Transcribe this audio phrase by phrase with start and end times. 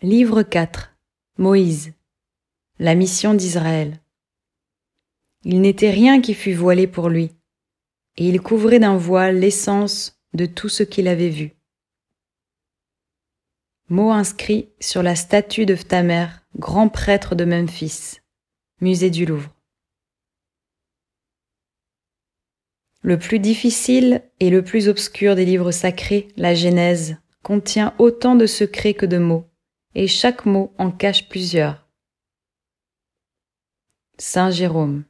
[0.00, 0.96] Livre 4
[1.38, 1.92] Moïse
[2.78, 4.00] La mission d'Israël
[5.42, 7.32] Il n'était rien qui fût voilé pour lui,
[8.16, 11.56] et il couvrait d'un voile l'essence de tout ce qu'il avait vu.
[13.88, 18.20] Mot inscrit sur la statue de Phtamer, grand prêtre de Memphis,
[18.80, 19.52] musée du Louvre.
[23.02, 28.46] Le plus difficile et le plus obscur des livres sacrés, la Genèse, contient autant de
[28.46, 29.47] secrets que de mots
[29.94, 31.86] et chaque mot en cache plusieurs.
[34.18, 35.04] Saint Jérôme.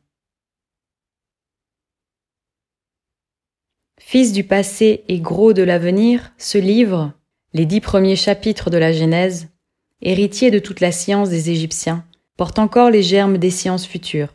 [3.98, 7.12] Fils du passé et gros de l'avenir, ce livre,
[7.52, 9.48] les dix premiers chapitres de la Genèse,
[10.00, 12.04] héritier de toute la science des Égyptiens,
[12.36, 14.34] porte encore les germes des sciences futures.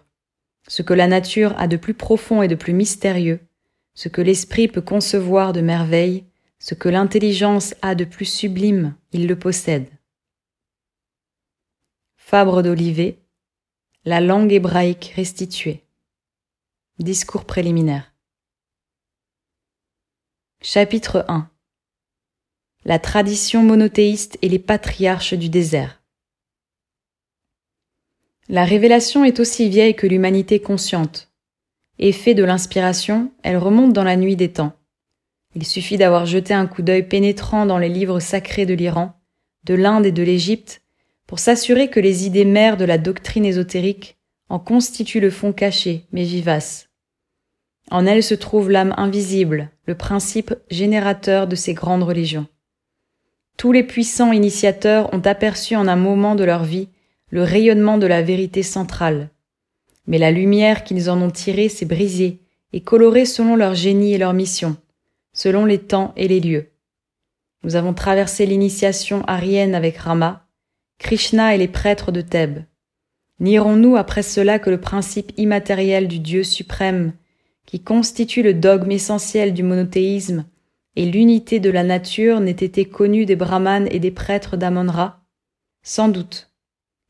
[0.68, 3.40] Ce que la nature a de plus profond et de plus mystérieux,
[3.96, 6.26] ce que l'esprit peut concevoir de merveille,
[6.60, 9.88] ce que l'intelligence a de plus sublime, il le possède.
[12.26, 13.20] Fabre d'Olivet,
[14.06, 15.84] la langue hébraïque restituée.
[16.98, 18.16] Discours préliminaire.
[20.62, 21.52] Chapitre 1
[22.86, 26.02] La tradition monothéiste et les patriarches du désert.
[28.48, 31.30] La révélation est aussi vieille que l'humanité consciente.
[32.00, 34.74] Effet de l'inspiration, elle remonte dans la nuit des temps.
[35.56, 39.22] Il suffit d'avoir jeté un coup d'œil pénétrant dans les livres sacrés de l'Iran,
[39.66, 40.83] de l'Inde et de l'Égypte
[41.34, 44.18] pour s'assurer que les idées mères de la doctrine ésotérique
[44.50, 46.90] en constituent le fond caché, mais vivace.
[47.90, 52.46] En elles se trouve l'âme invisible, le principe générateur de ces grandes religions.
[53.58, 56.90] Tous les puissants initiateurs ont aperçu en un moment de leur vie
[57.32, 59.32] le rayonnement de la vérité centrale.
[60.06, 62.42] Mais la lumière qu'ils en ont tirée s'est brisée
[62.74, 64.78] et colorée selon leur génie et leur mission,
[65.34, 66.70] selon les temps et les lieux.
[67.64, 70.43] Nous avons traversé l'initiation arienne avec Rama,
[71.04, 72.64] Krishna et les prêtres de Thèbes.
[73.42, 77.12] Nierons-nous après cela que le principe immatériel du Dieu suprême,
[77.66, 80.46] qui constitue le dogme essentiel du monothéisme,
[80.96, 85.20] et l'unité de la nature n'ait été connu des brahmanes et des prêtres d'Amon-Ra
[85.82, 86.52] Sans doute.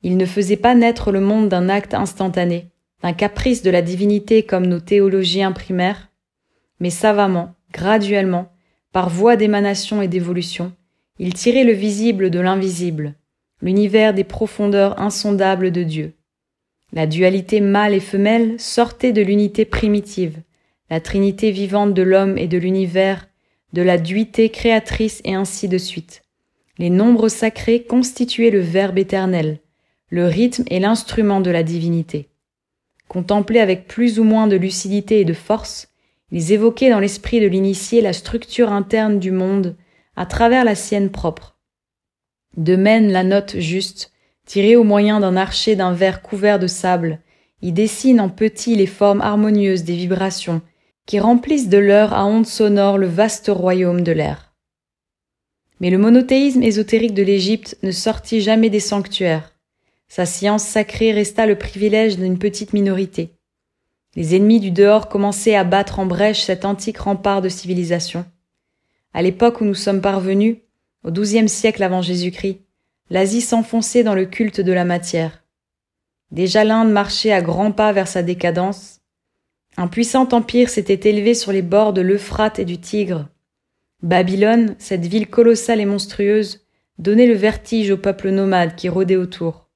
[0.02, 2.72] Il ne faisait pas naître le monde d'un acte instantané,
[3.04, 6.10] d'un caprice de la divinité comme nos théologiens primaires,
[6.80, 8.52] mais savamment, graduellement,
[8.92, 10.74] par voie d'émanation et d'évolution,
[11.20, 13.14] il tirait le visible de l'invisible,
[13.64, 16.14] l'univers des profondeurs insondables de Dieu.
[16.92, 20.42] La dualité mâle et femelle sortait de l'unité primitive,
[20.90, 23.28] la trinité vivante de l'homme et de l'univers,
[23.72, 26.24] de la duité créatrice et ainsi de suite.
[26.78, 29.60] Les nombres sacrés constituaient le Verbe éternel,
[30.10, 32.28] le rythme et l'instrument de la divinité.
[33.08, 35.88] Contemplés avec plus ou moins de lucidité et de force,
[36.32, 39.78] ils évoquaient dans l'esprit de l'initié la structure interne du monde
[40.18, 41.53] à travers la sienne propre
[42.58, 44.12] de même la note juste,
[44.46, 47.20] tirée au moyen d'un archet d'un verre couvert de sable,
[47.62, 50.62] y dessine en petit les formes harmonieuses des vibrations
[51.06, 54.54] qui remplissent de l'heure à ondes sonores le vaste royaume de l'air.
[55.80, 59.54] Mais le monothéisme ésotérique de l'Égypte ne sortit jamais des sanctuaires.
[60.08, 63.32] Sa science sacrée resta le privilège d'une petite minorité.
[64.16, 68.26] Les ennemis du dehors commençaient à battre en brèche cet antique rempart de civilisation.
[69.14, 70.58] À l'époque où nous sommes parvenus,
[71.04, 72.62] au XIIe siècle avant Jésus-Christ,
[73.10, 75.44] l'Asie s'enfonçait dans le culte de la matière.
[76.32, 79.02] Déjà l'Inde marchait à grands pas vers sa décadence.
[79.78, 83.28] Un puissant empire s'était élevé sur les bords de l'Euphrate et du Tigre.
[84.02, 86.66] Babylone, cette ville colossale et monstrueuse,
[86.98, 89.70] donnait le vertige aux peuples nomades qui rôdaient autour.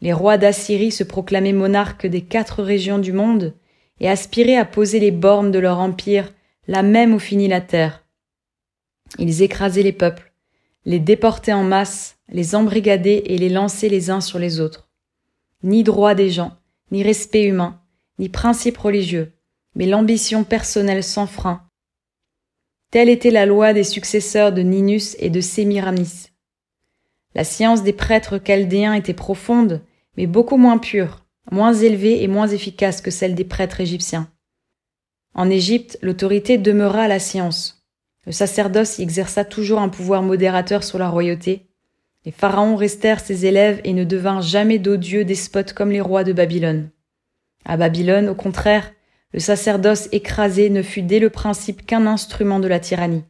[0.00, 3.54] Les rois d'Assyrie se proclamaient monarques des quatre régions du monde
[4.00, 6.32] et aspiraient à poser les bornes de leur empire
[6.68, 8.06] là même où finit la terre.
[9.18, 10.29] Ils écrasaient les peuples,
[10.84, 14.88] les déporter en masse, les embrigader et les lancer les uns sur les autres.
[15.62, 16.56] Ni droit des gens,
[16.90, 17.80] ni respect humain,
[18.18, 19.32] ni principe religieux,
[19.74, 21.66] mais l'ambition personnelle sans frein.
[22.90, 26.28] Telle était la loi des successeurs de Ninus et de Sémiramis.
[27.34, 29.82] La science des prêtres chaldéens était profonde,
[30.16, 34.30] mais beaucoup moins pure, moins élevée et moins efficace que celle des prêtres égyptiens.
[35.34, 37.79] En Égypte, l'autorité demeura la science,
[38.26, 41.70] le sacerdoce y exerça toujours un pouvoir modérateur sur la royauté.
[42.24, 46.32] Les pharaons restèrent ses élèves et ne devinrent jamais d'odieux despotes comme les rois de
[46.32, 46.90] Babylone.
[47.64, 48.92] À Babylone, au contraire,
[49.32, 53.24] le sacerdoce écrasé ne fut dès le principe qu'un instrument de la tyrannie.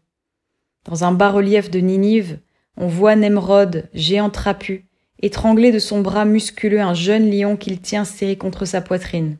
[0.85, 2.39] Dans un bas-relief de Ninive,
[2.77, 4.87] on voit Nemrod, géant trapu,
[5.21, 9.37] étrangler de son bras musculeux un jeune lion qu'il tient serré contre sa poitrine.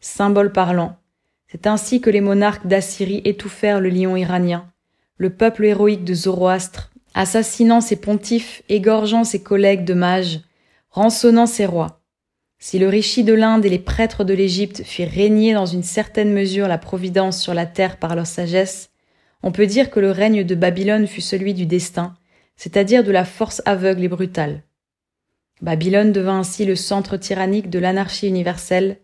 [0.00, 0.98] Symbole parlant,
[1.48, 4.70] c'est ainsi que les monarques d'Assyrie étouffèrent le lion iranien,
[5.16, 10.40] le peuple héroïque de Zoroastre, assassinant ses pontifes, égorgeant ses collègues de mages,
[10.90, 12.02] rançonnant ses rois.
[12.58, 16.32] Si le richi de l'Inde et les prêtres de l'Égypte firent régner dans une certaine
[16.32, 18.90] mesure la providence sur la terre par leur sagesse,
[19.42, 22.16] on peut dire que le règne de Babylone fut celui du destin,
[22.56, 24.62] c'est-à-dire de la force aveugle et brutale.
[25.62, 28.98] Babylone devint ainsi le centre tyrannique de l'anarchie universelle,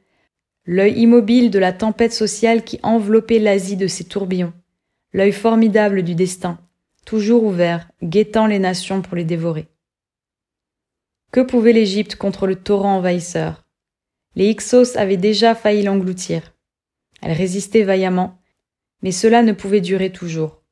[0.66, 4.52] l'œil immobile de la tempête sociale qui enveloppait l'Asie de ses tourbillons,
[5.12, 6.58] l'œil formidable du destin,
[7.04, 9.68] toujours ouvert, guettant les nations pour les dévorer.
[11.32, 13.64] Que pouvait l'Égypte contre le torrent envahisseur?
[14.36, 16.54] Les Hyksos avaient déjà failli l'engloutir.
[17.22, 18.38] Elle résistait vaillamment,
[19.02, 20.62] mais cela ne pouvait durer toujours.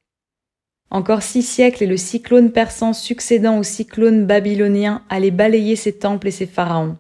[0.91, 6.29] Encore six siècles et le cyclone persan succédant au cyclone babylonien allait balayer ses temples
[6.29, 6.99] et ses pharaons.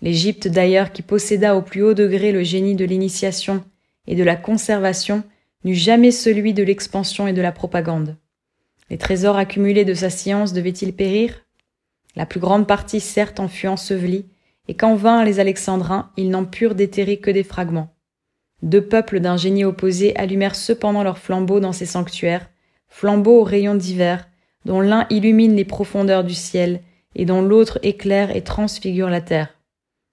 [0.00, 3.64] L'Égypte d'ailleurs, qui posséda au plus haut degré le génie de l'initiation
[4.06, 5.24] et de la conservation,
[5.64, 8.16] n'eut jamais celui de l'expansion et de la propagande.
[8.90, 11.44] Les trésors accumulés de sa science devaient-ils périr?
[12.16, 14.26] La plus grande partie certes en fut ensevelie,
[14.66, 17.94] et quand vinrent les Alexandrins, ils n'en purent déterrer que des fragments.
[18.62, 22.48] Deux peuples d'un génie opposé allumèrent cependant leurs flambeaux dans ces sanctuaires,
[22.88, 24.28] flambeaux aux rayons divers,
[24.64, 26.82] dont l'un illumine les profondeurs du ciel,
[27.14, 29.57] et dont l'autre éclaire et transfigure la terre.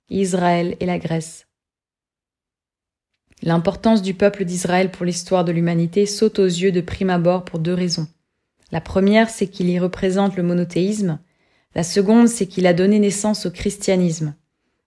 [0.09, 1.47] Israël et la Grèce.
[3.41, 7.59] L'importance du peuple d'Israël pour l'histoire de l'humanité saute aux yeux de prime abord pour
[7.59, 8.07] deux raisons.
[8.71, 11.19] La première, c'est qu'il y représente le monothéisme.
[11.75, 14.35] La seconde, c'est qu'il a donné naissance au christianisme.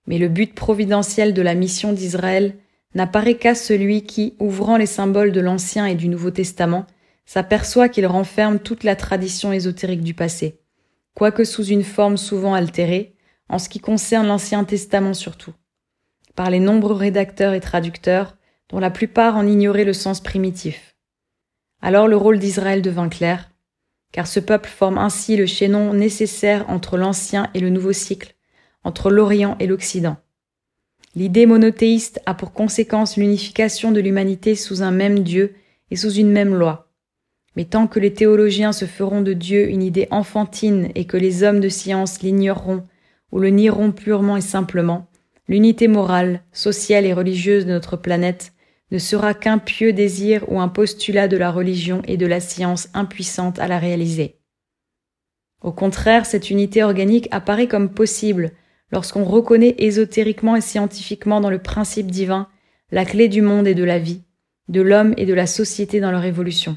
[0.07, 2.57] Mais le but providentiel de la mission d'Israël
[2.95, 6.87] n'apparaît qu'à celui qui, ouvrant les symboles de l'Ancien et du Nouveau Testament,
[7.27, 10.61] s'aperçoit qu'il renferme toute la tradition ésotérique du passé,
[11.15, 13.15] quoique sous une forme souvent altérée,
[13.49, 15.53] en ce qui concerne l'Ancien Testament surtout,
[16.35, 18.37] par les nombreux rédacteurs et traducteurs,
[18.69, 20.97] dont la plupart en ignoraient le sens primitif.
[21.81, 23.51] Alors le rôle d'Israël devint clair,
[24.13, 28.35] car ce peuple forme ainsi le chaînon nécessaire entre l'Ancien et le Nouveau cycle,
[28.85, 30.17] entre l'Orient et l'Occident.
[31.15, 35.55] L'idée monothéiste a pour conséquence l'unification de l'humanité sous un même Dieu
[35.91, 36.91] et sous une même loi.
[37.57, 41.43] Mais tant que les théologiens se feront de Dieu une idée enfantine et que les
[41.43, 42.85] hommes de science l'ignoreront
[43.33, 45.09] ou le nieront purement et simplement,
[45.49, 48.53] l'unité morale, sociale et religieuse de notre planète
[48.91, 52.89] ne sera qu'un pieux désir ou un postulat de la religion et de la science
[52.95, 54.37] impuissante à la réaliser.
[55.61, 58.53] Au contraire, cette unité organique apparaît comme possible
[58.91, 62.49] lorsqu'on reconnaît ésotériquement et scientifiquement dans le principe divin
[62.91, 64.23] la clé du monde et de la vie,
[64.69, 66.77] de l'homme et de la société dans leur évolution.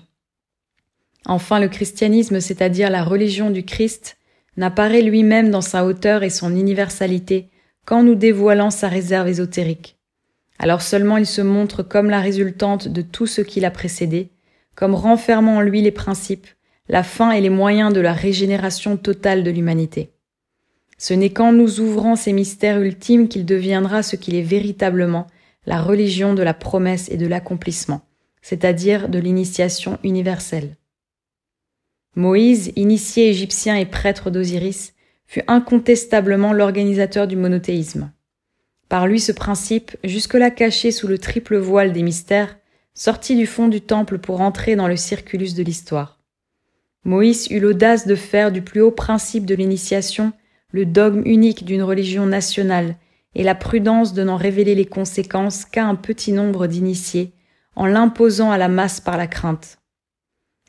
[1.25, 4.18] Enfin, le christianisme, c'est-à-dire la religion du Christ,
[4.57, 7.50] n'apparaît lui-même dans sa hauteur et son universalité
[7.86, 9.98] qu'en nous dévoilant sa réserve ésotérique.
[10.59, 14.30] Alors seulement il se montre comme la résultante de tout ce qui l'a précédé,
[14.75, 16.48] comme renfermant en lui les principes,
[16.88, 20.12] la fin et les moyens de la régénération totale de l'humanité.
[20.98, 25.25] Ce n'est qu'en nous ouvrant ces mystères ultimes qu'il deviendra ce qu'il est véritablement,
[25.65, 28.01] la religion de la promesse et de l'accomplissement,
[28.42, 30.75] c'est-à-dire de l'initiation universelle.
[32.16, 34.94] Moïse, initié égyptien et prêtre d'Osiris,
[35.28, 38.12] fut incontestablement l'organisateur du monothéisme.
[38.90, 42.58] Par lui ce principe, jusque-là caché sous le triple voile des mystères,
[42.94, 46.19] sortit du fond du temple pour entrer dans le circulus de l'histoire.
[47.06, 50.34] Moïse eut l'audace de faire du plus haut principe de l'initiation
[50.72, 52.96] le dogme unique d'une religion nationale
[53.36, 57.34] et la prudence de n'en révéler les conséquences qu'à un petit nombre d'initiés,
[57.75, 59.81] en l'imposant à la masse par la crainte.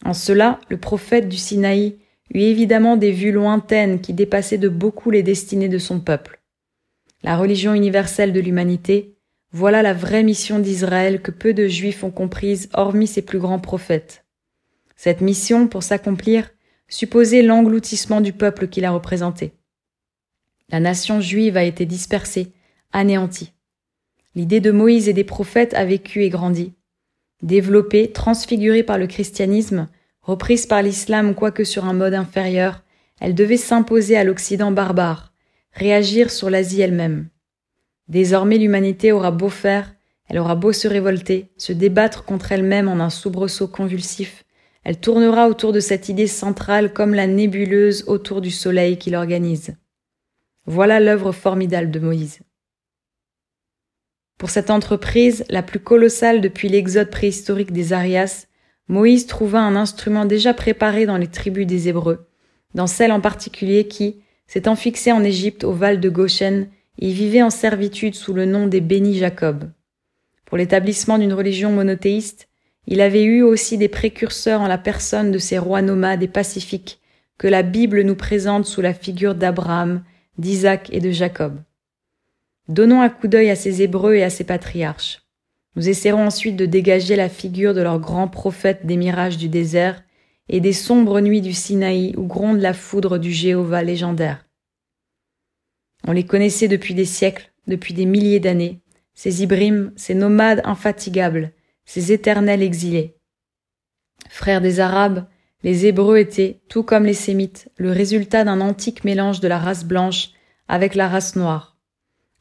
[0.05, 1.97] En cela, le prophète du Sinaï
[2.33, 6.41] eut évidemment des vues lointaines qui dépassaient de beaucoup les destinées de son peuple.
[7.23, 9.17] La religion universelle de l'humanité,
[9.53, 13.61] voilà la vraie mission d'Israël que peu de juifs ont comprise hormis ses plus grands
[13.61, 14.25] prophètes.
[14.97, 16.51] Cette mission, pour s'accomplir,
[16.89, 19.53] supposait l'engloutissement du peuple qui la représentait.
[20.69, 22.53] La nation juive a été dispersée,
[22.93, 23.53] anéantie.
[24.35, 26.73] L'idée de Moïse et des prophètes a vécu et grandi.
[27.43, 29.89] Développée, transfigurée par le christianisme,
[30.23, 32.83] reprise par l'islam quoique sur un mode inférieur,
[33.21, 35.33] elle devait s'imposer à l'Occident barbare,
[35.73, 37.29] réagir sur l'Asie elle-même.
[38.09, 39.95] Désormais l'humanité aura beau faire,
[40.29, 44.45] elle aura beau se révolter, se débattre contre elle-même en un soubresaut convulsif,
[44.85, 49.77] elle tournera autour de cette idée centrale comme la nébuleuse autour du soleil qui l'organise.
[50.67, 52.41] Voilà l'œuvre formidable de Moïse.
[54.43, 58.49] Pour cette entreprise, la plus colossale depuis l'exode préhistorique des Arias,
[58.89, 62.27] Moïse trouva un instrument déjà préparé dans les tribus des Hébreux,
[62.75, 64.17] dans celle en particulier qui,
[64.49, 66.67] s'étant fixée en Égypte au val de Goshen,
[66.99, 69.71] y vivait en servitude sous le nom des bénis Jacob.
[70.45, 72.49] Pour l'établissement d'une religion monothéiste,
[72.89, 76.99] il avait eu aussi des précurseurs en la personne de ces rois nomades et pacifiques
[77.39, 80.03] que la Bible nous présente sous la figure d'Abraham,
[80.37, 81.61] d'Isaac et de Jacob.
[82.73, 85.21] Donnons un coup d'œil à ces Hébreux et à ces patriarches.
[85.77, 90.03] Nous essaierons ensuite de dégager la figure de leurs grands prophètes des mirages du désert
[90.49, 94.47] et des sombres nuits du Sinaï où gronde la foudre du Jéhovah légendaire.
[96.09, 98.81] On les connaissait depuis des siècles, depuis des milliers d'années,
[99.13, 101.53] ces Ibrims, ces nomades infatigables,
[101.85, 103.19] ces éternels exilés.
[104.31, 105.27] Frères des Arabes,
[105.63, 109.85] les Hébreux étaient, tout comme les Sémites, le résultat d'un antique mélange de la race
[109.85, 110.31] blanche
[110.69, 111.72] avec la race noire.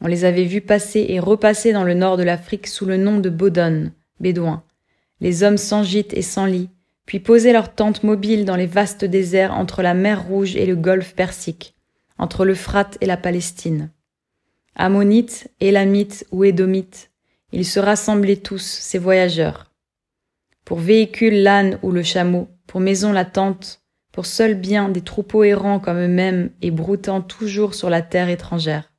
[0.02, 3.20] On les avait vus passer et repasser dans le nord de l'Afrique sous le nom
[3.20, 4.64] de Bodon, Bédouins,
[5.20, 6.70] les hommes sans gîte et sans lit,
[7.06, 10.76] puis poser leurs tentes mobiles dans les vastes déserts entre la mer Rouge et le
[10.76, 11.76] golfe Persique,
[12.18, 13.92] entre l'Euphrate et la Palestine.
[14.76, 17.12] Ammonites, Élamites ou Édomites,
[17.52, 19.72] ils se rassemblaient tous, ces voyageurs.
[20.66, 23.82] Pour véhicule l'âne ou le chameau, pour maison la tente,
[24.12, 28.91] pour seul bien des troupeaux errants comme eux-mêmes et broutant toujours sur la terre étrangère.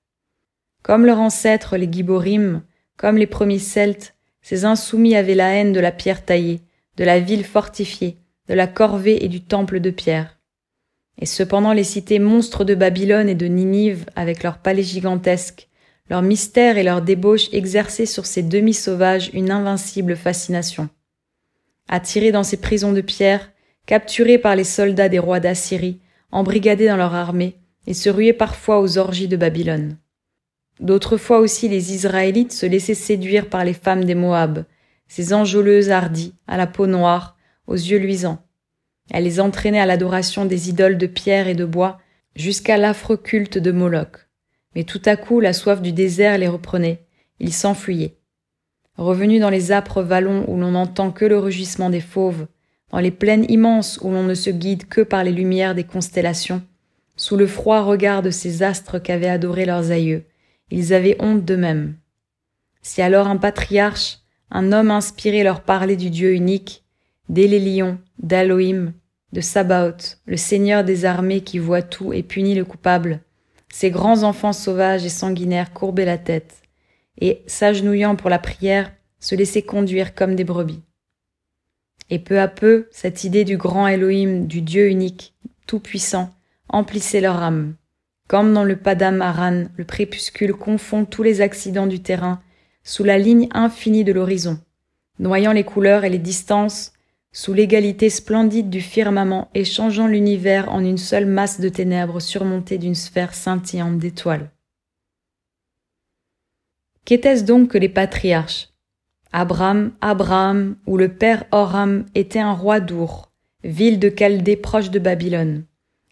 [0.82, 2.62] Comme leurs ancêtres les Giborim,
[2.96, 6.62] comme les premiers Celtes, ces insoumis avaient la haine de la pierre taillée,
[6.96, 10.38] de la ville fortifiée, de la corvée et du temple de pierre.
[11.18, 15.68] Et cependant les cités monstres de Babylone et de Ninive, avec leurs palais gigantesques,
[16.10, 20.88] leurs mystères et leurs débauches exerçaient sur ces demi-sauvages une invincible fascination.
[21.88, 23.52] Attirés dans ces prisons de pierre,
[23.86, 26.00] capturés par les soldats des rois d'Assyrie,
[26.32, 29.96] embrigadés dans leur armée, et se ruaient parfois aux orgies de Babylone.
[30.82, 34.64] D'autres fois aussi les Israélites se laissaient séduire par les femmes des Moab,
[35.06, 37.36] ces enjôleuses hardies, à la peau noire,
[37.68, 38.44] aux yeux luisants.
[39.12, 42.00] Elle les entraînait à l'adoration des idoles de pierre et de bois,
[42.34, 44.28] jusqu'à l'affreux culte de Moloch.
[44.74, 47.06] Mais tout à coup, la soif du désert les reprenait.
[47.38, 48.16] Ils s'enfuyaient.
[48.96, 52.48] Revenus dans les âpres vallons où l'on n'entend que le rugissement des fauves,
[52.90, 56.60] dans les plaines immenses où l'on ne se guide que par les lumières des constellations,
[57.14, 60.24] sous le froid regard de ces astres qu'avaient adorés leurs aïeux,
[60.71, 61.97] ils avaient honte d'eux-mêmes.
[62.83, 64.19] Si alors un patriarche,
[64.50, 66.85] un homme inspiré leur parlait du Dieu unique,
[67.28, 68.92] d'Élélion, d'Aloïm,
[69.33, 73.21] de Sabaoth, le Seigneur des armées qui voit tout et punit le coupable.
[73.71, 76.62] Ces grands enfants sauvages et sanguinaires courbaient la tête,
[77.19, 80.83] et, s'agenouillant pour la prière, se laissaient conduire comme des brebis.
[82.11, 85.35] Et peu à peu, cette idée du grand Elohim, du Dieu unique,
[85.66, 86.35] tout-puissant,
[86.69, 87.75] emplissait leur âme.
[88.32, 92.40] Comme dans le Padam Aran, le crépuscule confond tous les accidents du terrain
[92.82, 94.58] sous la ligne infinie de l'horizon,
[95.18, 96.94] noyant les couleurs et les distances
[97.30, 102.78] sous l'égalité splendide du firmament et changeant l'univers en une seule masse de ténèbres surmontée
[102.78, 104.50] d'une sphère scintillante d'étoiles.
[107.04, 108.70] Qu'était-ce donc que les patriarches?
[109.32, 113.30] Abraham, Abraham, ou le père Horam était un roi d'Our,
[113.62, 115.66] ville de Chaldée proche de Babylone.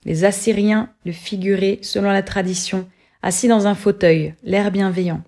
[0.05, 2.89] Les Assyriens le figuraient, selon la tradition,
[3.23, 5.23] assis dans un fauteuil, l'air bienveillant.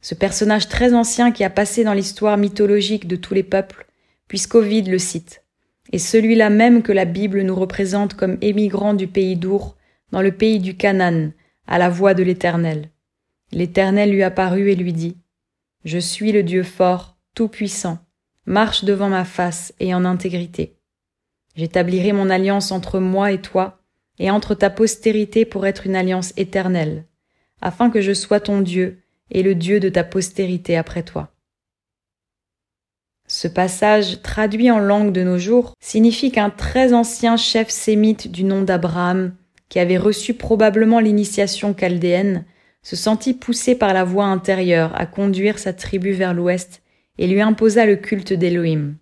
[0.00, 3.86] Ce personnage très ancien qui a passé dans l'histoire mythologique de tous les peuples
[4.30, 5.42] puisqu'Ovide le cite,
[5.90, 9.76] et celui-là même que la Bible nous représente comme émigrant du pays d'Our,
[10.12, 11.32] dans le pays du Canaan,
[11.66, 12.90] à la voix de l'Éternel.
[13.50, 15.16] L'Éternel lui apparut et lui dit,
[15.84, 17.98] Je suis le Dieu fort, tout-puissant,
[18.46, 20.76] marche devant ma face et en intégrité.
[21.56, 23.79] J'établirai mon alliance entre moi et toi,
[24.20, 27.06] et entre ta postérité pour être une alliance éternelle,
[27.60, 29.00] afin que je sois ton Dieu
[29.30, 31.32] et le Dieu de ta postérité après toi.
[33.26, 38.44] Ce passage, traduit en langue de nos jours, signifie qu'un très ancien chef sémite du
[38.44, 39.34] nom d'Abraham,
[39.68, 42.44] qui avait reçu probablement l'initiation chaldéenne,
[42.82, 46.82] se sentit poussé par la voix intérieure à conduire sa tribu vers l'ouest
[47.18, 48.96] et lui imposa le culte d'Élohim.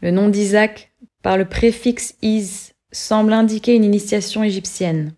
[0.00, 5.14] Le nom d'Isaac, par le préfixe Is, semble indiquer une initiation égyptienne,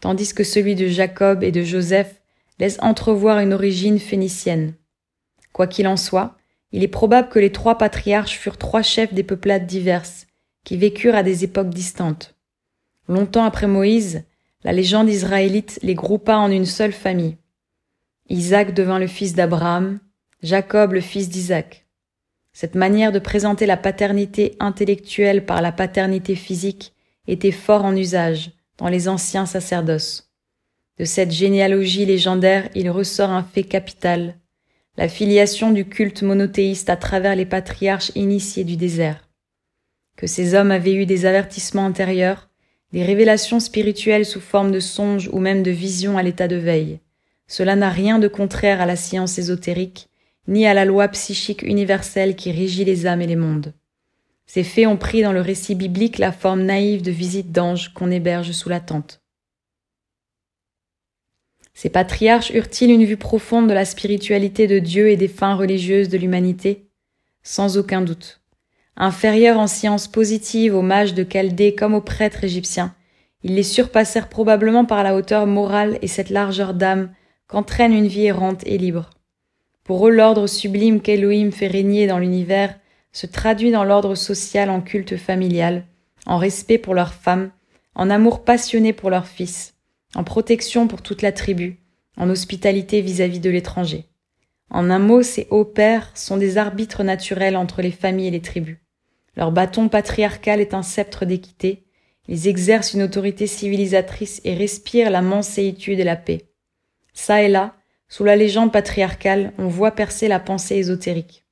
[0.00, 2.20] tandis que celui de Jacob et de Joseph
[2.58, 4.74] laisse entrevoir une origine phénicienne.
[5.52, 6.36] Quoi qu'il en soit,
[6.72, 10.26] il est probable que les trois patriarches furent trois chefs des peuplades diverses,
[10.64, 12.36] qui vécurent à des époques distantes.
[13.08, 14.24] Longtemps après Moïse,
[14.64, 17.36] la légende israélite les groupa en une seule famille.
[18.28, 19.98] Isaac devint le fils d'Abraham,
[20.42, 21.87] Jacob le fils d'Isaac.
[22.60, 26.92] Cette manière de présenter la paternité intellectuelle par la paternité physique
[27.28, 30.32] était fort en usage dans les anciens sacerdoces.
[30.98, 34.34] De cette généalogie légendaire, il ressort un fait capital,
[34.96, 39.28] la filiation du culte monothéiste à travers les patriarches initiés du désert.
[40.16, 42.48] Que ces hommes avaient eu des avertissements antérieurs,
[42.92, 46.98] des révélations spirituelles sous forme de songes ou même de visions à l'état de veille.
[47.46, 50.08] Cela n'a rien de contraire à la science ésotérique,
[50.48, 53.74] ni à la loi psychique universelle qui régit les âmes et les mondes.
[54.46, 58.10] Ces fées ont pris dans le récit biblique la forme naïve de visite d'anges qu'on
[58.10, 59.20] héberge sous la tente.
[61.74, 66.08] Ces patriarches eurent-ils une vue profonde de la spiritualité de Dieu et des fins religieuses
[66.08, 66.88] de l'humanité?
[67.42, 68.40] Sans aucun doute.
[68.96, 72.96] Inférieurs en sciences positives aux mages de Chaldée comme aux prêtres égyptiens,
[73.44, 77.12] ils les surpassèrent probablement par la hauteur morale et cette largeur d'âme
[77.46, 79.10] qu'entraîne une vie errante et libre.
[79.88, 82.78] Pour eux, l'ordre sublime qu'Elohim fait régner dans l'univers
[83.12, 85.86] se traduit dans l'ordre social en culte familial,
[86.26, 87.50] en respect pour leurs femmes,
[87.94, 89.76] en amour passionné pour leurs fils,
[90.14, 91.78] en protection pour toute la tribu,
[92.18, 94.04] en hospitalité vis-à-vis de l'étranger.
[94.68, 98.42] En un mot, ces hauts pères sont des arbitres naturels entre les familles et les
[98.42, 98.76] tribus.
[99.36, 101.86] Leur bâton patriarcal est un sceptre d'équité,
[102.28, 106.50] ils exercent une autorité civilisatrice et respirent la manséitude et la paix.
[107.14, 107.77] Ça et là,
[108.08, 111.44] sous la légende patriarcale, on voit percer la pensée ésotérique.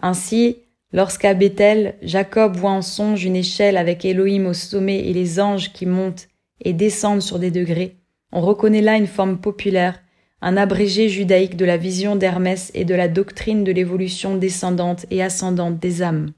[0.00, 0.58] Ainsi,
[0.92, 5.72] lorsqu'à Bethel, Jacob voit en songe une échelle avec Elohim au sommet et les anges
[5.72, 6.28] qui montent
[6.60, 7.96] et descendent sur des degrés,
[8.32, 10.02] on reconnaît là une forme populaire,
[10.40, 15.22] un abrégé judaïque de la vision d'Hermès et de la doctrine de l'évolution descendante et
[15.22, 16.32] ascendante des âmes.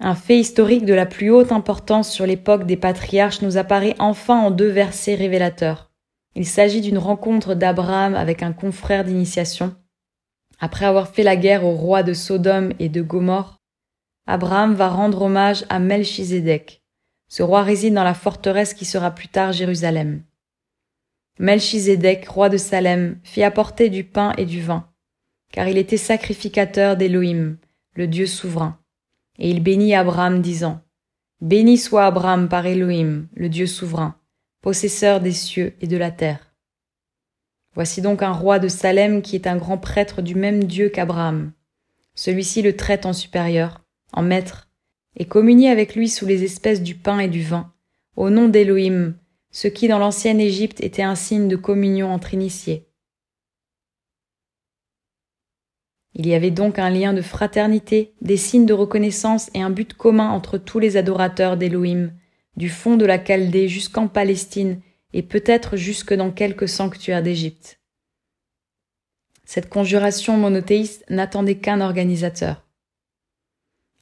[0.00, 4.38] Un fait historique de la plus haute importance sur l'époque des patriarches nous apparaît enfin
[4.38, 5.93] en deux versets révélateurs.
[6.34, 9.74] Il s'agit d'une rencontre d'Abraham avec un confrère d'initiation.
[10.58, 13.60] Après avoir fait la guerre aux rois de Sodome et de Gomorre,
[14.26, 16.82] Abraham va rendre hommage à Melchizedek,
[17.28, 20.22] ce roi réside dans la forteresse qui sera plus tard Jérusalem.
[21.38, 24.88] Melchizedek, roi de Salem, fit apporter du pain et du vin,
[25.52, 27.58] car il était sacrificateur d'Élohim,
[27.94, 28.78] le Dieu souverain.
[29.38, 30.80] Et il bénit Abraham, disant,
[31.40, 34.16] Béni soit Abraham par Elohim, le Dieu souverain,
[34.64, 36.54] possesseur des cieux et de la terre.
[37.74, 41.52] Voici donc un roi de Salem qui est un grand prêtre du même Dieu qu'Abraham.
[42.14, 44.70] Celui-ci le traite en supérieur, en maître,
[45.16, 47.74] et communier avec lui sous les espèces du pain et du vin,
[48.16, 49.18] au nom d'Élohim,
[49.50, 52.88] ce qui dans l'ancienne Égypte était un signe de communion entre initiés.
[56.14, 59.92] Il y avait donc un lien de fraternité, des signes de reconnaissance et un but
[59.92, 62.14] commun entre tous les adorateurs d'Élohim,
[62.56, 64.80] du fond de la Chaldée jusqu'en Palestine
[65.12, 67.80] et peut-être jusque dans quelques sanctuaires d'Égypte.
[69.44, 72.66] Cette conjuration monothéiste n'attendait qu'un organisateur.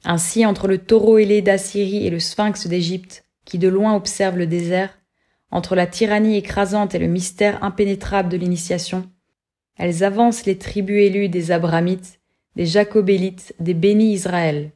[0.05, 4.47] Ainsi, entre le taureau ailé d'Assyrie et le sphinx d'Égypte, qui de loin observe le
[4.47, 4.97] désert,
[5.51, 9.09] entre la tyrannie écrasante et le mystère impénétrable de l'initiation,
[9.77, 12.19] elles avancent les tribus élues des Abramites,
[12.55, 14.71] des Jacobélites, des bénis Israël.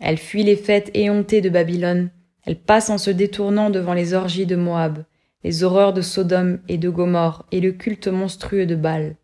[0.00, 2.10] Elles fuient les fêtes éhontées de Babylone,
[2.44, 5.04] elles passent en se détournant devant les orgies de Moab,
[5.44, 9.16] les horreurs de Sodome et de Gomorre et le culte monstrueux de Baal.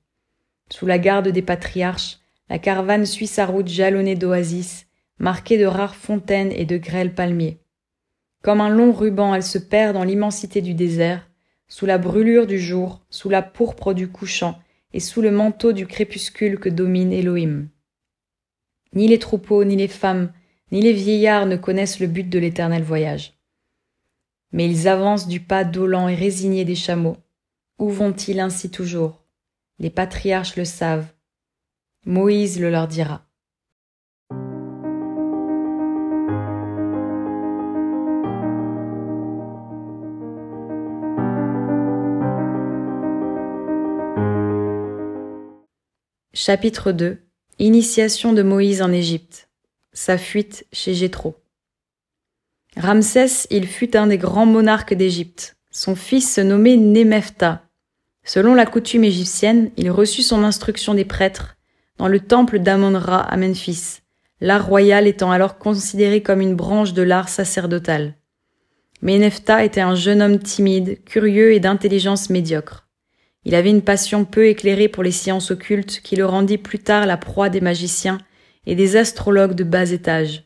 [0.71, 4.87] Sous la garde des patriarches, la caravane suit sa route jalonnée d'oasis,
[5.19, 7.59] marquée de rares fontaines et de grêles palmiers.
[8.43, 11.29] Comme un long ruban, elle se perd dans l'immensité du désert,
[11.69, 14.59] sous la brûlure du jour, sous la pourpre du couchant
[14.93, 17.69] et sous le manteau du crépuscule que domine Elohim.
[18.95, 20.33] Ni les troupeaux, ni les femmes,
[20.73, 23.35] ni les vieillards ne connaissent le but de l'éternel voyage.
[24.53, 27.17] Mais ils avancent du pas dolent et résigné des chameaux.
[27.79, 29.23] Où vont-ils ainsi toujours?
[29.79, 31.13] Les patriarches le savent.
[32.05, 33.23] Moïse le leur dira.
[46.33, 47.19] Chapitre 2
[47.59, 49.46] Initiation de Moïse en Égypte.
[49.99, 51.37] Sa fuite chez Jéthro.
[52.77, 55.57] Ramsès, il fut un des grands monarques d'Égypte.
[55.71, 57.63] Son fils se nommait Némefta.
[58.23, 61.57] Selon la coutume égyptienne, il reçut son instruction des prêtres
[61.97, 64.01] dans le temple d'Amon-Ra à Memphis,
[64.43, 68.17] l'art royal étant alors considéré comme une branche de l'art sacerdotal.
[69.01, 72.87] Mais était un jeune homme timide, curieux et d'intelligence médiocre.
[73.47, 77.07] Il avait une passion peu éclairée pour les sciences occultes qui le rendit plus tard
[77.07, 78.19] la proie des magiciens
[78.67, 80.45] et des astrologues de bas étage.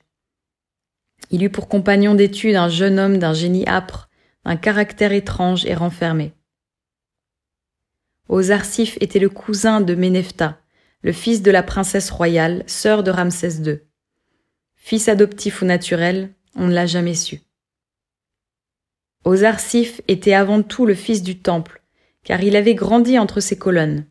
[1.30, 4.08] Il eut pour compagnon d'études un jeune homme d'un génie âpre,
[4.44, 6.32] d'un caractère étrange et renfermé.
[8.28, 10.60] Osarsif était le cousin de Ménephta,
[11.02, 13.80] le fils de la princesse royale, sœur de Ramsès II.
[14.76, 17.40] Fils adoptif ou naturel, on ne l'a jamais su.
[19.24, 21.82] Osarsif était avant tout le fils du temple,
[22.24, 24.06] car il avait grandi entre ses colonnes.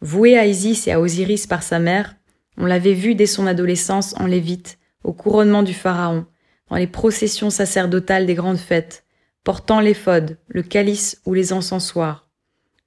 [0.00, 2.15] Voué à Isis et à Osiris par sa mère,
[2.58, 6.26] on l'avait vu dès son adolescence en Lévite, au couronnement du pharaon,
[6.70, 9.04] dans les processions sacerdotales des grandes fêtes,
[9.44, 12.28] portant l'éphod, le calice ou les encensoirs.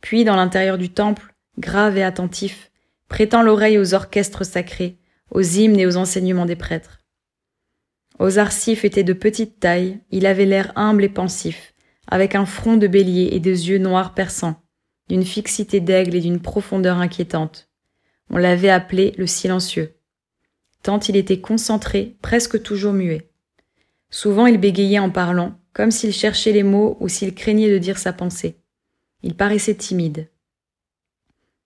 [0.01, 2.71] Puis, dans l'intérieur du temple, grave et attentif,
[3.07, 4.97] prêtant l'oreille aux orchestres sacrés,
[5.31, 6.99] aux hymnes et aux enseignements des prêtres.
[8.17, 11.73] Osarsif était de petite taille, il avait l'air humble et pensif,
[12.07, 14.61] avec un front de bélier et des yeux noirs perçants,
[15.07, 17.68] d'une fixité d'aigle et d'une profondeur inquiétante.
[18.29, 19.95] On l'avait appelé le silencieux,
[20.83, 23.29] tant il était concentré, presque toujours muet.
[24.09, 27.97] Souvent il bégayait en parlant, comme s'il cherchait les mots ou s'il craignait de dire
[27.97, 28.57] sa pensée.
[29.23, 30.29] Il paraissait timide.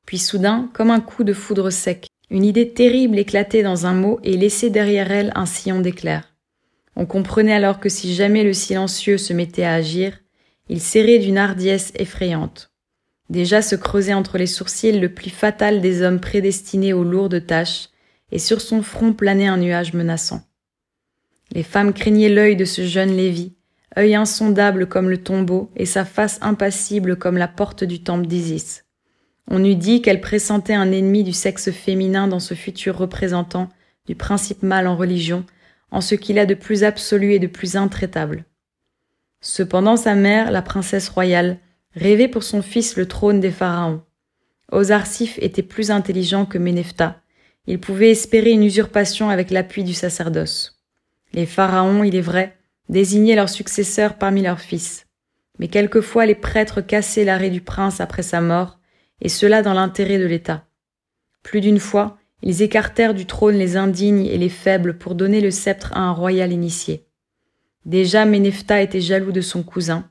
[0.06, 4.19] Puis soudain, comme un coup de foudre sec, une idée terrible éclatait dans un mot
[4.23, 6.34] et laissait derrière elle un sillon d'éclair.
[6.95, 10.19] On comprenait alors que si jamais le silencieux se mettait à agir,
[10.69, 12.73] il serrait d'une hardiesse effrayante.
[13.30, 17.90] Déjà se creusait entre les sourcils le plus fatal des hommes prédestinés aux lourdes tâches,
[18.32, 20.42] et sur son front planait un nuage menaçant.
[21.52, 23.56] Les femmes craignaient l'œil de ce jeune Lévi,
[23.98, 28.86] œil insondable comme le tombeau et sa face impassible comme la porte du temple d'Isis.
[29.50, 33.70] On eût dit qu'elle pressentait un ennemi du sexe féminin dans ce futur représentant
[34.08, 35.46] du principe mâle en religion,
[35.92, 38.46] en ce qu'il a de plus absolu et de plus intraitable.
[39.42, 41.60] Cependant sa mère, la princesse royale,
[41.96, 44.02] rêvait pour son fils le trône des pharaons.
[44.72, 47.22] Osarsif était plus intelligent que Ménephta.
[47.68, 50.82] Il pouvait espérer une usurpation avec l'appui du sacerdoce.
[51.34, 52.58] Les pharaons, il est vrai,
[52.90, 55.06] désignaient leurs successeurs parmi leurs fils.
[55.60, 58.80] Mais quelquefois les prêtres cassaient l'arrêt du prince après sa mort,
[59.22, 60.66] et cela dans l'intérêt de l'État.
[61.44, 65.52] Plus d'une fois, ils écartèrent du trône les indignes et les faibles pour donner le
[65.52, 67.06] sceptre à un royal initié.
[67.86, 70.10] Déjà Ménephta était jaloux de son cousin.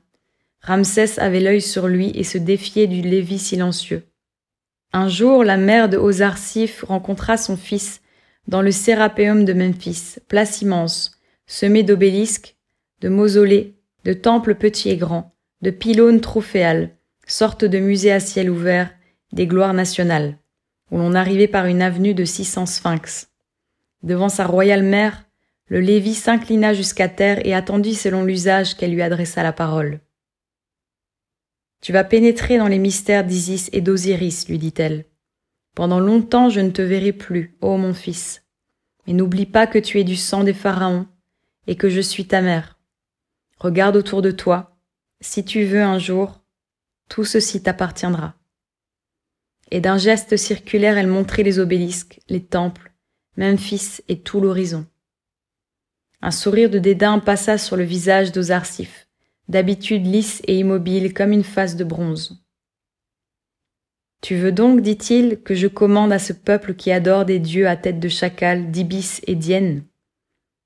[0.63, 4.07] Ramsès avait l'œil sur lui et se défiait du Lévi silencieux.
[4.93, 8.01] Un jour, la mère de Osarsif rencontra son fils
[8.47, 12.55] dans le Sérapéum de Memphis, place immense, semée d'obélisques,
[13.01, 16.91] de mausolées, de temples petits et grands, de pylônes trophéales,
[17.27, 18.89] sorte de musée à ciel ouvert
[19.33, 20.37] des gloires nationales,
[20.91, 23.29] où l'on arrivait par une avenue de six cents sphinx.
[24.03, 25.25] Devant sa royale mère,
[25.67, 29.99] le Lévi s'inclina jusqu'à terre et attendit selon l'usage qu'elle lui adressa la parole.
[31.83, 35.03] Tu vas pénétrer dans les mystères d'Isis et d'Osiris, lui dit-elle.
[35.75, 38.45] Pendant longtemps je ne te verrai plus, ô mon fils.
[39.05, 41.07] Mais n'oublie pas que tu es du sang des pharaons
[41.67, 42.79] et que je suis ta mère.
[43.57, 44.79] Regarde autour de toi.
[45.19, 46.41] Si tu veux un jour,
[47.09, 48.35] tout ceci t'appartiendra.
[49.69, 52.93] Et d'un geste circulaire, elle montrait les obélisques, les temples,
[53.35, 54.85] Memphis et tout l'horizon.
[56.21, 59.09] Un sourire de dédain passa sur le visage d'Osarsif,
[59.47, 62.43] d'habitude lisse et immobile comme une face de bronze.
[64.21, 67.75] Tu veux donc, dit-il, que je commande à ce peuple qui adore des dieux à
[67.75, 69.83] tête de chacal, d'ibis et d'hyène?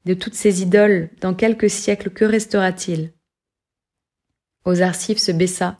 [0.05, 3.13] De toutes ces idoles, dans quelques siècles, que restera-t-il?
[4.63, 5.79] Osarsif se baissa,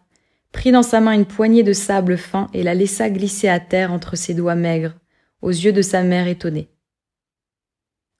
[0.51, 3.93] prit dans sa main une poignée de sable fin et la laissa glisser à terre
[3.93, 4.95] entre ses doigts maigres,
[5.41, 6.69] aux yeux de sa mère étonnée.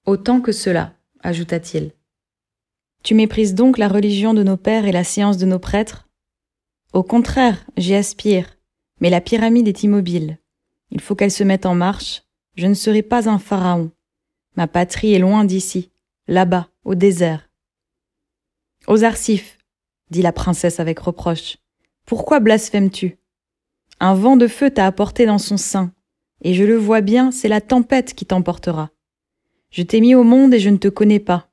[0.06, 1.94] Autant que cela, ajouta-t-il.
[3.04, 6.08] Tu méprises donc la religion de nos pères et la science de nos prêtres?
[6.94, 8.58] Au contraire, j'y aspire,
[9.00, 10.40] mais la pyramide est immobile.
[10.92, 12.24] Il faut qu'elle se mette en marche.
[12.56, 13.92] Je ne serai pas un pharaon.
[14.56, 15.92] Ma patrie est loin d'ici,
[16.28, 17.50] là-bas, au désert.
[18.88, 19.58] Aux Arsifs,
[20.10, 21.58] dit la princesse avec reproche,
[22.06, 23.18] pourquoi blasphèmes-tu
[24.00, 25.92] Un vent de feu t'a apporté dans son sein,
[26.42, 28.90] et je le vois bien, c'est la tempête qui t'emportera.
[29.70, 31.50] Je t'ai mis au monde et je ne te connais pas.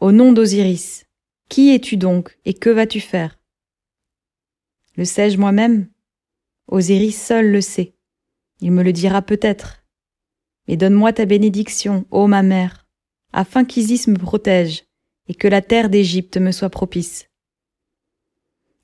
[0.00, 1.04] Au nom d'Osiris,
[1.50, 3.38] qui es-tu donc et que vas-tu faire?
[4.96, 5.88] Le sais-je moi-même?
[6.68, 7.92] Osiris seul le sait.
[8.62, 9.84] Il me le dira peut-être.
[10.66, 12.88] Mais donne-moi ta bénédiction, ô ma mère,
[13.34, 14.84] afin qu'Isis me protège
[15.28, 17.28] et que la terre d'Égypte me soit propice.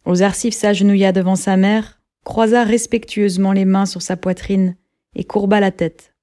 [0.05, 4.77] Osarsif s'agenouilla devant sa mère, croisa respectueusement les mains sur sa poitrine
[5.15, 6.15] et courba la tête.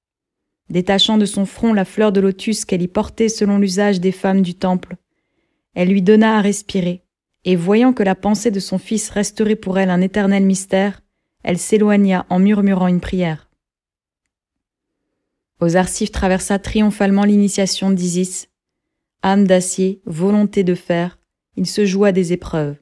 [0.70, 4.42] Détachant de son front la fleur de lotus qu'elle y portait selon l'usage des femmes
[4.42, 4.96] du temple,
[5.74, 7.02] elle lui donna à respirer,
[7.44, 11.02] et voyant que la pensée de son fils resterait pour elle un éternel mystère,
[11.42, 13.50] elle s'éloigna en murmurant une prière.
[15.60, 18.48] Osarsif traversa triomphalement l'initiation d'Isis.
[19.22, 21.18] Âme d'acier, volonté de fer,
[21.56, 22.76] il se joua des épreuves.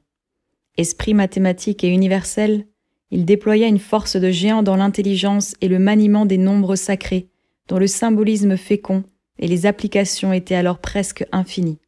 [0.77, 2.65] Esprit mathématique et universel,
[3.11, 7.29] il déploya une force de géant dans l'intelligence et le maniement des nombres sacrés,
[7.67, 9.03] dont le symbolisme fécond
[9.39, 11.79] et les applications étaient alors presque infinies.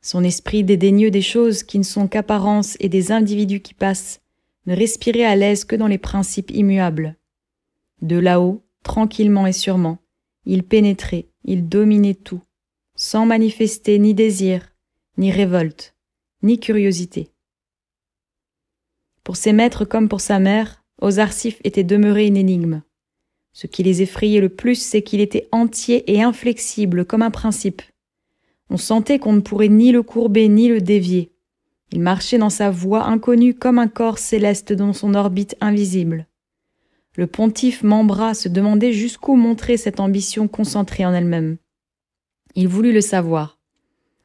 [0.00, 4.20] Son esprit dédaigneux des choses qui ne sont qu'apparence et des individus qui passent,
[4.66, 7.16] ne respirait à l'aise que dans les principes immuables.
[8.02, 9.98] De là-haut, tranquillement et sûrement,
[10.44, 12.42] il pénétrait, il dominait tout,
[12.94, 14.74] sans manifester ni désir,
[15.16, 15.94] ni révolte,
[16.42, 17.30] ni curiosité.
[19.24, 22.82] Pour ses maîtres comme pour sa mère, Osarsif était demeuré une énigme.
[23.52, 27.82] Ce qui les effrayait le plus, c'est qu'il était entier et inflexible comme un principe.
[28.70, 31.32] On sentait qu'on ne pourrait ni le courber ni le dévier.
[31.90, 36.26] Il marchait dans sa voie inconnue comme un corps céleste dans son orbite invisible.
[37.16, 41.56] Le pontife Membra se demandait jusqu'où montrer cette ambition concentrée en elle-même.
[42.54, 43.58] Il voulut le savoir.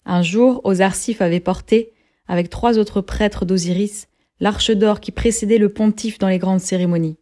[0.06, 1.94] Un jour, Osarsif avait porté,
[2.28, 4.08] avec trois autres prêtres d'Osiris,
[4.40, 7.18] l'arche d'or qui précédait le pontife dans les grandes cérémonies.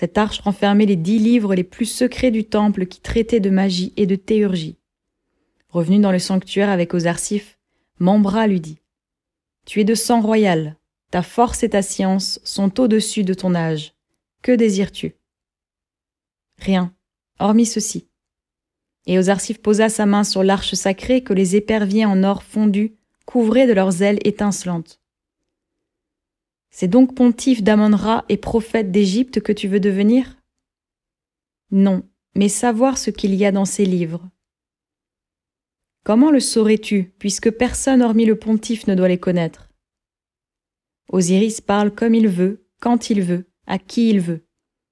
[0.00, 3.92] Cette arche renfermait les dix livres les plus secrets du temple qui traitaient de magie
[3.98, 4.78] et de théurgie.
[5.68, 7.58] Revenu dans le sanctuaire avec Osarsif,
[7.98, 8.78] Membra lui dit
[9.66, 10.78] Tu es de sang royal,
[11.10, 13.92] ta force et ta science sont au-dessus de ton âge.
[14.40, 15.16] Que désires-tu?
[16.56, 16.94] Rien,
[17.38, 18.08] hormis ceci.
[19.04, 22.94] Et Osarsif posa sa main sur l'arche sacrée que les éperviers en or fondu
[23.26, 24.99] couvraient de leurs ailes étincelantes.
[26.70, 30.38] C'est donc pontife d'Amon-Ra et prophète d'Égypte que tu veux devenir?
[31.70, 34.28] Non, mais savoir ce qu'il y a dans ces livres.
[36.04, 39.68] Comment le saurais-tu, puisque personne hormis le pontife ne doit les connaître?
[41.08, 44.46] Osiris parle comme il veut, quand il veut, à qui il veut.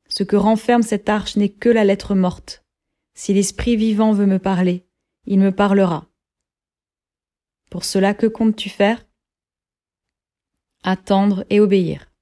[0.09, 2.64] Ce que renferme cette arche n'est que la lettre morte.
[3.14, 4.87] Si l'esprit vivant veut me parler,
[5.27, 6.07] il me parlera.
[7.71, 9.08] Pour cela, que comptes-tu faire?
[10.85, 12.12] Attendre et obéir.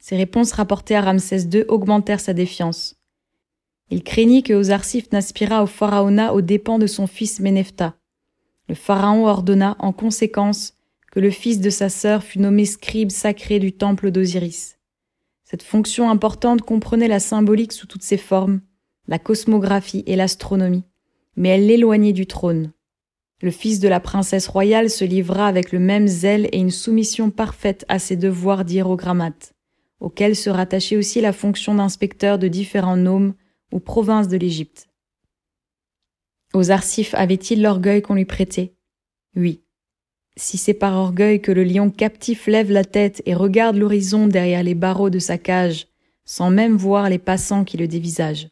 [0.00, 2.96] Ces réponses rapportées à Ramsès II augmentèrent sa défiance.
[3.90, 7.96] Il craignit que Osarsif n'aspirât au pharaonat aux dépens de son fils Menefta.
[8.68, 10.74] Le pharaon ordonna en conséquence
[11.10, 14.78] que le fils de sa sœur fût nommé scribe sacré du temple d'Osiris.
[15.44, 18.60] Cette fonction importante comprenait la symbolique sous toutes ses formes,
[19.06, 20.84] la cosmographie et l'astronomie,
[21.36, 22.72] mais elle l'éloignait du trône.
[23.40, 27.30] Le fils de la princesse royale se livra avec le même zèle et une soumission
[27.30, 29.54] parfaite à ses devoirs d'hiérogrammate,
[30.00, 33.34] auxquels se rattachait aussi la fonction d'inspecteur de différents noms
[33.72, 34.88] ou provinces de l'Égypte.
[36.52, 38.74] Aux Arsifs avait-il l'orgueil qu'on lui prêtait?
[39.36, 39.62] Oui.
[40.36, 44.62] Si c'est par orgueil que le lion captif lève la tête et regarde l'horizon derrière
[44.62, 45.88] les barreaux de sa cage,
[46.24, 48.48] sans même voir les passants qui le dévisagent.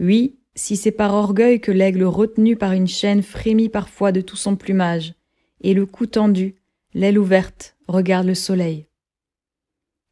[0.00, 4.36] Oui, si c'est par orgueil que l'aigle retenu par une chaîne frémit parfois de tout
[4.36, 5.14] son plumage,
[5.60, 6.56] et le cou tendu,
[6.94, 8.86] l'aile ouverte, regarde le soleil.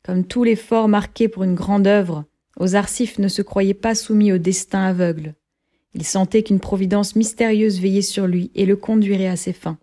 [0.05, 2.25] Comme tous les forts marqués pour une grande œuvre,
[2.59, 5.35] Osarsif ne se croyait pas soumis au destin aveugle.
[5.95, 9.79] Il sentait qu'une providence mystérieuse veillait sur lui et le conduirait à ses fins.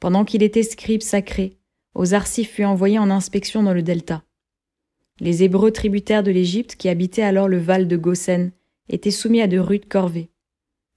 [0.00, 1.58] Pendant qu'il était scribe sacré,
[1.94, 4.22] Osarsif fut envoyé en inspection dans le delta.
[5.20, 8.50] Les Hébreux tributaires de l'Égypte, qui habitaient alors le Val de Gosen,
[8.88, 10.30] étaient soumis à de rudes corvées.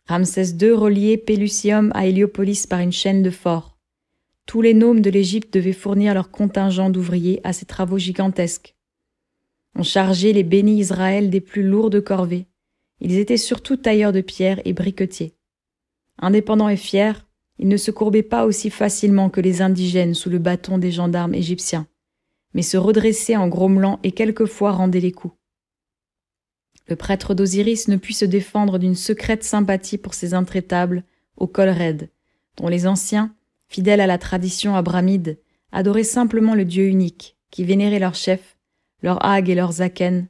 [0.07, 3.77] Ramsès II reliait Pelusium à Héliopolis par une chaîne de forts.
[4.45, 8.75] Tous les nomes de l'Égypte devaient fournir leur contingent d'ouvriers à ces travaux gigantesques.
[9.75, 12.47] On chargeait les bénis Israël des plus lourdes corvées.
[13.01, 15.35] Ils étaient surtout tailleurs de pierre et briquetiers.
[16.17, 17.13] Indépendants et fiers,
[17.59, 21.35] il ne se courbait pas aussi facilement que les indigènes sous le bâton des gendarmes
[21.35, 21.87] égyptiens,
[22.53, 25.35] mais se redressait en grommelant et quelquefois rendait les coups.
[26.87, 31.03] Le prêtre d'Osiris ne put se défendre d'une secrète sympathie pour ces intraitables
[31.35, 32.09] au col raide,
[32.55, 33.35] dont les anciens,
[33.67, 35.39] fidèles à la tradition abramide,
[35.71, 38.57] adoraient simplement le Dieu unique, qui vénérait leurs chefs,
[39.01, 40.25] leurs hagues et leurs akens,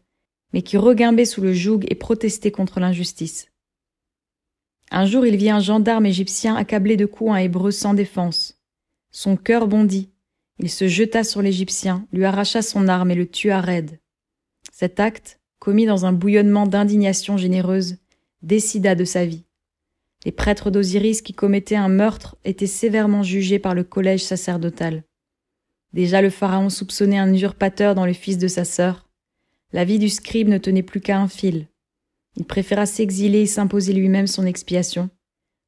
[0.54, 3.48] mais qui regimbaient sous le joug et protestaient contre l'injustice.
[4.90, 8.62] Un jour, il vit un gendarme égyptien accablé de coups un hébreu sans défense.
[9.12, 10.10] Son cœur bondit.
[10.60, 14.00] Il se jeta sur l'Égyptien, lui arracha son arme et le tua raide.
[14.72, 17.98] Cet acte, commis dans un bouillonnement d'indignation généreuse,
[18.42, 19.46] décida de sa vie.
[20.26, 25.04] Les prêtres d'Osiris qui commettaient un meurtre étaient sévèrement jugés par le collège sacerdotal.
[25.94, 29.08] Déjà le pharaon soupçonnait un usurpateur dans le fils de sa sœur.
[29.74, 31.68] La vie du scribe ne tenait plus qu'à un fil.
[32.36, 35.10] Il préféra s'exiler et s'imposer lui-même son expiation.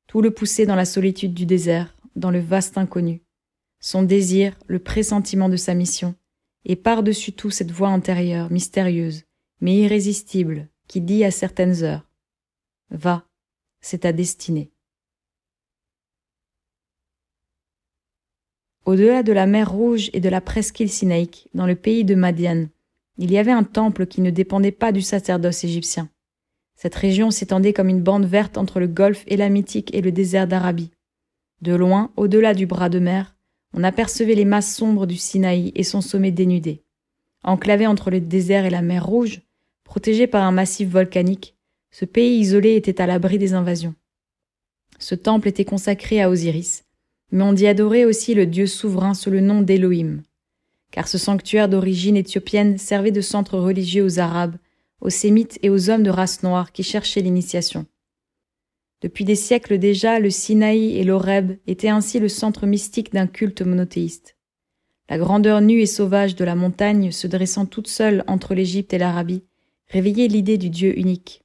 [0.08, 3.22] Tout le poussait dans la solitude du désert, dans le vaste inconnu.
[3.80, 6.16] Son désir, le pressentiment de sa mission,
[6.66, 9.24] et par-dessus tout cette voix intérieure, mystérieuse,
[9.62, 12.08] mais irrésistible, qui dit à certaines heures
[12.90, 13.26] Va,
[13.82, 14.72] c'est ta destinée.
[18.86, 22.68] Au-delà de la mer Rouge et de la presqu'île Sinaïque, dans le pays de Madian,
[23.18, 26.10] il y avait un temple qui ne dépendait pas du sacerdoce égyptien.
[26.76, 30.92] Cette région s'étendait comme une bande verte entre le golfe élamitique et le désert d'Arabie.
[31.62, 33.36] De loin, au-delà du bras de mer,
[33.74, 36.84] on apercevait les masses sombres du Sinaï et son sommet dénudé.
[37.44, 39.42] Enclavé entre le désert et la mer Rouge,
[39.84, 41.56] protégé par un massif volcanique,
[41.92, 43.96] ce pays isolé était à l'abri des invasions.
[45.00, 46.84] Ce temple était consacré à Osiris,
[47.32, 50.24] mais on y adorait aussi le dieu souverain sous le nom d'Élohim.
[50.92, 54.58] car ce sanctuaire d'origine éthiopienne servait de centre religieux aux Arabes,
[55.02, 57.86] aux Sémites et aux hommes de race noire qui cherchaient l'initiation.
[59.02, 63.62] Depuis des siècles déjà, le Sinaï et l'Oreb étaient ainsi le centre mystique d'un culte
[63.62, 64.36] monothéiste.
[65.10, 68.98] La grandeur nue et sauvage de la montagne, se dressant toute seule entre l'Égypte et
[68.98, 69.44] l'Arabie,
[69.88, 71.44] réveillait l'idée du Dieu unique.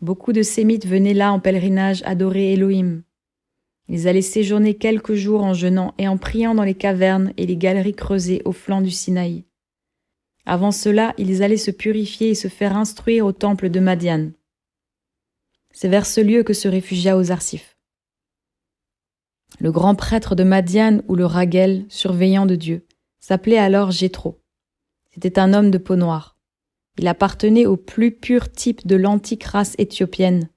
[0.00, 3.02] Beaucoup de Sémites venaient là en pèlerinage adorer Elohim.
[3.88, 7.56] Ils allaient séjourner quelques jours en jeûnant et en priant dans les cavernes et les
[7.56, 9.44] galeries creusées au flanc du Sinaï.
[10.46, 14.30] Avant cela, ils allaient se purifier et se faire instruire au temple de Madian.
[15.72, 17.76] C'est vers ce lieu que se réfugia Osarsif.
[19.58, 22.86] Le grand prêtre de Madian ou le Ragel, surveillant de Dieu,
[23.18, 24.40] s'appelait alors Jéthro.
[25.12, 26.36] C'était un homme de peau noire.
[26.98, 30.48] Il appartenait au plus pur type de l'antique race éthiopienne,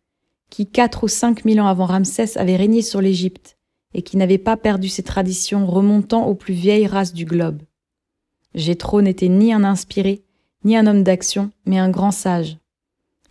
[0.50, 3.58] qui quatre ou cinq mille ans avant Ramsès avait régné sur l'Égypte
[3.94, 7.62] et qui n'avait pas perdu ses traditions remontant aux plus vieilles races du globe.
[8.56, 10.24] Jéthro n'était ni un inspiré,
[10.64, 12.58] ni un homme d'action, mais un grand sage.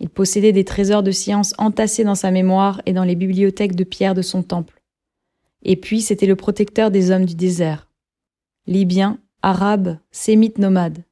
[0.00, 3.84] Il possédait des trésors de science entassés dans sa mémoire et dans les bibliothèques de
[3.84, 4.82] pierre de son temple.
[5.62, 7.88] Et puis c'était le protecteur des hommes du désert.
[8.66, 11.04] Libyens, Arabes, Sémites nomades.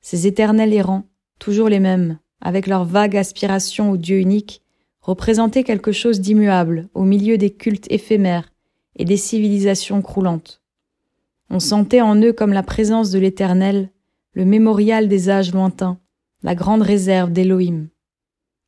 [0.00, 1.04] Ces éternels errants,
[1.38, 4.62] toujours les mêmes, avec leur vague aspiration au Dieu unique,
[5.00, 8.52] représentaient quelque chose d'immuable au milieu des cultes éphémères
[8.96, 10.62] et des civilisations croulantes.
[11.48, 13.90] On sentait en eux comme la présence de l'Éternel,
[14.34, 15.98] le mémorial des âges lointains,
[16.42, 17.88] la grande réserve d'Élohim.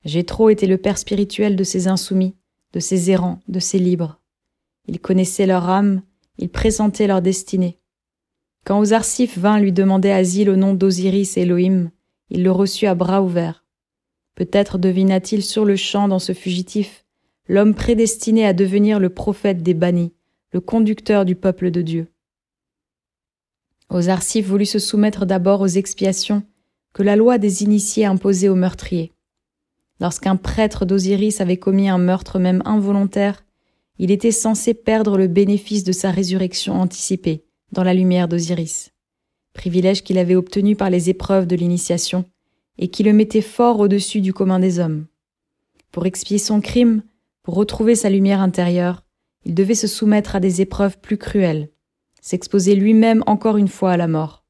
[0.04, 2.34] Jéthro était le père spirituel de ces insoumis,
[2.72, 4.20] de ces errants, de ces libres.
[4.86, 6.02] Il connaissait leur âme,
[6.38, 7.78] il pressentait leur destinée.
[8.64, 11.90] Quand Osarsif vint lui demander asile au nom d'Osiris Elohim,
[12.30, 13.64] il le reçut à bras ouverts.
[14.34, 17.04] Peut-être devina-t-il sur le champ dans ce fugitif
[17.48, 20.14] l'homme prédestiné à devenir le prophète des bannis,
[20.52, 22.06] le conducteur du peuple de Dieu.
[23.88, 26.44] Osarsif voulut se soumettre d'abord aux expiations
[26.94, 29.12] que la loi des initiés imposait aux meurtriers.
[30.02, 33.44] Lorsqu'un prêtre d'Osiris avait commis un meurtre même involontaire,
[34.00, 38.90] il était censé perdre le bénéfice de sa résurrection anticipée dans la lumière d'Osiris,
[39.52, 42.24] privilège qu'il avait obtenu par les épreuves de l'initiation
[42.78, 45.06] et qui le mettait fort au-dessus du commun des hommes.
[45.92, 47.04] Pour expier son crime,
[47.44, 49.04] pour retrouver sa lumière intérieure,
[49.44, 51.70] il devait se soumettre à des épreuves plus cruelles,
[52.20, 54.44] s'exposer lui-même encore une fois à la mort.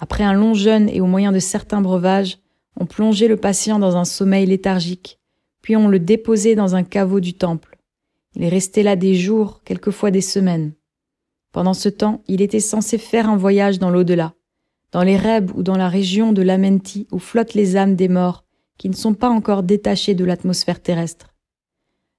[0.00, 2.38] Après un long jeûne et au moyen de certains breuvages,
[2.76, 5.18] on plongeait le patient dans un sommeil léthargique,
[5.62, 7.78] puis on le déposait dans un caveau du temple.
[8.34, 10.72] Il restait là des jours, quelquefois des semaines.
[11.52, 14.34] Pendant ce temps, il était censé faire un voyage dans l'au-delà,
[14.92, 18.44] dans les Rêbes ou dans la région de l'Amenti où flottent les âmes des morts
[18.76, 21.34] qui ne sont pas encore détachées de l'atmosphère terrestre.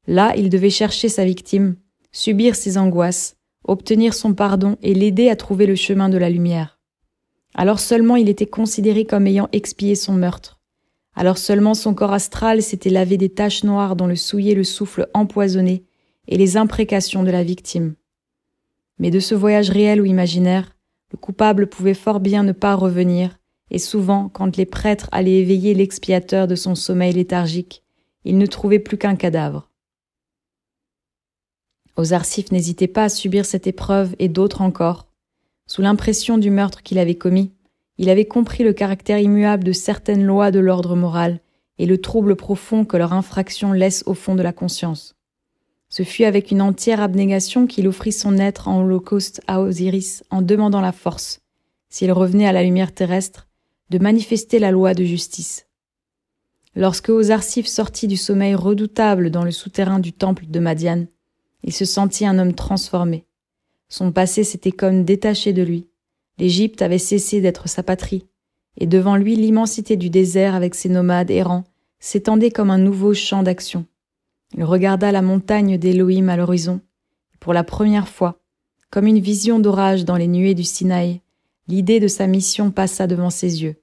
[0.08, 1.76] Là, il devait chercher sa victime,
[2.12, 6.77] subir ses angoisses, obtenir son pardon et l'aider à trouver le chemin de la lumière.
[7.58, 10.60] Alors seulement il était considéré comme ayant expié son meurtre.
[11.16, 15.10] Alors seulement son corps astral s'était lavé des taches noires dont le souillait le souffle
[15.16, 15.84] empoisonné
[16.28, 17.96] et les imprécations de la victime.
[19.00, 20.76] Mais de ce voyage réel ou imaginaire,
[21.12, 23.40] le coupable pouvait fort bien ne pas revenir,
[23.72, 27.84] et souvent, quand les prêtres allaient éveiller l'expiateur de son sommeil léthargique,
[28.24, 29.72] ils ne trouvaient plus qu'un cadavre.
[31.96, 35.08] Osarsif n'hésitait pas à subir cette épreuve et d'autres encore.
[35.68, 37.52] Sous l'impression du meurtre qu'il avait commis,
[37.98, 41.42] il avait compris le caractère immuable de certaines lois de l'ordre moral
[41.78, 45.16] et le trouble profond que leur infraction laisse au fond de la conscience.
[45.90, 50.42] Ce fut avec une entière abnégation qu'il offrit son être en holocauste à Osiris en
[50.42, 51.42] demandant la force,
[51.90, 53.48] s'il revenait à la lumière terrestre,
[53.90, 55.68] de manifester la loi de justice.
[56.76, 61.06] Lorsque Osarsif sortit du sommeil redoutable dans le souterrain du temple de Madian,
[61.64, 63.27] il se sentit un homme transformé.
[63.90, 65.88] Son passé s'était comme détaché de lui.
[66.38, 68.26] L'Égypte avait cessé d'être sa patrie,
[68.78, 71.64] et devant lui l'immensité du désert avec ses nomades errants
[72.00, 73.86] s'étendait comme un nouveau champ d'action.
[74.56, 76.82] Il regarda la montagne d'Élohim à l'horizon.
[77.40, 78.40] Pour la première fois,
[78.92, 81.22] comme une vision d'orage dans les nuées du Sinaï,
[81.68, 83.76] l'idée de sa mission passa devant ses yeux.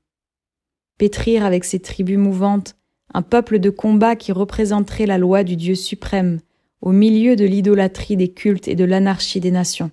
[0.97, 2.77] Pétrir avec ses tribus mouvantes
[3.13, 6.41] un peuple de combat qui représenterait la loi du Dieu suprême
[6.81, 9.91] au milieu de l'idolâtrie des cultes et de l'anarchie des nations.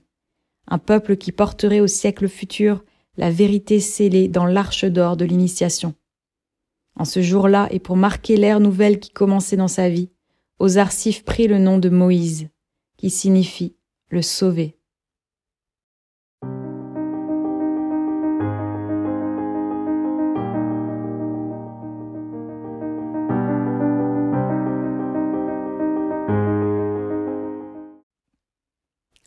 [0.67, 2.83] Un peuple qui porterait au siècle futur
[3.17, 5.95] la vérité scellée dans l'arche d'or de l'initiation.
[6.95, 10.09] En ce jour-là, et pour marquer l'ère nouvelle qui commençait dans sa vie,
[10.59, 12.49] Osarsif prit le nom de Moïse,
[12.97, 13.75] qui signifie
[14.09, 14.77] le sauver.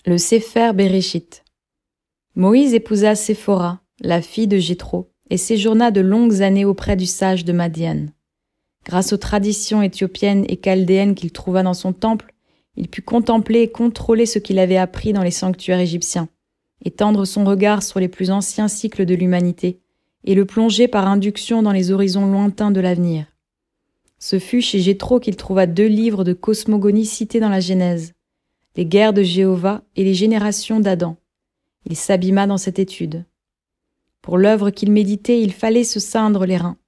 [0.06, 1.44] Le Sefer Bereshit.
[2.34, 7.46] Moïse épousa Séphora, la fille de Jéthro, et séjourna de longues années auprès du sage
[7.46, 8.08] de Madian.
[8.84, 12.34] Grâce aux traditions éthiopiennes et chaldéennes qu'il trouva dans son temple,
[12.76, 16.28] il put contempler et contrôler ce qu'il avait appris dans les sanctuaires égyptiens,
[16.84, 19.80] étendre son regard sur les plus anciens cycles de l'humanité,
[20.24, 23.24] et le plonger par induction dans les horizons lointains de l'avenir.
[24.18, 28.13] Ce fut chez Jéthro qu'il trouva deux livres de cosmogonie cités dans la Genèse,
[28.76, 31.16] les guerres de Jéhovah et les générations d'Adam.
[31.84, 33.24] Il s'abîma dans cette étude.
[34.22, 36.78] Pour l'œuvre qu'il méditait, il fallait se ceindre les reins.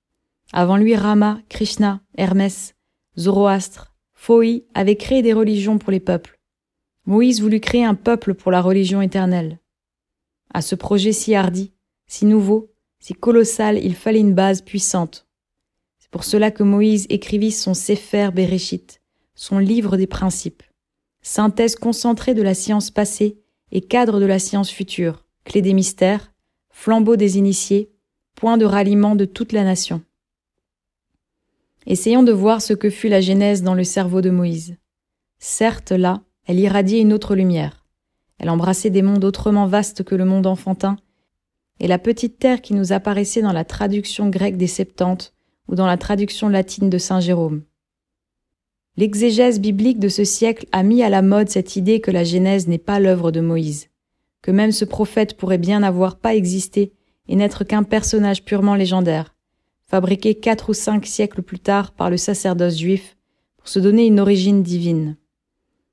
[0.53, 2.75] Avant lui, Rama, Krishna, Hermès,
[3.19, 6.41] Zoroastre, Phoi avaient créé des religions pour les peuples.
[7.05, 9.61] Moïse voulut créer un peuple pour la religion éternelle.
[10.53, 11.73] À ce projet si hardi,
[12.07, 15.27] si nouveau, si colossal, il fallait une base puissante.
[15.99, 19.03] C'est pour cela que Moïse écrivit son Sefer Bereshit,
[19.35, 20.63] son livre des principes,
[21.27, 23.41] synthèse concentrée de la science passée
[23.73, 26.33] et cadre de la science future, clé des mystères,
[26.71, 27.91] flambeau des initiés,
[28.37, 30.03] point de ralliement de toute la nation.
[31.85, 34.77] Essayons de voir ce que fut la Genèse dans le cerveau de Moïse.
[35.41, 37.85] Certes, là, elle irradiait une autre lumière.
[38.39, 40.97] Elle embrassait des mondes autrement vastes que le monde enfantin,
[41.81, 45.35] et la petite terre qui nous apparaissait dans la traduction grecque des Septante
[45.67, 47.65] ou dans la traduction latine de Saint Jérôme.
[48.99, 52.67] L'exégèse biblique de ce siècle a mis à la mode cette idée que la Genèse
[52.67, 53.89] n'est pas l'œuvre de Moïse,
[54.41, 56.95] que même ce prophète pourrait bien n'avoir pas existé
[57.29, 59.35] et n'être qu'un personnage purement légendaire,
[59.87, 63.19] fabriqué quatre ou cinq siècles plus tard par le sacerdoce juif
[63.59, 65.17] pour se donner une origine divine.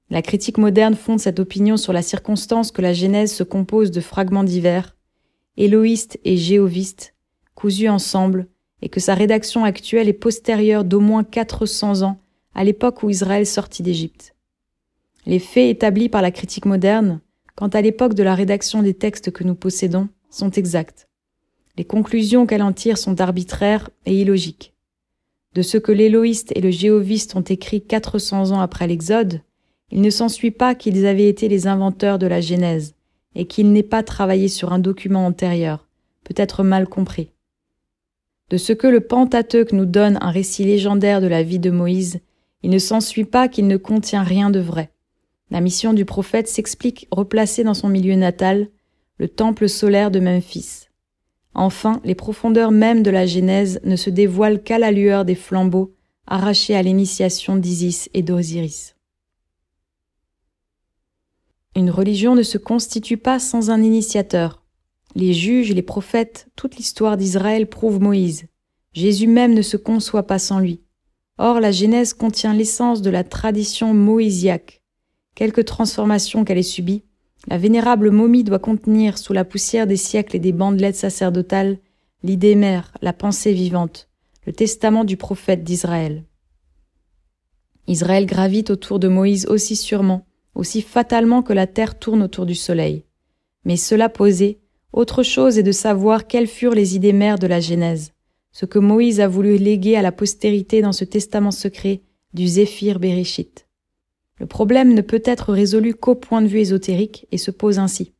[0.10, 4.00] La critique moderne fonde cette opinion sur la circonstance que la Genèse se compose de
[4.00, 4.96] fragments divers,
[5.58, 7.16] éloïstes et géovistes,
[7.54, 8.48] cousus ensemble,
[8.82, 12.23] et que sa rédaction actuelle est postérieure d'au moins 400 ans
[12.56, 14.36] à l'époque où Israël sortit d'Égypte.
[15.26, 17.22] Les faits établis par la critique moderne,
[17.56, 21.08] quant à l'époque de la rédaction des textes que nous possédons, sont exacts.
[21.78, 24.74] Les conclusions qu'elle en tire sont arbitraires et illogiques.
[25.54, 29.42] De ce que l'éloïste et le géoviste ont écrit 400 ans après l'Exode,
[29.92, 32.96] il ne s'ensuit pas qu'ils avaient été les inventeurs de la Genèse,
[33.36, 35.88] et qu'ils n'aient pas travaillé sur un document antérieur,
[36.24, 37.30] peut-être mal compris.
[38.50, 42.20] De ce que le Pentateuque nous donne un récit légendaire de la vie de Moïse,
[42.64, 44.92] il ne s'ensuit pas qu'il ne contient rien de vrai.
[45.52, 48.70] La mission du prophète s'explique replacée dans son milieu natal,
[49.18, 50.88] le temple solaire de Memphis.
[51.54, 55.94] Enfin, les profondeurs mêmes de la Genèse ne se dévoilent qu'à la lueur des flambeaux
[56.26, 58.96] arrachés à l'initiation d'Isis et d'Osiris.
[61.76, 64.64] Une religion ne se constitue pas sans un initiateur.
[65.16, 68.46] Les juges, les prophètes, toute l'histoire d'Israël prouve Moïse.
[68.94, 70.82] Jésus même ne se conçoit pas sans lui.
[71.38, 74.82] Or, la Genèse contient l'essence de la tradition moïsiaque.
[75.36, 77.04] Quelque transformation qu'elle ait subie,
[77.48, 81.80] la vénérable momie doit contenir, sous la poussière des siècles et des bandelettes sacerdotales,
[82.22, 84.10] l'idée mère, la pensée vivante,
[84.46, 86.24] le testament du prophète d'Israël.
[87.88, 90.26] Israël gravite autour de Moïse aussi sûrement,
[90.56, 93.04] aussi fatalement que la terre tourne autour du soleil.
[93.66, 94.60] Mais cela posé,
[94.94, 98.13] autre chose est de savoir quelles furent les idées mères de la Genèse
[98.54, 102.02] ce que Moïse a voulu léguer à la postérité dans ce testament secret
[102.34, 103.68] du Zéphyr Bereshit.
[104.40, 108.14] Le problème ne peut être résolu qu'au point de vue ésotérique et se pose ainsi.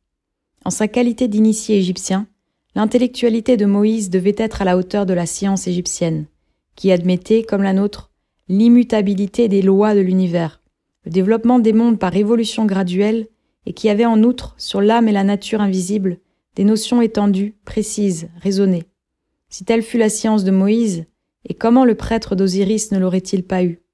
[0.64, 2.26] En sa qualité d'initié égyptien,
[2.74, 6.26] l'intellectualité de Moïse devait être à la hauteur de la science égyptienne,
[6.74, 8.10] qui admettait, comme la nôtre,
[8.48, 10.60] l'immutabilité des lois de l'univers,
[11.04, 13.28] le développement des mondes par évolution graduelle,
[13.66, 16.18] et qui avait en outre, sur l'âme et la nature invisible,
[16.56, 18.84] des notions étendues, précises, raisonnées.
[19.56, 21.04] Si telle fut la science de Moïse,
[21.48, 23.84] et comment le prêtre d'Osiris ne l'aurait-il pas eu?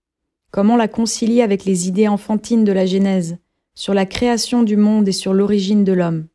[0.50, 3.36] Comment la concilier avec les idées enfantines de la Genèse,
[3.74, 6.28] sur la création du monde et sur l'origine de l'homme?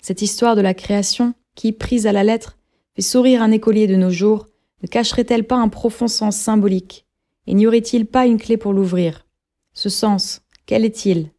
[0.00, 2.56] Cette histoire de la création, qui, prise à la lettre,
[2.96, 4.48] fait sourire un écolier de nos jours,
[4.82, 7.04] ne cacherait-elle pas un profond sens symbolique?
[7.46, 9.26] Et n'y aurait-il pas une clé pour l'ouvrir?
[9.74, 11.30] Ce sens, quel est-il?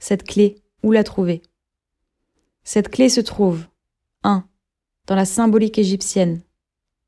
[0.00, 1.42] Cette clé, où la trouver?
[2.64, 3.66] Cette clé se trouve 1
[5.06, 6.40] dans la symbolique égyptienne.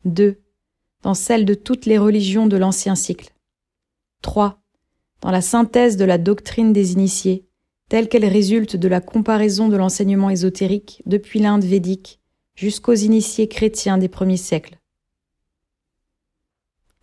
[0.04, 0.40] 2.
[1.02, 3.32] Dans celle de toutes les religions de l'ancien cycle.
[4.22, 4.60] 3.
[5.22, 7.46] Dans la synthèse de la doctrine des initiés,
[7.88, 12.20] telle qu'elle résulte de la comparaison de l'enseignement ésotérique depuis l'Inde védique
[12.54, 14.78] jusqu'aux initiés chrétiens des premiers siècles.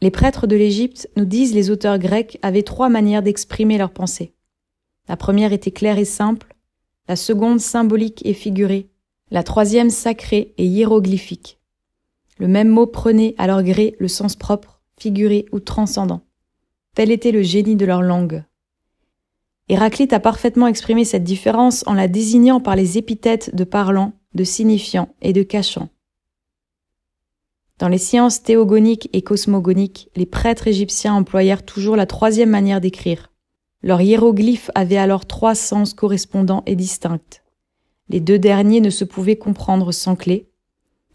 [0.02, 4.34] Les prêtres de l'Égypte, nous disent les auteurs grecs, avaient trois manières d'exprimer leurs pensées.
[5.08, 6.56] La première était claire et simple,
[7.08, 8.90] la seconde symbolique et figurée,
[9.34, 11.60] la troisième sacrée et hiéroglyphique.
[12.38, 16.22] Le même mot prenait à leur gré le sens propre, figuré ou transcendant.
[16.94, 18.44] Tel était le génie de leur langue.
[19.70, 24.44] Héraclite a parfaitement exprimé cette différence en la désignant par les épithètes de parlant, de
[24.44, 25.90] signifiant et de cachant.
[27.80, 33.32] Dans les sciences théogoniques et cosmogoniques, les prêtres égyptiens employèrent toujours la troisième manière d'écrire.
[33.82, 37.43] Leurs hiéroglyphes avaient alors trois sens correspondants et distincts.
[38.10, 40.50] Les deux derniers ne se pouvaient comprendre sans clé.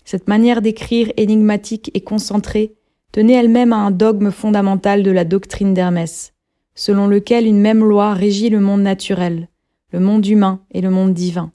[0.05, 2.75] Cette manière d'écrire énigmatique et concentrée
[3.13, 6.33] tenait elle-même à un dogme fondamental de la doctrine d'Hermès,
[6.75, 9.49] selon lequel une même loi régit le monde naturel,
[9.93, 11.53] le monde humain et le monde divin.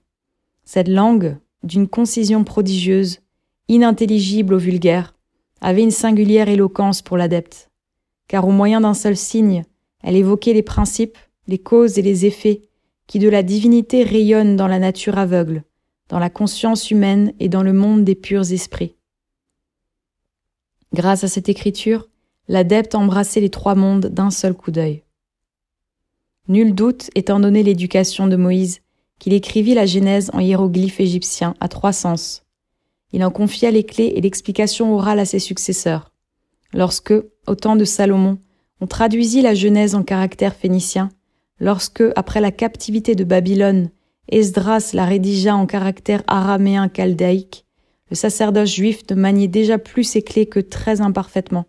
[0.65, 3.19] Cette langue, d'une concision prodigieuse,
[3.67, 5.15] inintelligible au vulgaire,
[5.61, 7.69] avait une singulière éloquence pour l'adepte,
[8.27, 9.63] car au moyen d'un seul signe,
[10.01, 11.17] elle évoquait les principes,
[11.47, 12.61] les causes et les effets
[13.14, 15.64] qui de la divinité rayonnent dans la nature aveugle,
[16.09, 18.95] dans la conscience humaine et dans le monde des purs esprits.
[20.95, 22.09] Grâce à cette écriture,
[22.47, 25.03] l'adepte embrassait les trois mondes d'un seul coup d'œil.
[26.47, 28.82] Nul doute, étant donné l'éducation de Moïse,
[29.20, 32.41] qu'il écrivit la Genèse en hiéroglyphes égyptiens à trois sens.
[33.11, 36.11] Il en confia les clés et l'explication orale à ses successeurs.
[36.74, 37.14] Lorsque,
[37.45, 38.39] au temps de Salomon,
[38.82, 41.09] on traduisit la Genèse en caractère phénicien,
[41.64, 43.89] lorsque, après la captivité de Babylone,
[44.30, 47.66] Esdras la rédigea en caractère araméen chaldéique,
[48.09, 51.66] le sacerdoce juif ne maniait déjà plus ses clés que très imparfaitement.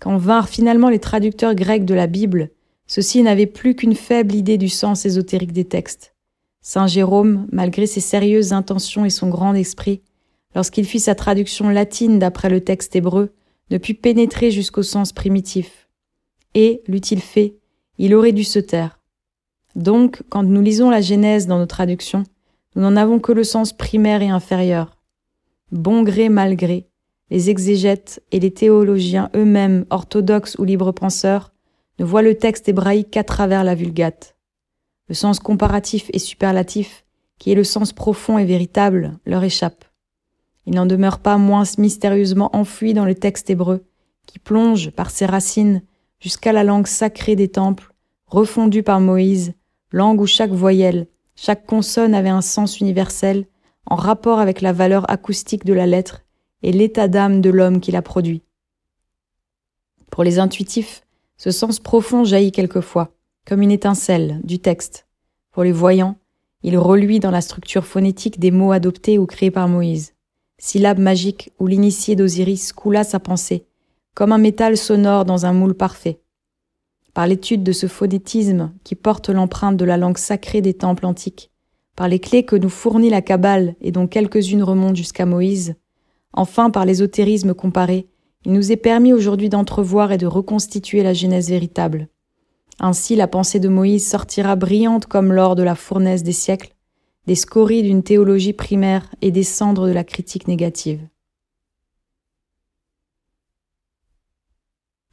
[0.00, 2.50] Quand vinrent finalement les traducteurs grecs de la Bible,
[2.86, 6.14] ceux-ci n'avaient plus qu'une faible idée du sens ésotérique des textes.
[6.62, 10.02] Saint Jérôme, malgré ses sérieuses intentions et son grand esprit,
[10.54, 13.32] lorsqu'il fit sa traduction latine d'après le texte hébreu,
[13.70, 15.88] ne put pénétrer jusqu'au sens primitif.
[16.54, 17.56] Et, l'eût-il fait,
[17.98, 18.99] il aurait dû se taire.
[19.74, 22.24] Donc, quand nous lisons la Genèse dans nos traductions,
[22.74, 24.96] nous n'en avons que le sens primaire et inférieur.
[25.72, 26.88] Bon gré mal gré,
[27.30, 31.52] les exégètes et les théologiens eux-mêmes, orthodoxes ou libres penseurs,
[31.98, 34.36] ne voient le texte hébraïque qu'à travers la vulgate.
[35.08, 37.04] Le sens comparatif et superlatif,
[37.38, 39.84] qui est le sens profond et véritable, leur échappe.
[40.66, 43.84] Il n'en demeure pas moins mystérieusement enfoui dans le texte hébreu,
[44.26, 45.82] qui plonge, par ses racines,
[46.20, 47.92] jusqu'à la langue sacrée des temples,
[48.26, 49.54] refondue par Moïse,
[49.92, 53.46] langue où chaque voyelle, chaque consonne avait un sens universel,
[53.86, 56.22] en rapport avec la valeur acoustique de la lettre
[56.62, 58.42] et l'état d'âme de l'homme qui la produit.
[60.10, 61.02] Pour les intuitifs,
[61.36, 63.14] ce sens profond jaillit quelquefois,
[63.46, 65.06] comme une étincelle, du texte.
[65.52, 66.16] Pour les voyants,
[66.62, 70.12] il reluit dans la structure phonétique des mots adoptés ou créés par Moïse.
[70.58, 73.66] Syllabe magique où l'initié d'Osiris coula sa pensée,
[74.14, 76.20] comme un métal sonore dans un moule parfait.
[77.14, 81.50] Par l'étude de ce phonétisme qui porte l'empreinte de la langue sacrée des temples antiques,
[81.96, 85.74] par les clés que nous fournit la Kabbale et dont quelques-unes remontent jusqu'à Moïse,
[86.32, 88.06] enfin par l'ésotérisme comparé,
[88.44, 92.08] il nous est permis aujourd'hui d'entrevoir et de reconstituer la Genèse véritable.
[92.78, 96.74] Ainsi la pensée de Moïse sortira brillante comme l'or de la fournaise des siècles,
[97.26, 101.00] des scories d'une théologie primaire et des cendres de la critique négative.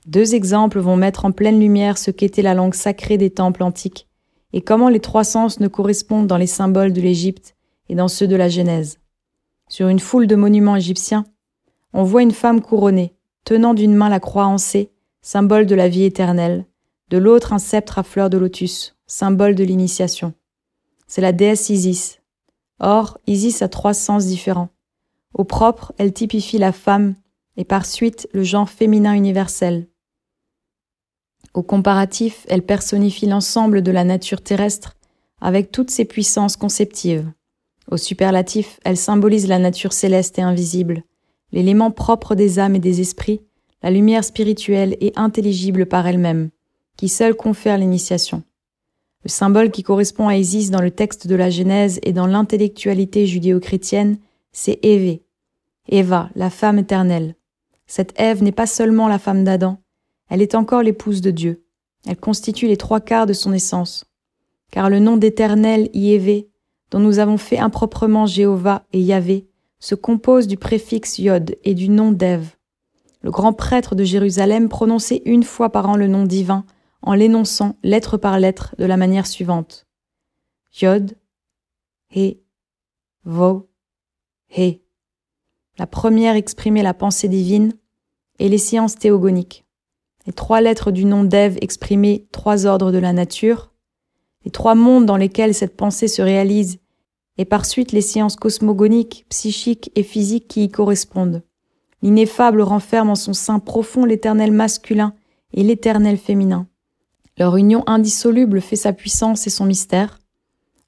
[0.07, 4.07] Deux exemples vont mettre en pleine lumière ce qu'était la langue sacrée des temples antiques
[4.53, 7.57] et comment les trois sens ne correspondent dans les symboles de l'Égypte
[7.89, 8.99] et dans ceux de la Genèse.
[9.67, 11.25] Sur une foule de monuments égyptiens,
[11.91, 15.89] on voit une femme couronnée, tenant d'une main la croix en C, symbole de la
[15.89, 16.65] vie éternelle,
[17.09, 20.33] de l'autre un sceptre à fleurs de lotus, symbole de l'initiation.
[21.07, 22.21] C'est la déesse Isis.
[22.79, 24.69] Or, Isis a trois sens différents.
[25.33, 27.15] Au propre, elle typifie la femme
[27.57, 29.87] et par suite le genre féminin universel,
[31.57, 34.95] au comparatif, elle personnifie l'ensemble de la nature terrestre
[35.41, 37.25] avec toutes ses puissances conceptives.
[37.89, 41.01] Au superlatif, elle symbolise la nature céleste et invisible,
[41.51, 43.41] l'élément propre des âmes et des esprits,
[43.81, 46.51] la lumière spirituelle et intelligible par elle-même,
[46.95, 48.43] qui seule confère l'initiation.
[49.23, 53.25] Le symbole qui correspond à Isis dans le texte de la Genèse et dans l'intellectualité
[53.25, 54.19] judéo-chrétienne,
[54.51, 55.23] c'est Évé,
[55.89, 57.33] Eva, la femme éternelle.
[57.87, 59.79] Cette Ève n'est pas seulement la femme d'Adam,
[60.29, 61.63] elle est encore l'épouse de Dieu.
[62.05, 64.05] Elle constitue les trois quarts de son essence.
[64.71, 66.49] Car le nom d'Éternel Yévé,
[66.91, 69.47] dont nous avons fait improprement Jéhovah et Yahvé,
[69.79, 72.55] se compose du préfixe Yod et du nom d'Ève.
[73.21, 76.65] Le grand prêtre de Jérusalem prononçait une fois par an le nom divin
[77.01, 79.85] en l'énonçant lettre par lettre de la manière suivante.
[80.81, 81.15] Yod,
[82.15, 82.39] He,
[83.25, 83.69] Vo,
[84.49, 84.81] He.
[85.77, 87.73] La première exprimait la pensée divine
[88.39, 89.66] et les sciences théogoniques
[90.27, 93.71] les trois lettres du nom d'Ève exprimaient trois ordres de la nature,
[94.43, 96.79] les trois mondes dans lesquels cette pensée se réalise,
[97.37, 101.43] et par suite les sciences cosmogoniques, psychiques et physiques qui y correspondent.
[102.01, 105.13] L'ineffable renferme en son sein profond l'éternel masculin
[105.53, 106.67] et l'éternel féminin.
[107.37, 110.19] Leur union indissoluble fait sa puissance et son mystère.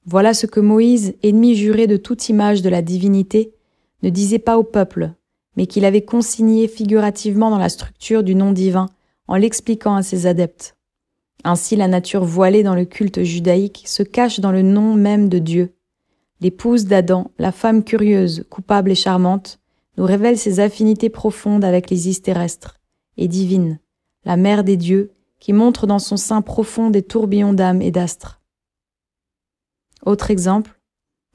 [0.04, 3.54] Voilà ce que Moïse, ennemi juré de toute image de la divinité,
[4.02, 5.12] ne disait pas au peuple,
[5.56, 8.88] mais qu'il avait consigné figurativement dans la structure du nom divin
[9.30, 10.76] en l'expliquant à ses adeptes.
[11.44, 15.38] Ainsi la nature voilée dans le culte judaïque se cache dans le nom même de
[15.38, 15.72] Dieu.
[16.40, 19.60] L'épouse d'Adam, la femme curieuse, coupable et charmante,
[19.96, 22.78] nous révèle ses affinités profondes avec les is terrestres
[23.16, 23.78] et divines,
[24.24, 28.40] la mère des dieux, qui montre dans son sein profond des tourbillons d'âme et d'astres.
[30.04, 30.80] Autre exemple,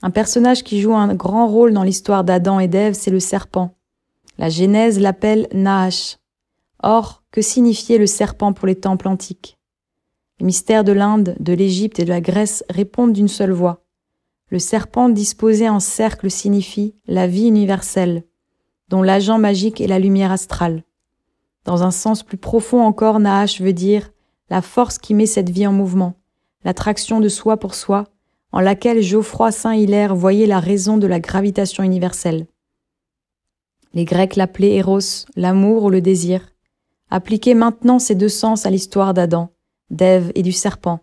[0.02, 3.74] un personnage qui joue un grand rôle dans l'histoire d'Adam et d'Ève, c'est le serpent.
[4.38, 6.18] La Genèse l'appelle Nahash.
[6.88, 9.58] Or, que signifiait le serpent pour les temples antiques?
[10.40, 13.84] Les mystères de l'Inde, de l'Égypte et de la Grèce répondent d'une seule voix.
[14.50, 18.24] Le serpent disposé en cercle signifie la vie universelle,
[18.90, 20.84] dont l'agent magique est la lumière astrale.
[21.64, 24.12] Dans un sens plus profond encore, Nahash veut dire
[24.52, 26.14] la force qui met cette vie en mouvement,
[26.64, 28.04] l'attraction de soi pour soi,
[28.52, 32.46] en laquelle Geoffroy Saint-Hilaire voyait la raison de la gravitation universelle.
[33.96, 36.52] Les Grecs l'appelaient Eros, l'amour ou le désir.
[37.10, 39.50] Appliquez maintenant ces deux sens à l'histoire d'Adam,
[39.90, 41.00] d'Ève et du serpent,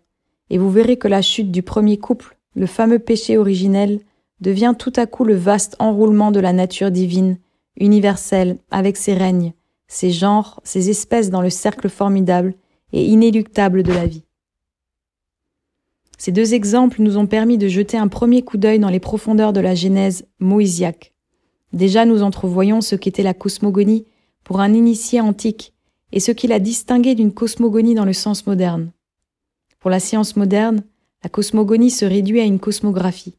[0.51, 4.01] et vous verrez que la chute du premier couple, le fameux péché originel,
[4.41, 7.39] devient tout à coup le vaste enroulement de la nature divine,
[7.77, 9.53] universelle, avec ses règnes,
[9.87, 12.55] ces genres, ces espèces dans le cercle formidable
[12.93, 14.25] et inéluctable de la vie.
[16.19, 19.53] Ces deux exemples nous ont permis de jeter un premier coup d'œil dans les profondeurs
[19.53, 21.13] de la Genèse moïsiaque.
[21.73, 24.05] Déjà nous entrevoyons ce qu'était la cosmogonie
[24.45, 25.73] pour un initié antique
[26.13, 28.91] et ce qui la distinguait d'une cosmogonie dans le sens moderne.
[29.81, 30.83] Pour la science moderne,
[31.25, 33.35] la cosmogonie se réduit à une cosmographie.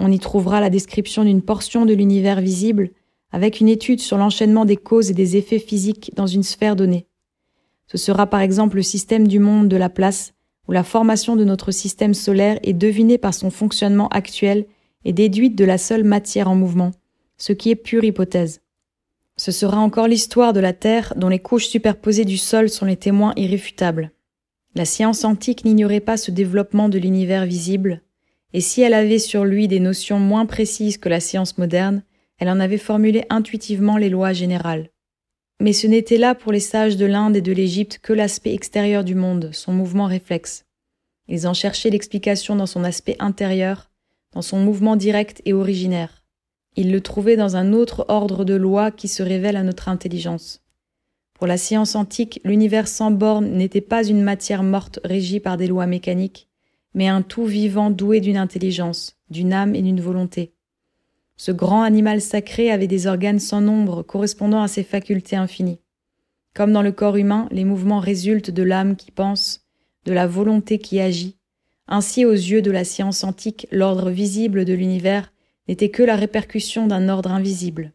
[0.00, 2.90] On y trouvera la description d'une portion de l'univers visible
[3.30, 7.06] avec une étude sur l'enchaînement des causes et des effets physiques dans une sphère donnée.
[7.86, 10.34] Ce sera par exemple le système du monde de la place,
[10.66, 14.66] où la formation de notre système solaire est devinée par son fonctionnement actuel
[15.04, 16.90] et déduite de la seule matière en mouvement,
[17.38, 18.60] ce qui est pure hypothèse.
[19.38, 22.96] Ce sera encore l'histoire de la Terre dont les couches superposées du sol sont les
[22.96, 24.10] témoins irréfutables.
[24.74, 28.02] La science antique n'ignorait pas ce développement de l'univers visible,
[28.52, 32.02] et si elle avait sur lui des notions moins précises que la science moderne,
[32.38, 34.90] elle en avait formulé intuitivement les lois générales.
[35.60, 39.04] Mais ce n'était là pour les sages de l'Inde et de l'Égypte que l'aspect extérieur
[39.04, 40.64] du monde, son mouvement réflexe.
[41.28, 43.90] Ils en cherchaient l'explication dans son aspect intérieur,
[44.32, 46.17] dans son mouvement direct et originaire.
[46.78, 50.62] Ils le trouvaient dans un autre ordre de lois qui se révèle à notre intelligence.
[51.34, 55.66] Pour la science antique, l'univers sans bornes n'était pas une matière morte régie par des
[55.66, 56.46] lois mécaniques,
[56.94, 60.52] mais un tout vivant doué d'une intelligence, d'une âme et d'une volonté.
[61.36, 65.80] Ce grand animal sacré avait des organes sans nombre correspondant à ses facultés infinies.
[66.54, 69.66] Comme dans le corps humain, les mouvements résultent de l'âme qui pense,
[70.04, 71.38] de la volonté qui agit.
[71.88, 75.32] Ainsi, aux yeux de la science antique, l'ordre visible de l'univers
[75.68, 77.92] n'était que la répercussion d'un ordre invisible,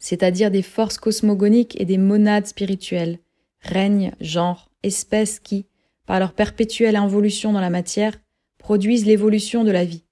[0.00, 3.18] c'est-à-dire des forces cosmogoniques et des monades spirituelles,
[3.60, 5.66] règnes, genres, espèces qui,
[6.06, 8.18] par leur perpétuelle involution dans la matière,
[8.58, 10.04] produisent l'évolution de la vie.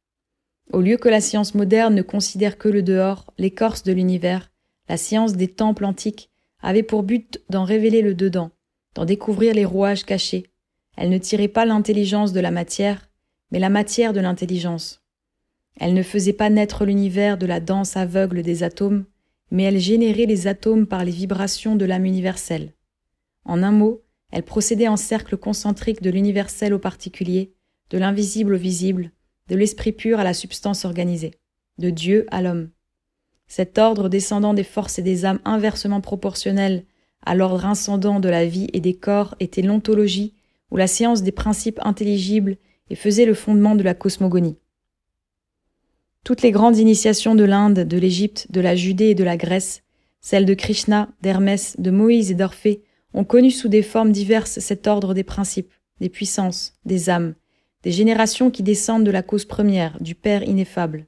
[0.72, 4.52] Au lieu que la science moderne ne considère que le dehors, l'écorce de l'univers,
[4.88, 8.50] la science des temples antiques avait pour but d'en révéler le dedans,
[8.94, 10.50] d'en découvrir les rouages cachés.
[10.96, 13.08] Elle ne tirait pas l'intelligence de la matière,
[13.50, 15.00] mais la matière de l'intelligence.
[15.78, 19.04] Elle ne faisait pas naître l'univers de la danse aveugle des atomes,
[19.50, 22.74] mais elle générait les atomes par les vibrations de l'âme universelle.
[23.44, 24.02] En un mot,
[24.32, 27.54] elle procédait en cercle concentrique de l'universel au particulier,
[27.90, 29.12] de l'invisible au visible,
[29.48, 31.34] de l'esprit pur à la substance organisée,
[31.78, 32.70] de Dieu à l'homme.
[33.46, 36.84] Cet ordre descendant des forces et des âmes inversement proportionnelles
[37.24, 40.34] à l'ordre incendant de la vie et des corps était l'ontologie
[40.70, 42.56] ou la science des principes intelligibles
[42.90, 44.58] et faisait le fondement de la cosmogonie.
[46.28, 49.82] Toutes les grandes initiations de l'Inde, de l'Égypte, de la Judée et de la Grèce,
[50.20, 52.82] celles de Krishna, d'Hermès, de Moïse et d'Orphée,
[53.14, 57.34] ont connu sous des formes diverses cet ordre des principes, des puissances, des âmes,
[57.82, 61.06] des générations qui descendent de la cause première, du Père ineffable.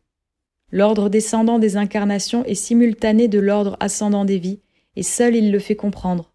[0.70, 4.60] L'ordre descendant des incarnations est simultané de l'ordre ascendant des vies,
[4.96, 6.32] et seul il le fait comprendre.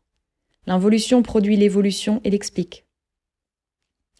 [0.67, 2.85] L'involution produit l'évolution et l'explique.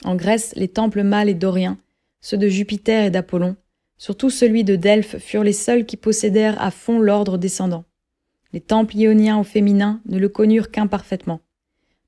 [0.04, 1.78] En Grèce, les temples mâles et doriens,
[2.20, 3.58] ceux de Jupiter et d'Apollon,
[3.98, 7.86] surtout celui de Delphes, furent les seuls qui possédèrent à fond l'ordre descendant.
[8.54, 11.42] Les temples ioniens au féminin ne le connurent qu'imparfaitement.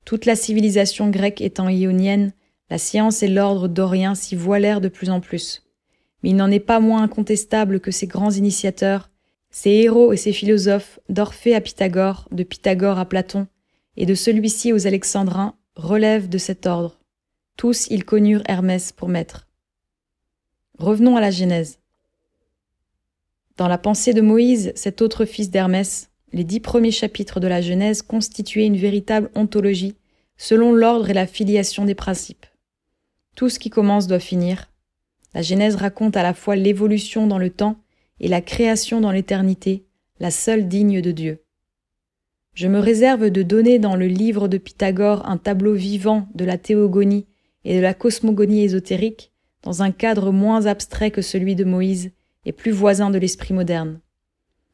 [0.05, 2.33] Toute la civilisation grecque étant ionienne,
[2.69, 5.63] la science et l'ordre dorien s'y voilèrent de plus en plus.
[6.23, 9.09] Mais il n'en est pas moins incontestable que ces grands initiateurs,
[9.49, 13.47] ces héros et ces philosophes, d'Orphée à Pythagore, de Pythagore à Platon,
[13.95, 16.99] et de celui-ci aux Alexandrins, relèvent de cet ordre.
[17.55, 19.46] Tous ils connurent Hermès pour maître.
[20.79, 21.79] Revenons à la Genèse.
[23.57, 27.61] Dans la pensée de Moïse, cet autre fils d'Hermès, les dix premiers chapitres de la
[27.61, 29.95] Genèse constituaient une véritable ontologie,
[30.37, 32.45] selon l'ordre et la filiation des principes.
[33.35, 34.69] Tout ce qui commence doit finir.
[35.33, 37.77] La Genèse raconte à la fois l'évolution dans le temps
[38.19, 39.83] et la création dans l'éternité,
[40.19, 41.43] la seule digne de Dieu.
[42.53, 46.59] Je me réserve de donner dans le livre de Pythagore un tableau vivant de la
[46.59, 47.25] théogonie
[47.65, 49.31] et de la cosmogonie ésotérique,
[49.67, 52.11] dans un cadre moins abstrait que celui de Moïse,
[52.45, 53.99] et plus voisin de l'esprit moderne.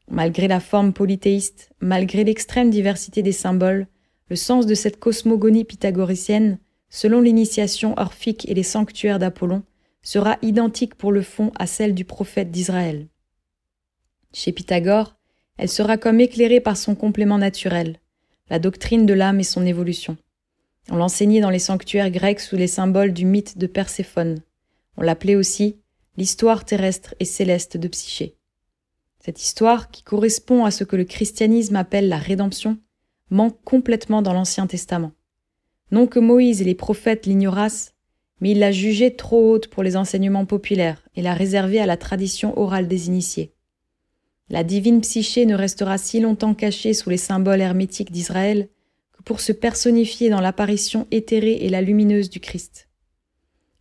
[0.08, 3.88] Malgré la forme polythéiste, malgré l'extrême diversité des symboles,
[4.28, 9.64] le sens de cette cosmogonie pythagoricienne, selon l'initiation orphique et les sanctuaires d'Apollon,
[10.00, 13.08] sera identique pour le fond à celle du prophète d'Israël.
[14.32, 15.16] Chez Pythagore,
[15.58, 17.98] elle sera comme éclairée par son complément naturel,
[18.48, 20.16] la doctrine de l'âme et son évolution.
[20.88, 24.40] On l'enseignait dans les sanctuaires grecs sous les symboles du mythe de Perséphone.
[24.96, 25.80] On l'appelait aussi
[26.16, 28.36] l'histoire terrestre et céleste de Psyché.
[29.18, 32.78] Cette histoire, qui correspond à ce que le christianisme appelle la rédemption,
[33.30, 35.12] manque complètement dans l'Ancien Testament.
[35.90, 37.94] Non que Moïse et les prophètes l'ignorassent,
[38.40, 41.96] mais il l'a jugée trop haute pour les enseignements populaires et l'a réservée à la
[41.96, 43.54] tradition orale des initiés.
[44.50, 48.68] La divine psyché ne restera si longtemps cachée sous les symboles hermétiques d'Israël
[49.12, 52.83] que pour se personnifier dans l'apparition éthérée et la lumineuse du Christ.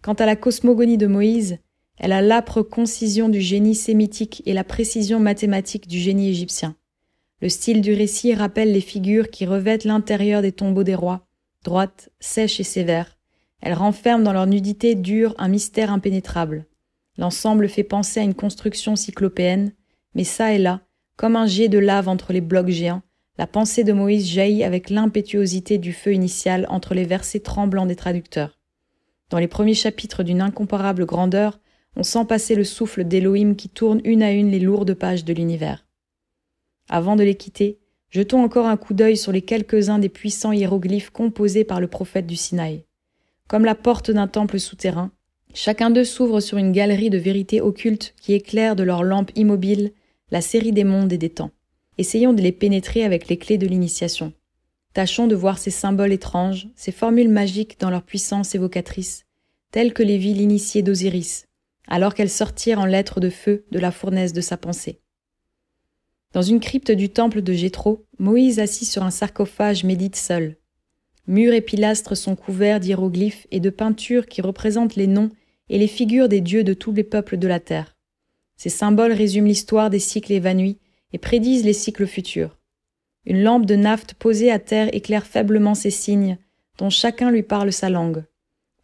[0.04, 1.60] Quant à la cosmogonie de Moïse,
[1.98, 6.76] elle a l'âpre concision du génie sémitique et la précision mathématique du génie égyptien.
[7.42, 11.26] Le style du récit rappelle les figures qui revêtent l'intérieur des tombeaux des rois,
[11.64, 13.18] droites, sèches et sévères.
[13.62, 16.66] Elle renferme dans leur nudité dure un mystère impénétrable.
[17.18, 19.72] L'ensemble fait penser à une construction cyclopéenne,
[20.16, 20.82] mais ça et là,
[21.16, 23.04] comme un jet de lave entre les blocs géants,
[23.38, 27.96] la pensée de Moïse jaillit avec l'impétuosité du feu initial entre les versets tremblants des
[27.96, 28.60] traducteurs.
[29.34, 31.60] Dans les premiers chapitres d'une incomparable grandeur,
[31.96, 35.34] on sent passer le souffle d'Élohim qui tourne une à une les lourdes pages de
[35.34, 35.88] l'univers.
[36.88, 37.80] Avant de les quitter,
[38.12, 42.28] jetons encore un coup d'œil sur les quelques-uns des puissants hiéroglyphes composés par le prophète
[42.28, 42.84] du Sinaï.
[43.48, 45.10] Comme la porte d'un temple souterrain,
[45.56, 49.94] chacun d'eux s'ouvre sur une galerie de vérités occultes qui éclairent de leurs lampes immobiles
[50.30, 51.50] la série des mondes et des temps.
[51.98, 54.32] Essayons de les pénétrer avec les clés de l'initiation.
[54.94, 59.26] Tâchons de voir ces symboles étranges, ces formules magiques dans leur puissance évocatrice,
[59.72, 61.48] telles que les villes initiées d'Osiris,
[61.88, 65.00] alors qu'elles sortirent en lettres de feu de la fournaise de sa pensée.
[66.32, 70.58] Dans une crypte du temple de Jéthro, Moïse assis sur un sarcophage médite seul.
[71.26, 75.30] Murs et pilastres sont couverts d'hiéroglyphes et de peintures qui représentent les noms
[75.70, 77.96] et les figures des dieux de tous les peuples de la terre.
[78.58, 80.78] Ces symboles résument l'histoire des cycles évanouis
[81.14, 82.60] et prédisent les cycles futurs.
[83.26, 86.38] Une lampe de naphte posée à terre éclaire faiblement ces signes,
[86.78, 88.26] dont chacun lui parle sa langue.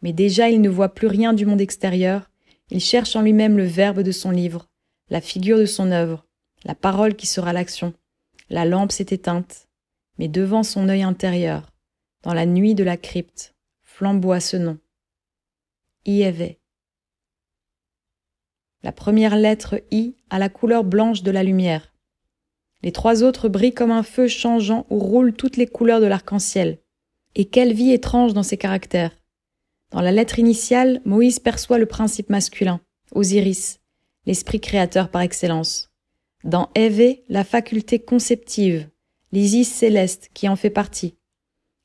[0.02, 2.30] Mais déjà il ne voit plus rien du monde extérieur,
[2.70, 4.68] il cherche en lui-même le verbe de son livre,
[5.10, 6.24] la figure de son œuvre,
[6.64, 7.92] la parole qui sera l'action.
[8.48, 9.68] La lampe s'est éteinte,
[10.18, 11.72] mais devant son œil intérieur,
[12.22, 14.78] dans la nuit de la crypte, flamboie ce nom.
[16.06, 16.60] avait.
[18.82, 21.89] La première lettre I a la couleur blanche de la lumière.
[22.82, 26.78] Les trois autres brillent comme un feu changeant où roulent toutes les couleurs de l'arc-en-ciel.
[27.34, 29.12] Et quelle vie étrange dans ces caractères.
[29.90, 32.80] Dans la lettre initiale, Moïse perçoit le principe masculin,
[33.12, 33.80] Osiris,
[34.26, 35.90] l'esprit créateur par excellence.
[36.44, 38.88] Dans Eve, la faculté conceptive,
[39.32, 41.16] l'Isis céleste qui en fait partie.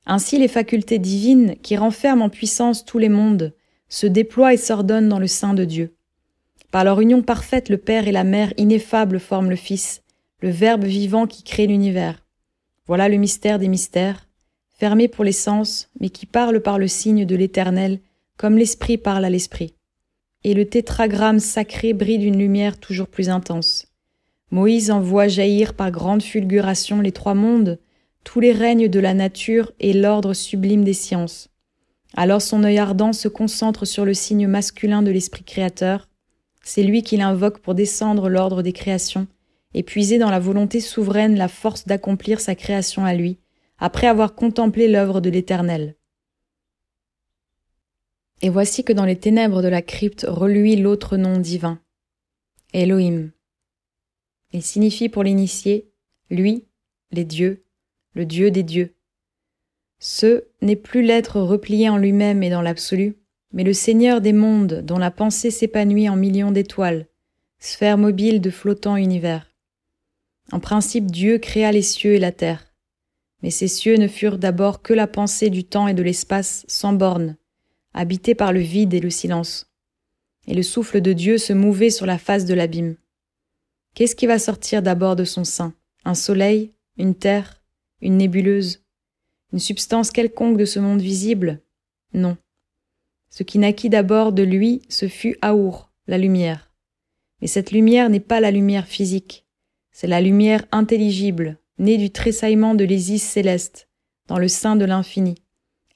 [0.05, 3.53] Ainsi les facultés divines qui renferment en puissance tous les mondes
[3.89, 5.95] se déploient et s'ordonnent dans le sein de Dieu.
[6.71, 10.03] Par leur union parfaite, le Père et la Mère ineffable forment le Fils,
[10.41, 12.25] le Verbe vivant qui crée l'univers.
[12.87, 14.27] Voilà le mystère des mystères,
[14.77, 17.99] fermé pour les sens, mais qui parle par le signe de l'éternel,
[18.37, 19.73] comme l'esprit parle à l'esprit.
[20.43, 23.87] Et le tétragramme sacré brille d'une lumière toujours plus intense.
[24.51, 27.79] Moïse en voit jaillir par grande fulguration les trois mondes,
[28.23, 31.49] tous les règnes de la nature et l'ordre sublime des sciences.
[32.13, 36.09] Alors son œil ardent se concentre sur le signe masculin de l'esprit créateur.
[36.63, 39.27] C'est lui qui l'invoque pour descendre l'ordre des créations
[39.75, 43.39] et puiser dans la volonté souveraine la force d'accomplir sa création à lui,
[43.77, 45.97] après avoir contemplé l'œuvre de l'Éternel.
[48.41, 51.81] Et voici que dans les ténèbres de la crypte reluit l'autre nom divin,
[52.73, 53.31] Elohim.
[54.53, 55.91] Il signifie pour l'initié,
[56.29, 56.63] lui,
[57.11, 57.65] les dieux,
[58.13, 58.95] le Dieu des dieux.
[59.99, 63.17] Ce n'est plus l'être replié en lui-même et dans l'absolu,
[63.51, 67.07] mais le Seigneur des mondes dont la pensée s'épanouit en millions d'étoiles,
[67.59, 69.51] sphère mobile de flottants univers.
[70.51, 72.73] En principe, Dieu créa les cieux et la terre.
[73.41, 76.93] Mais ces cieux ne furent d'abord que la pensée du temps et de l'espace sans
[76.93, 77.37] bornes,
[77.93, 79.71] habités par le vide et le silence.
[80.47, 82.95] Et le souffle de Dieu se mouvait sur la face de l'abîme.
[83.95, 85.73] Qu'est-ce qui va sortir d'abord de son sein?
[86.03, 86.73] Un soleil?
[86.97, 87.63] Une terre?
[88.01, 88.83] Une nébuleuse?
[89.53, 91.61] Une substance quelconque de ce monde visible?
[92.13, 92.37] Non.
[93.29, 96.71] Ce qui naquit d'abord de lui, ce fut Aour, la lumière.
[97.41, 99.44] Mais cette lumière n'est pas la lumière physique,
[99.97, 103.87] c'est la lumière intelligible, née du tressaillement de l'Isis céleste,
[104.27, 105.35] dans le sein de l'infini,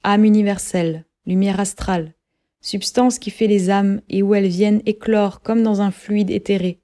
[0.02, 2.14] âme universelle, lumière astrale,
[2.62, 6.80] substance qui fait les âmes et où elles viennent éclore comme dans un fluide éthéré,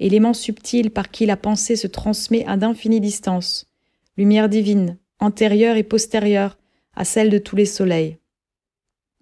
[0.00, 3.70] élément subtil par qui la pensée se transmet à d'infinies distances,
[4.16, 6.58] lumière divine, antérieure et postérieure
[6.96, 8.18] à celle de tous les soleils.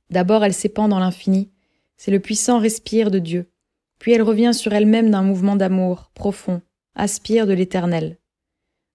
[0.08, 1.50] D'abord elle s'épand dans l'infini,
[1.98, 3.50] c'est le puissant respire de Dieu,
[3.98, 6.62] puis elle revient sur elle-même d'un mouvement d'amour profond,
[6.96, 8.18] aspire de l'éternel.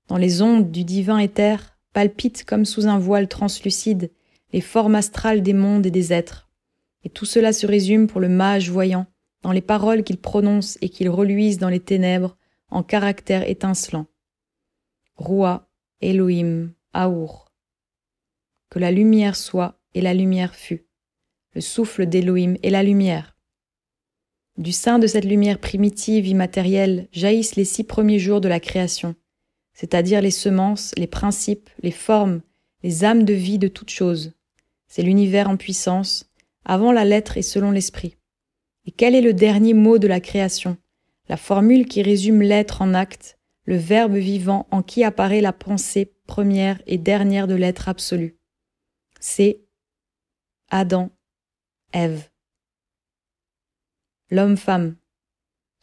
[0.08, 4.12] Dans les ondes du divin éther palpitent comme sous un voile translucide
[4.52, 6.49] les formes astrales des mondes et des êtres.
[7.04, 9.06] Et tout cela se résume pour le mage voyant
[9.43, 12.38] dans les paroles qu'il prononce et qu'il reluise dans les ténèbres
[12.70, 14.08] en caractères étincelants.
[15.16, 15.70] Roi,
[16.02, 17.52] Elohim, Aour.
[18.70, 20.86] Que la lumière soit et la lumière fut.
[21.54, 23.31] Le souffle d'Elohim et la lumière.
[24.58, 29.16] Du sein de cette lumière primitive immatérielle jaillissent les six premiers jours de la création,
[29.74, 32.41] c'est-à-dire les semences, les principes, les formes,
[32.84, 34.34] les âmes de vie de toutes choses.
[34.88, 36.30] C'est l'univers en puissance,
[36.66, 38.18] avant la lettre et selon l'esprit.
[38.86, 40.78] Et quel est le dernier mot de la création?
[41.30, 46.14] La formule qui résume l'être en acte, le verbe vivant en qui apparaît la pensée
[46.28, 48.38] première et dernière de l'être absolu.
[49.20, 49.62] C'est
[50.70, 51.10] Adam,
[51.93, 52.31] Ève.
[54.32, 54.96] L'homme-femme.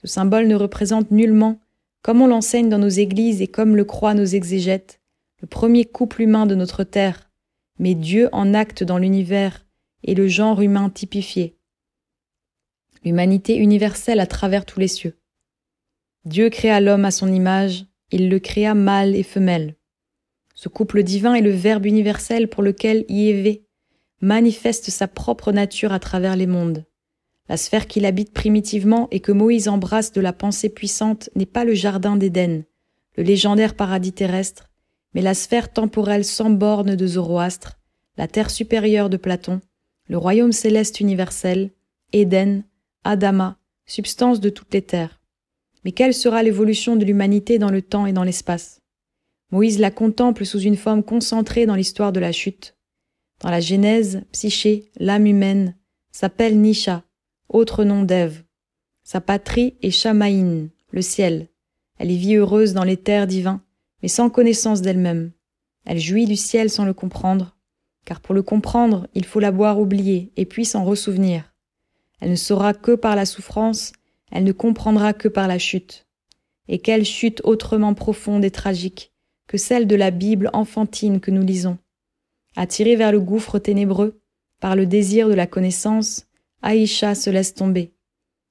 [0.01, 1.61] Ce symbole ne représente nullement,
[2.03, 5.01] comme on l'enseigne dans nos églises et comme le croient nos exégètes,
[5.40, 7.30] le premier couple humain de notre terre,
[7.78, 9.64] mais Dieu en acte dans l'univers
[10.03, 11.59] et le genre humain typifié
[13.05, 15.18] l'humanité universelle à travers tous les cieux.
[16.24, 19.76] Dieu créa l'homme à son image, il le créa mâle et femelle.
[20.55, 23.64] Ce couple divin est le Verbe universel pour lequel Yévé
[24.20, 26.84] manifeste sa propre nature à travers les mondes.
[27.49, 31.64] La sphère qu'il habite primitivement et que Moïse embrasse de la pensée puissante n'est pas
[31.64, 32.64] le jardin d'Éden,
[33.16, 34.68] le légendaire paradis terrestre,
[35.14, 37.78] mais la sphère temporelle sans bornes de Zoroastre,
[38.18, 39.61] la terre supérieure de Platon,
[40.09, 41.70] le royaume céleste universel,
[42.12, 42.64] Éden,
[43.05, 45.20] Adama, substance de toutes les terres.
[45.84, 48.80] Mais quelle sera l'évolution de l'humanité dans le temps et dans l'espace?
[49.51, 52.76] Moïse la contemple sous une forme concentrée dans l'histoire de la chute.
[53.40, 55.76] Dans la Genèse, Psyché, l'âme humaine,
[56.11, 57.05] s'appelle Nisha,
[57.49, 58.44] autre nom d'Ève.
[59.05, 61.49] Sa patrie est Shamaïn, le ciel.
[61.99, 63.62] Elle y vit heureuse dans les terres divins,
[64.03, 65.32] mais sans connaissance d'elle-même.
[65.84, 67.57] Elle jouit du ciel sans le comprendre,
[68.05, 71.55] car pour le comprendre, il faut l'avoir oublié et puis s'en ressouvenir.
[72.20, 73.92] Elle ne saura que par la souffrance,
[74.30, 76.07] elle ne comprendra que par la chute.
[76.68, 79.12] Et quelle chute autrement profonde et tragique
[79.46, 81.78] que celle de la Bible enfantine que nous lisons.
[82.55, 84.20] Attirée vers le gouffre ténébreux,
[84.61, 86.27] par le désir de la connaissance,
[86.62, 87.92] Aïcha se laisse tomber.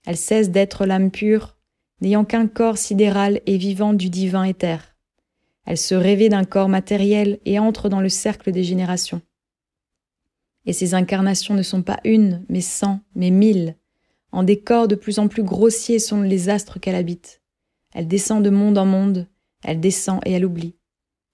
[0.05, 1.57] Elle cesse d'être l'âme pure,
[2.01, 4.95] n'ayant qu'un corps sidéral et vivant du divin éther.
[5.65, 9.21] Elle se rêvait d'un corps matériel et entre dans le cercle des générations.
[10.65, 13.75] Et ces incarnations ne sont pas une, mais cent, mais mille.
[14.31, 17.41] En des corps de plus en plus grossiers sont les astres qu'elle habite.
[17.93, 19.27] Elle descend de monde en monde,
[19.63, 20.75] elle descend et elle oublie.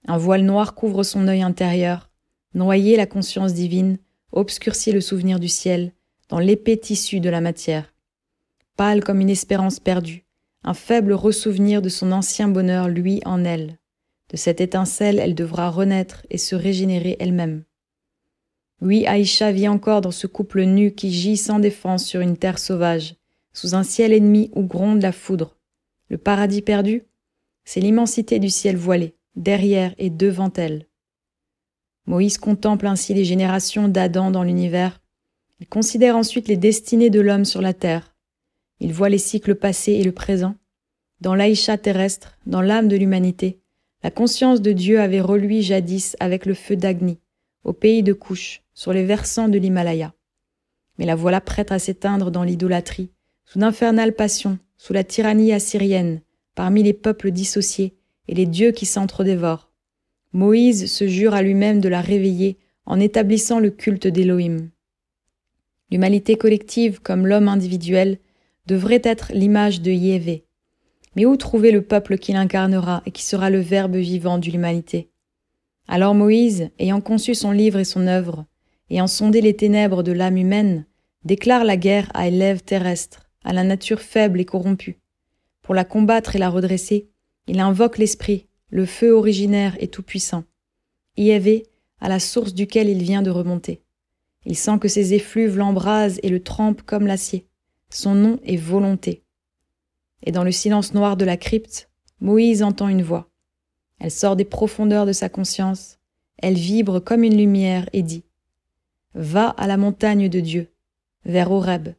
[0.06, 2.10] Un voile noir couvre son œil intérieur,
[2.54, 3.98] noyé la conscience divine,
[4.32, 5.92] obscurcit le souvenir du ciel,
[6.34, 7.94] dans l'épais tissu de la matière.
[8.76, 10.24] Pâle comme une espérance perdue,
[10.64, 13.78] un faible ressouvenir de son ancien bonheur lui en elle.
[14.32, 17.62] De cette étincelle, elle devra renaître et se régénérer elle-même.
[18.80, 22.58] Oui, Aïcha vit encore dans ce couple nu qui gît sans défense sur une terre
[22.58, 23.14] sauvage,
[23.52, 25.56] sous un ciel ennemi où gronde la foudre.
[26.08, 27.04] Le paradis perdu,
[27.64, 30.88] c'est l'immensité du ciel voilé, derrière et devant elle.
[32.06, 35.00] Moïse contemple ainsi les générations d'Adam dans l'univers.
[35.60, 38.14] Il considère ensuite les destinées de l'homme sur la terre.
[38.80, 40.56] Il voit les cycles passés et le présent.
[41.20, 43.60] Dans l'Aïcha terrestre, dans l'âme de l'humanité,
[44.02, 47.18] la conscience de Dieu avait reluit jadis avec le feu d'Agni,
[47.62, 50.12] au pays de Couche, sur les versants de l'Himalaya.
[50.98, 53.10] Mais la voilà prête à s'éteindre dans l'idolâtrie,
[53.46, 56.20] sous d'infernales passions, sous la tyrannie assyrienne,
[56.54, 57.94] parmi les peuples dissociés
[58.28, 59.72] et les dieux qui s'entre-dévorent.
[60.32, 64.68] Moïse se jure à lui-même de la réveiller en établissant le culte d'Élohim.
[65.90, 68.18] L'humanité collective, comme l'homme individuel,
[68.66, 70.44] devrait être l'image de Yévé.
[71.16, 75.10] Mais où trouver le peuple qui l'incarnera et qui sera le verbe vivant de l'humanité?
[75.86, 78.46] Alors Moïse, ayant conçu son livre et son œuvre,
[78.90, 80.86] ayant sondé les ténèbres de l'âme humaine,
[81.24, 84.98] déclare la guerre à élève terrestre, à la nature faible et corrompue.
[85.62, 87.08] Pour la combattre et la redresser,
[87.46, 90.44] il invoque l'esprit, le feu originaire et tout-puissant.
[91.16, 91.66] Yahvé,
[92.00, 93.83] à la source duquel il vient de remonter.
[94.46, 97.48] Il sent que ses effluves l'embrasent et le trempent comme l'acier.
[97.90, 99.22] Son nom est volonté.
[100.22, 101.90] Et dans le silence noir de la crypte,
[102.20, 103.30] Moïse entend une voix.
[104.00, 105.98] Elle sort des profondeurs de sa conscience,
[106.38, 108.24] elle vibre comme une lumière et dit
[109.14, 110.72] Va à la montagne de Dieu,
[111.24, 111.90] vers Horeb.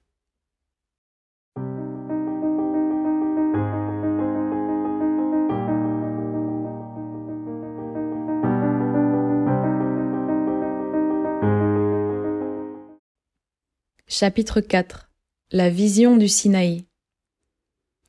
[14.08, 15.10] Chapitre 4
[15.52, 16.86] La vision du Sinaï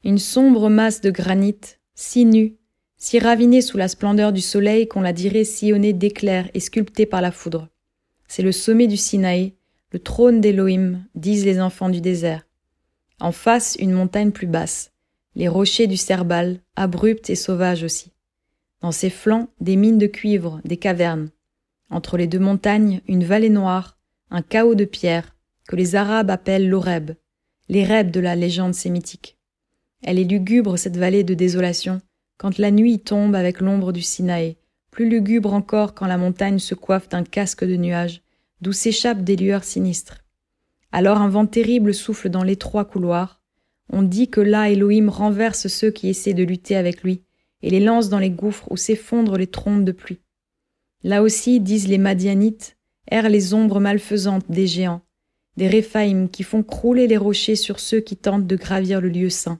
[0.04, 1.58] Une sombre masse de granit,
[1.94, 2.58] si nue,
[2.98, 7.22] si ravinée sous la splendeur du soleil qu'on la dirait sillonnée d'éclairs et sculptée par
[7.22, 7.70] la foudre.
[8.28, 9.54] C'est le sommet du Sinaï,
[9.90, 12.46] le trône d'Élohim, disent les enfants du désert.
[13.18, 14.92] En face, une montagne plus basse,
[15.34, 18.12] les rochers du Serbal, abrupts et sauvages aussi.
[18.82, 21.30] Dans ses flancs, des mines de cuivre, des cavernes.
[21.88, 23.96] Entre les deux montagnes, une vallée noire,
[24.30, 25.35] un chaos de pierres,
[25.66, 27.12] que les Arabes appellent l'Oreb,
[27.68, 29.38] l'Ereb de la légende sémitique.
[30.02, 32.00] Elle est lugubre, cette vallée de désolation,
[32.38, 34.56] quand la nuit tombe avec l'ombre du Sinaï,
[34.90, 38.22] plus lugubre encore quand la montagne se coiffe d'un casque de nuages,
[38.60, 40.24] d'où s'échappent des lueurs sinistres.
[40.92, 43.42] Alors un vent terrible souffle dans l'étroit couloir.
[43.92, 47.22] On dit que là Elohim renverse ceux qui essaient de lutter avec lui,
[47.62, 50.20] et les lance dans les gouffres où s'effondrent les trompes de pluie.
[51.02, 52.76] Là aussi, disent les Madianites,
[53.10, 55.02] errent les ombres malfaisantes des géants,
[55.56, 59.30] des Réphaïm qui font crouler les rochers sur ceux qui tentent de gravir le lieu
[59.30, 59.58] saint.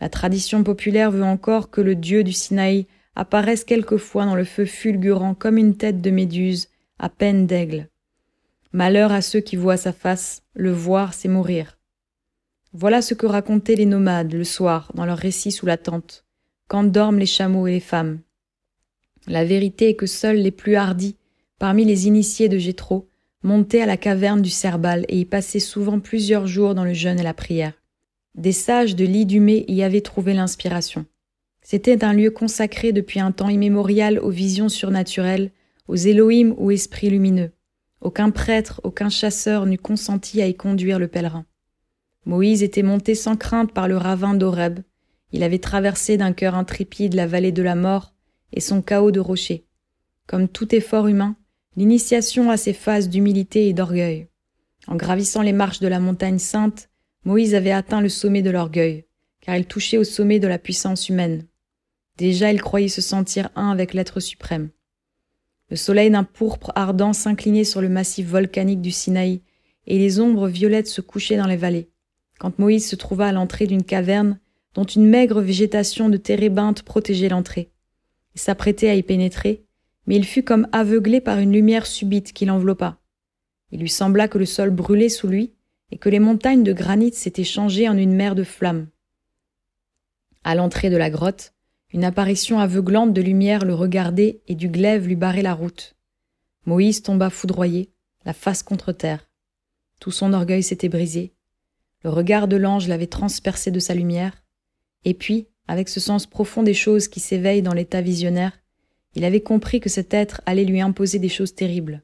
[0.00, 4.66] La tradition populaire veut encore que le dieu du Sinaï apparaisse quelquefois dans le feu
[4.66, 6.68] fulgurant comme une tête de méduse,
[6.98, 7.88] à peine d'aigle.
[8.72, 11.78] Malheur à ceux qui voient sa face, le voir c'est mourir.
[12.72, 16.24] Voilà ce que racontaient les nomades le soir dans leurs récits sous la tente,
[16.68, 18.20] quand dorment les chameaux et les femmes.
[19.26, 21.16] La vérité est que seuls les plus hardis,
[21.58, 23.08] parmi les initiés de Jéthro,
[23.42, 27.20] montaient à la caverne du Serbal et y passaient souvent plusieurs jours dans le jeûne
[27.20, 27.74] et la prière.
[28.34, 31.06] Des sages de l'Idumée y avaient trouvé l'inspiration.
[31.62, 35.50] C'était un lieu consacré depuis un temps immémorial aux visions surnaturelles,
[35.88, 37.52] aux Élohim ou esprits lumineux.
[38.00, 41.44] Aucun prêtre, aucun chasseur n'eût consenti à y conduire le pèlerin.
[42.24, 44.80] Moïse était monté sans crainte par le ravin d'Horeb.
[45.32, 48.12] Il avait traversé d'un cœur intrépide la vallée de la mort
[48.52, 49.64] et son chaos de rochers.
[50.26, 51.36] Comme tout effort humain,
[51.76, 54.28] l'initiation a ses phases d'humilité et d'orgueil.
[54.86, 56.88] En gravissant les marches de la montagne sainte,
[57.24, 59.04] Moïse avait atteint le sommet de l'orgueil,
[59.40, 61.46] car il touchait au sommet de la puissance humaine.
[62.16, 64.70] Déjà il croyait se sentir un avec l'être suprême.
[65.68, 69.42] Le soleil d'un pourpre ardent s'inclinait sur le massif volcanique du Sinaï,
[69.88, 71.90] et les ombres violettes se couchaient dans les vallées,
[72.38, 74.38] quand Moïse se trouva à l'entrée d'une caverne
[74.74, 77.70] dont une maigre végétation de térébinthe protégeait l'entrée.
[78.34, 79.65] Il s'apprêtait à y pénétrer,
[80.06, 82.98] mais il fut comme aveuglé par une lumière subite qui l'enveloppa.
[83.72, 85.52] Il lui sembla que le sol brûlait sous lui,
[85.90, 88.88] et que les montagnes de granit s'étaient changées en une mer de flammes.
[90.42, 91.54] À l'entrée de la grotte,
[91.92, 95.96] une apparition aveuglante de lumière le regardait et du glaive lui barrait la route.
[96.64, 97.90] Moïse tomba foudroyé,
[98.24, 99.28] la face contre terre.
[100.00, 101.32] Tout son orgueil s'était brisé.
[102.02, 104.44] Le regard de l'ange l'avait transpercé de sa lumière.
[105.04, 108.58] Et puis, avec ce sens profond des choses qui s'éveillent dans l'état visionnaire,
[109.16, 112.02] il avait compris que cet être allait lui imposer des choses terribles.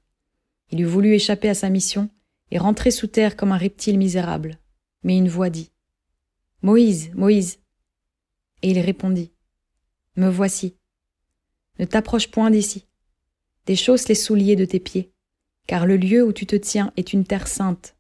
[0.71, 2.09] Il eût voulu échapper à sa mission,
[2.51, 4.59] et rentrer sous terre comme un reptile misérable.
[5.05, 5.71] Mais une voix dit
[6.63, 7.61] Moïse, Moïse.
[8.63, 9.31] Et il répondit
[10.17, 10.77] Me voici.
[11.79, 12.87] Ne t'approche point d'ici.
[13.67, 15.13] Déchausse les souliers de tes pieds,
[15.67, 17.95] car le lieu où tu te tiens est une terre sainte.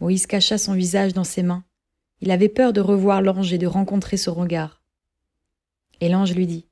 [0.00, 1.64] Moïse cacha son visage dans ses mains.
[2.20, 4.82] Il avait peur de revoir l'ange et de rencontrer ce regard.
[6.00, 6.66] Et l'ange lui dit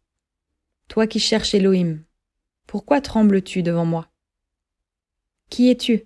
[0.92, 2.04] Toi qui cherches Elohim,
[2.66, 4.10] pourquoi trembles-tu devant moi?
[5.48, 6.04] Qui es-tu?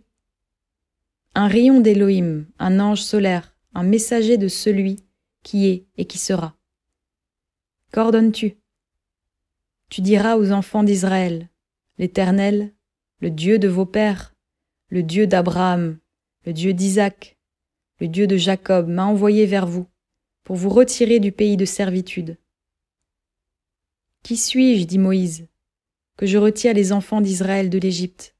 [1.35, 5.01] Un rayon d'Élohim, un ange solaire, un messager de celui
[5.43, 6.55] qui est et qui sera.
[7.93, 8.59] Qu'ordonnes-tu?
[9.89, 11.49] Tu diras aux enfants d'Israël,
[11.99, 12.73] l'Éternel,
[13.19, 14.37] le Dieu de vos pères,
[14.91, 15.99] le Dieu d'Abraham,
[16.45, 17.37] le Dieu d'Isaac,
[17.99, 19.89] le Dieu de Jacob m'a envoyé vers vous,
[20.45, 22.39] pour vous retirer du pays de servitude.
[24.27, 25.47] Qui suis-je, dit Moïse,
[26.17, 28.35] que je retire les enfants d'Israël de l'Égypte?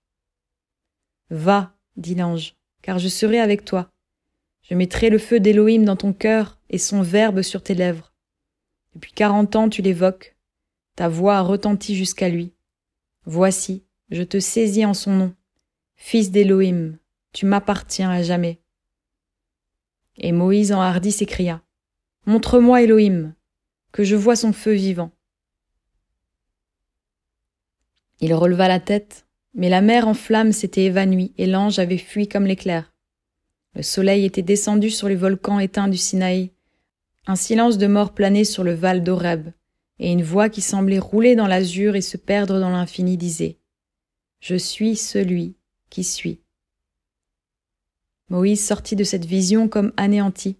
[1.31, 3.93] Va, dit l'ange, car je serai avec toi.
[4.63, 8.13] Je mettrai le feu d'Élohim dans ton cœur et son verbe sur tes lèvres.
[8.97, 10.35] Depuis quarante ans tu l'évoques,
[10.97, 12.53] ta voix a retenti jusqu'à lui.
[13.25, 15.35] Voici, je te saisis en son nom.
[15.95, 16.99] Fils d'Élohim,
[17.33, 18.61] tu m'appartiens à jamais.
[20.17, 21.63] Et Moïse enhardi s'écria.
[22.25, 23.37] Montre-moi Elohim,
[23.93, 25.13] que je vois son feu vivant.
[28.21, 32.29] Il releva la tête, mais la mer en flammes s'était évanouie et l'ange avait fui
[32.29, 32.93] comme l'éclair.
[33.75, 36.51] Le soleil était descendu sur les volcans éteints du Sinaï.
[37.27, 39.51] Un silence de mort planait sur le val d'Oreb,
[39.99, 43.59] et une voix qui semblait rouler dans l'azur et se perdre dans l'infini disait
[44.41, 45.57] Je suis celui
[45.91, 46.41] qui suis.
[48.29, 50.57] Moïse sortit de cette vision comme anéanti.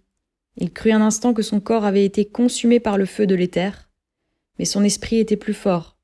[0.55, 3.89] Il crut un instant que son corps avait été consumé par le feu de l'éther,
[4.57, 5.96] mais son esprit était plus fort.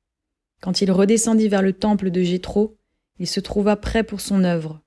[0.64, 2.78] Quand il redescendit vers le temple de Jéthro,
[3.18, 4.80] il se trouva prêt pour son œuvre.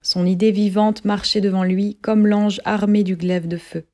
[0.00, 3.84] Son idée vivante marchait devant lui comme l'ange armé du glaive de feu.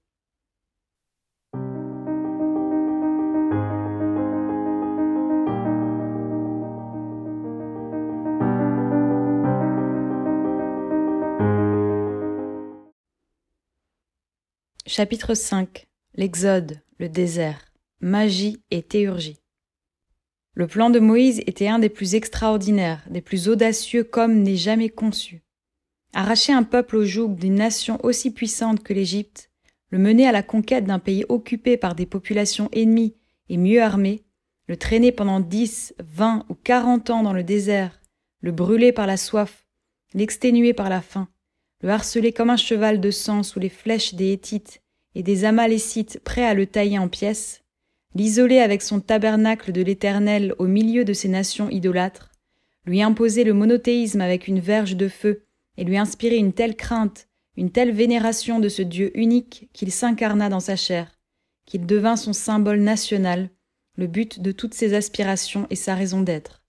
[14.86, 19.40] Chapitre 5 L'Exode, le désert, magie et théurgie.
[20.58, 24.88] Le plan de Moïse était un des plus extraordinaires, des plus audacieux comme n'est jamais
[24.88, 25.42] conçu.
[26.14, 29.50] Arracher un peuple au joug d'une nation aussi puissante que l'Égypte,
[29.90, 33.14] le mener à la conquête d'un pays occupé par des populations ennemies
[33.50, 34.24] et mieux armées,
[34.66, 38.00] le traîner pendant dix, vingt ou quarante ans dans le désert,
[38.40, 39.66] le brûler par la soif,
[40.14, 41.28] l'exténuer par la faim,
[41.82, 44.80] le harceler comme un cheval de sang sous les flèches des Hétites
[45.14, 47.62] et des Amalécites prêts à le tailler en pièces,
[48.16, 52.32] l'isoler avec son tabernacle de l'Éternel au milieu de ces nations idolâtres,
[52.86, 55.44] lui imposer le monothéisme avec une verge de feu
[55.76, 60.48] et lui inspirer une telle crainte, une telle vénération de ce Dieu unique qu'il s'incarna
[60.48, 61.18] dans sa chair,
[61.66, 63.50] qu'il devint son symbole national,
[63.96, 66.62] le but de toutes ses aspirations et sa raison d'être.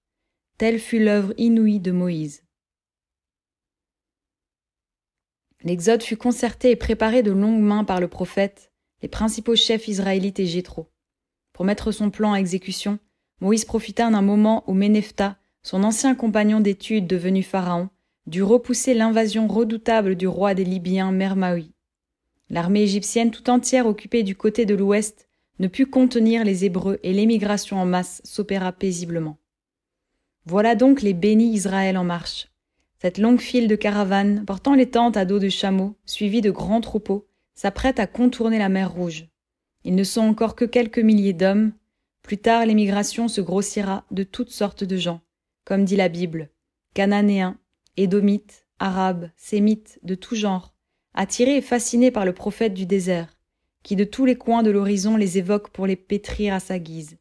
[0.58, 2.44] Telle fut l'œuvre inouïe de Moïse.
[5.64, 10.42] L'exode fut concerté et préparé de longues mains par le prophète, les principaux chefs israélites
[10.42, 10.90] et Jéthro.
[11.58, 13.00] Pour mettre son plan à exécution,
[13.42, 17.90] Moïse profita d'un moment où Ménephta, son ancien compagnon d'études devenu pharaon,
[18.28, 21.72] dut repousser l'invasion redoutable du roi des Libyens Mermaoui.
[22.52, 25.28] L'armée égyptienne tout entière occupée du côté de l'ouest
[25.58, 29.40] ne put contenir les Hébreux et l'émigration en masse s'opéra paisiblement.
[30.46, 32.50] Voilà donc les bénis Israël en marche.
[33.02, 36.82] Cette longue file de caravanes, portant les tentes à dos de chameaux, suivies de grands
[36.82, 39.28] troupeaux, s'apprête à contourner la mer Rouge.
[39.84, 41.74] Ils ne sont encore que quelques milliers d'hommes.
[42.22, 45.22] Plus tard, l'émigration se grossira de toutes sortes de gens,
[45.66, 46.50] comme dit la Bible,
[46.94, 47.58] Cananéens,
[47.96, 50.74] Édomites, Arabes, Sémites, de tout genre,
[51.14, 53.38] attirés et fascinés par le prophète du désert,
[53.84, 57.18] qui de tous les coins de l'horizon les évoque pour les pétrir à sa guise.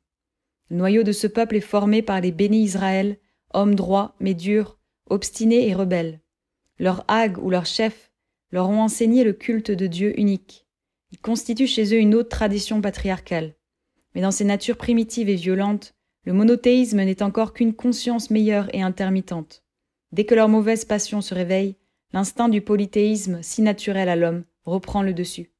[0.68, 3.18] Le noyau de ce peuple est formé par les bénis Israël,
[3.54, 4.78] hommes droits mais durs,
[5.08, 6.20] obstinés et rebelles.
[6.78, 8.10] Leurs hagues ou leurs chefs
[8.50, 10.65] leur ont enseigné le culte de Dieu unique.
[11.26, 13.56] Ils constituent chez eux une autre tradition patriarcale.
[14.14, 18.80] Mais dans ces natures primitives et violentes, le monothéisme n'est encore qu'une conscience meilleure et
[18.80, 19.64] intermittente.
[20.12, 21.74] Dès que leur mauvaise passion se réveille,
[22.12, 25.50] l'instinct du polythéisme, si naturel à l'homme, reprend le dessus.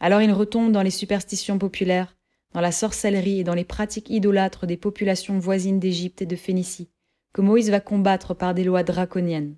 [0.00, 2.16] Alors ils retombent dans les superstitions populaires,
[2.52, 6.90] dans la sorcellerie et dans les pratiques idolâtres des populations voisines d'Égypte et de Phénicie,
[7.32, 9.54] que Moïse va combattre par des lois draconiennes.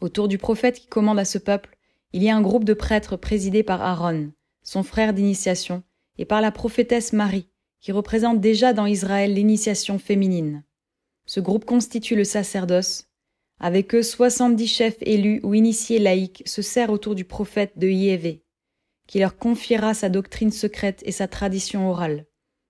[0.00, 1.76] Autour du prophète qui commande à ce peuple,
[2.14, 4.30] il y a un groupe de prêtres présidé par Aaron,
[4.62, 5.82] son frère d'initiation,
[6.16, 7.48] et par la prophétesse Marie,
[7.80, 10.62] qui représente déjà dans Israël l'initiation féminine.
[11.26, 13.08] Ce groupe constitue le sacerdoce.
[13.58, 18.44] Avec eux, soixante-dix chefs élus ou initiés laïcs se serrent autour du prophète de Yévé,
[19.08, 22.26] qui leur confiera sa doctrine secrète et sa tradition orale,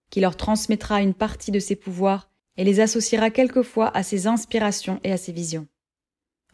[0.09, 5.01] qui leur transmettra une partie de ses pouvoirs et les associera quelquefois à ses inspirations
[5.05, 5.69] et à ses visions.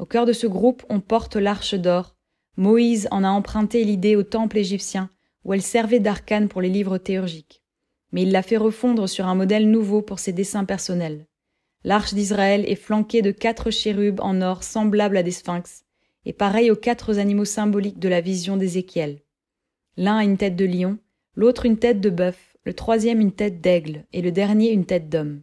[0.00, 2.16] Au cœur de ce groupe, on porte l'arche d'or.
[2.56, 5.10] Moïse en a emprunté l'idée au temple égyptien,
[5.44, 7.62] où elle servait d'arcane pour les livres théurgiques.
[8.12, 11.26] Mais il l'a fait refondre sur un modèle nouveau pour ses dessins personnels.
[11.84, 15.84] L'arche d'Israël est flanquée de quatre chérubes en or semblables à des sphinx,
[16.26, 19.20] et pareils aux quatre animaux symboliques de la vision d'Ézéchiel.
[19.96, 20.98] L'un a une tête de lion,
[21.34, 25.08] l'autre une tête de bœuf, le troisième une tête d'aigle, et le dernier une tête
[25.08, 25.42] d'homme.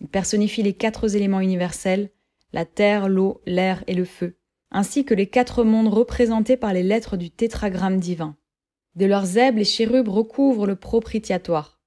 [0.00, 2.10] Il personnifie les quatre éléments universels,
[2.52, 4.36] la terre, l'eau, l'air et le feu,
[4.72, 8.36] ainsi que les quatre mondes représentés par les lettres du tétragramme divin.
[8.94, 11.80] De leurs ailes, les chérubes recouvrent le propitiatoire.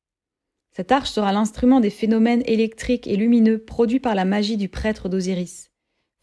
[0.72, 5.10] Cette arche sera l'instrument des phénomènes électriques et lumineux produits par la magie du prêtre
[5.10, 5.72] d'Osiris,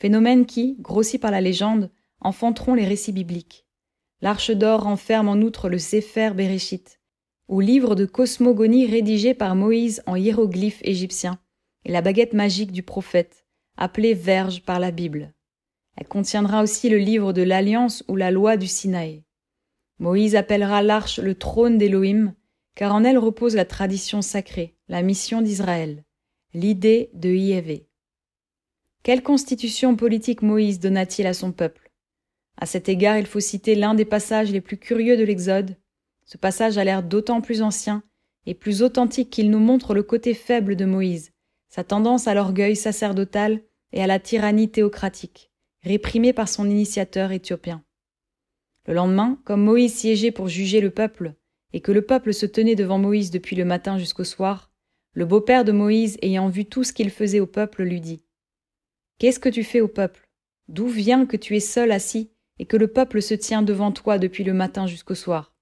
[0.00, 1.90] phénomènes qui, grossis par la légende,
[2.20, 3.66] enfanteront les récits bibliques.
[4.20, 7.00] L'arche d'or renferme en outre le Sefer Bereshit,
[7.48, 11.38] ou livre de cosmogonie rédigé par Moïse en hiéroglyphes égyptiens,
[11.84, 15.34] et la baguette magique du prophète, appelée Verge par la Bible.
[15.96, 19.24] Elle contiendra aussi le livre de l'Alliance ou la loi du Sinaï.
[19.98, 22.34] Moïse appellera l'arche le trône d'Élohim,
[22.74, 26.04] car en elle repose la tradition sacrée, la mission d'Israël,
[26.54, 27.88] l'idée de Yévé.
[29.02, 31.90] Quelle constitution politique Moïse donna-t-il à son peuple?
[32.56, 35.76] À cet égard, il faut citer l'un des passages les plus curieux de l'Exode.
[36.24, 38.02] Ce passage a l'air d'autant plus ancien
[38.46, 41.32] et plus authentique qu'il nous montre le côté faible de Moïse,
[41.68, 43.62] sa tendance à l'orgueil sacerdotal
[43.92, 45.51] et à la tyrannie théocratique,
[45.82, 47.84] réprimée par son initiateur éthiopien.
[48.86, 51.34] Le lendemain, comme Moïse siégeait pour juger le peuple,
[51.72, 54.70] et que le peuple se tenait devant Moïse depuis le matin jusqu'au soir,
[55.14, 58.24] le beau-père de Moïse, ayant vu tout ce qu'il faisait au peuple, lui dit
[59.18, 60.28] Qu'est-ce que tu fais au peuple?
[60.68, 64.18] D'où vient que tu es seul assis et que le peuple se tient devant toi
[64.18, 65.54] depuis le matin jusqu'au soir?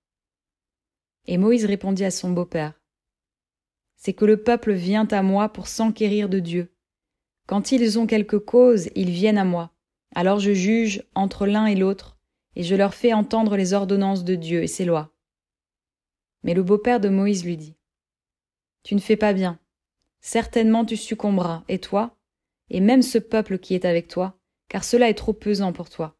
[1.27, 2.81] Et Moïse répondit à son beau-père
[3.97, 6.73] C'est que le peuple vient à moi pour s'enquérir de Dieu.
[7.47, 9.73] Quand ils ont quelque cause, ils viennent à moi.
[10.15, 12.19] Alors je juge entre l'un et l'autre,
[12.57, 15.13] et je leur fais entendre les ordonnances de Dieu et ses lois.
[16.43, 17.77] Mais le beau-père de Moïse lui dit
[18.83, 19.59] Tu ne fais pas bien.
[20.21, 22.17] Certainement tu succomberas, et toi,
[22.71, 24.39] et même ce peuple qui est avec toi,
[24.69, 26.17] car cela est trop pesant pour toi,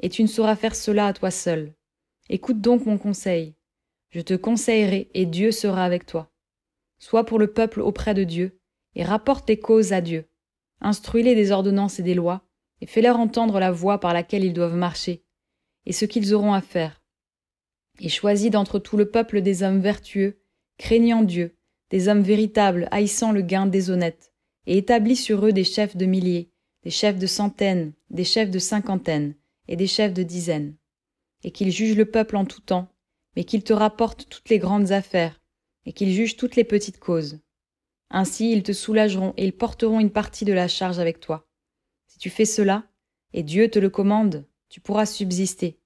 [0.00, 1.74] et tu ne sauras faire cela à toi seul.
[2.28, 3.54] Écoute donc mon conseil.
[4.10, 6.30] Je te conseillerai, et Dieu sera avec toi.
[6.98, 8.60] Sois pour le peuple auprès de Dieu,
[8.94, 10.28] et rapporte tes causes à Dieu.
[10.80, 12.44] Instruis-les des ordonnances et des lois,
[12.82, 15.24] et fais-leur entendre la voie par laquelle ils doivent marcher,
[15.86, 17.02] et ce qu'ils auront à faire
[18.00, 20.40] et choisis d'entre tout le peuple des hommes vertueux,
[20.78, 21.56] craignant Dieu,
[21.90, 24.32] des hommes véritables, haïssant le gain déshonnête,
[24.66, 26.50] et établis sur eux des chefs de milliers,
[26.82, 29.34] des chefs de centaines, des chefs de cinquantaines,
[29.68, 30.74] et des chefs de dizaines,
[31.44, 32.88] et qu'ils jugent le peuple en tout temps,
[33.36, 35.40] mais qu'ils te rapportent toutes les grandes affaires,
[35.86, 37.40] et qu'ils jugent toutes les petites causes.
[38.10, 41.48] Ainsi ils te soulageront et ils porteront une partie de la charge avec toi.
[42.22, 42.84] Tu fais cela,
[43.32, 45.80] et Dieu te le commande, tu pourras subsister,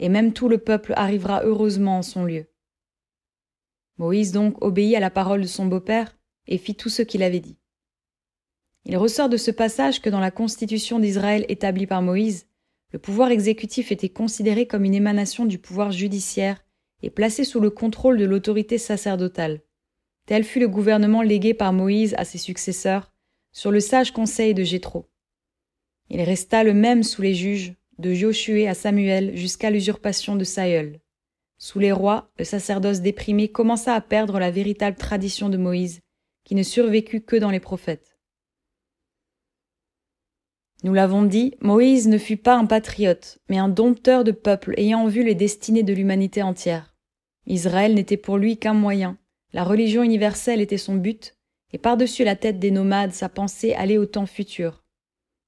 [0.00, 2.46] et même tout le peuple arrivera heureusement en son lieu.
[3.96, 6.18] Moïse donc obéit à la parole de son beau-père
[6.48, 7.56] et fit tout ce qu'il avait dit.
[8.84, 12.48] Il ressort de ce passage que dans la constitution d'Israël établie par Moïse,
[12.90, 16.64] le pouvoir exécutif était considéré comme une émanation du pouvoir judiciaire
[17.04, 19.60] et placé sous le contrôle de l'autorité sacerdotale.
[20.26, 23.12] Tel fut le gouvernement légué par Moïse à ses successeurs,
[23.52, 25.08] sur le sage conseil de Jéthro.
[26.08, 31.00] Il resta le même sous les juges, de Josué à Samuel jusqu'à l'usurpation de Saül.
[31.58, 36.00] Sous les rois, le sacerdoce déprimé commença à perdre la véritable tradition de Moïse,
[36.44, 38.18] qui ne survécut que dans les prophètes.
[40.84, 45.06] Nous l'avons dit, Moïse ne fut pas un patriote, mais un dompteur de peuple ayant
[45.06, 46.94] vu les destinées de l'humanité entière.
[47.46, 49.18] Israël n'était pour lui qu'un moyen,
[49.52, 51.34] la religion universelle était son but,
[51.72, 54.84] et par-dessus la tête des nomades sa pensée allait au temps futur.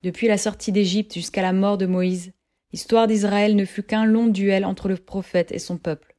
[0.02, 2.32] Depuis la sortie d'Égypte jusqu'à la mort de Moïse,
[2.72, 6.16] L'histoire d'Israël ne fut qu'un long duel entre le prophète et son peuple.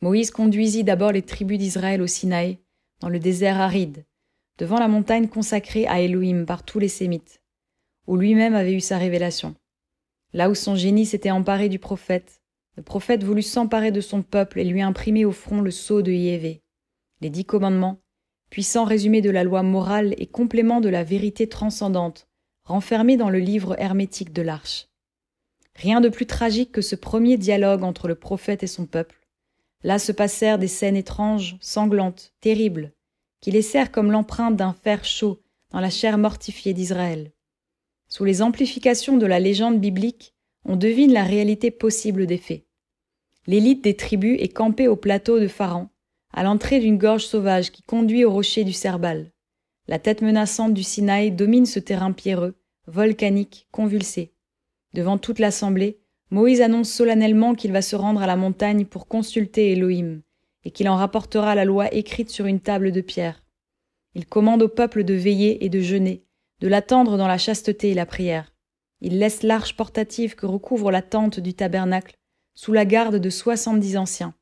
[0.00, 2.58] Moïse conduisit d'abord les tribus d'Israël au Sinaï,
[3.00, 4.06] dans le désert aride,
[4.56, 7.42] devant la montagne consacrée à Elohim par tous les Sémites,
[8.06, 9.54] où lui-même avait eu sa révélation.
[10.32, 12.40] Là où son génie s'était emparé du prophète,
[12.76, 16.12] le prophète voulut s'emparer de son peuple et lui imprimer au front le sceau de
[16.12, 16.62] Yévé,
[17.20, 18.00] les dix commandements,
[18.48, 22.29] puissant résumé de la loi morale et complément de la vérité transcendante,
[22.70, 24.86] renfermés dans le livre hermétique de l'Arche.
[25.74, 29.26] Rien de plus tragique que ce premier dialogue entre le prophète et son peuple.
[29.82, 32.92] Là se passèrent des scènes étranges, sanglantes, terribles,
[33.40, 37.32] qui laissèrent comme l'empreinte d'un fer chaud dans la chair mortifiée d'Israël.
[38.08, 40.34] Sous les amplifications de la légende biblique,
[40.64, 42.66] on devine la réalité possible des faits.
[43.46, 45.90] L'élite des tribus est campée au plateau de Pharan,
[46.32, 49.32] à l'entrée d'une gorge sauvage qui conduit au rocher du Cerbal.
[49.88, 54.32] La tête menaçante du Sinaï domine ce terrain pierreux, volcanique, convulsé.
[54.94, 56.00] Devant toute l'assemblée,
[56.30, 60.22] Moïse annonce solennellement qu'il va se rendre à la montagne pour consulter Elohim,
[60.64, 63.44] et qu'il en rapportera la loi écrite sur une table de pierre.
[64.14, 66.24] Il commande au peuple de veiller et de jeûner,
[66.60, 68.52] de l'attendre dans la chasteté et la prière.
[69.00, 72.16] Il laisse l'arche portative que recouvre la tente du tabernacle
[72.54, 74.34] sous la garde de soixante-dix anciens.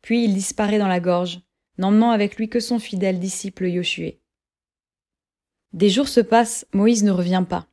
[0.00, 1.42] Puis il disparaît dans la gorge,
[1.76, 4.12] n'emmenant avec lui que son fidèle disciple Yoshua.
[5.72, 7.66] Des jours se passent, Moïse ne revient pas.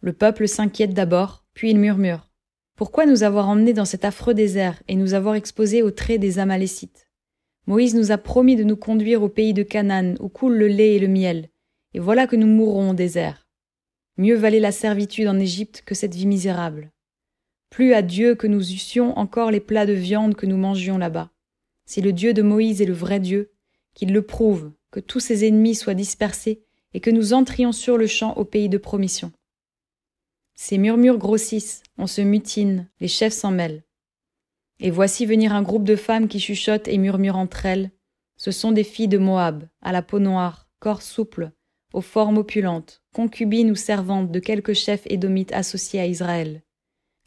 [0.00, 2.28] Le peuple s'inquiète d'abord, puis il murmure.
[2.76, 6.38] Pourquoi nous avoir emmenés dans cet affreux désert et nous avoir exposés aux traits des
[6.38, 7.08] Amalécites?
[7.66, 10.94] Moïse nous a promis de nous conduire au pays de Canaan où coule le lait
[10.94, 11.48] et le miel,
[11.94, 13.48] et voilà que nous mourrons au désert.
[14.18, 16.92] Mieux valait la servitude en Égypte que cette vie misérable.
[17.70, 21.30] Plus à Dieu que nous eussions encore les plats de viande que nous mangions là-bas.
[21.86, 23.52] Si le Dieu de Moïse est le vrai Dieu,
[23.94, 26.62] qu'il le prouve, que tous ses ennemis soient dispersés
[26.94, 29.32] et que nous entrions sur le champ au pays de promission.
[30.56, 33.84] Ces murmures grossissent, on se mutine, les chefs s'en mêlent.
[34.80, 37.90] Et voici venir un groupe de femmes qui chuchotent et murmurent entre elles.
[38.36, 41.52] Ce sont des filles de Moab, à la peau noire, corps souple,
[41.92, 46.62] aux formes opulentes, concubines ou servantes de quelques chefs édomites associés à Israël.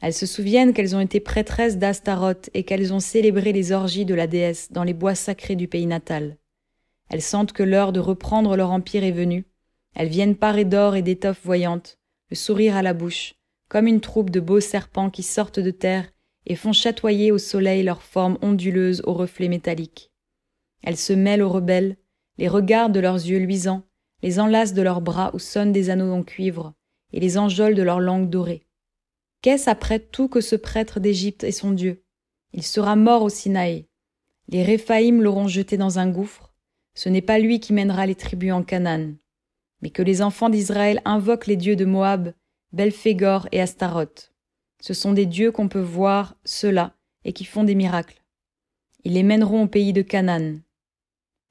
[0.01, 4.15] Elles se souviennent qu'elles ont été prêtresses d'Astaroth et qu'elles ont célébré les orgies de
[4.15, 6.38] la déesse dans les bois sacrés du pays natal.
[7.10, 9.45] Elles sentent que l'heure de reprendre leur empire est venue.
[9.95, 11.98] Elles viennent parées d'or et d'étoffes voyantes,
[12.30, 13.35] le sourire à la bouche,
[13.68, 16.11] comme une troupe de beaux serpents qui sortent de terre
[16.45, 20.11] et font chatoyer au soleil leurs formes onduleuses aux reflets métalliques.
[20.81, 21.97] Elles se mêlent aux rebelles,
[22.38, 23.84] les regardent de leurs yeux luisants,
[24.23, 26.73] les enlacent de leurs bras où sonnent des anneaux en cuivre,
[27.14, 28.65] et les enjolent de leur langue dorée.
[29.41, 32.03] Qu'est-ce après tout que ce prêtre d'Égypte est son Dieu?
[32.53, 33.85] Il sera mort au Sinaï.
[34.47, 36.53] Les Réphaïm l'auront jeté dans un gouffre.
[36.95, 39.14] Ce n'est pas lui qui mènera les tribus en Canaan.
[39.81, 42.34] Mais que les enfants d'Israël invoquent les dieux de Moab,
[42.73, 44.34] Belphégor et Astaroth.
[44.81, 46.95] Ce sont des dieux qu'on peut voir, ceux-là,
[47.26, 48.23] et qui font des miracles.
[49.03, 50.60] Ils les mèneront au pays de Canaan.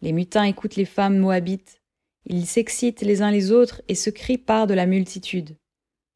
[0.00, 1.80] Les mutins écoutent les femmes moabites.
[2.26, 5.56] Ils s'excitent les uns les autres et se crient par de la multitude.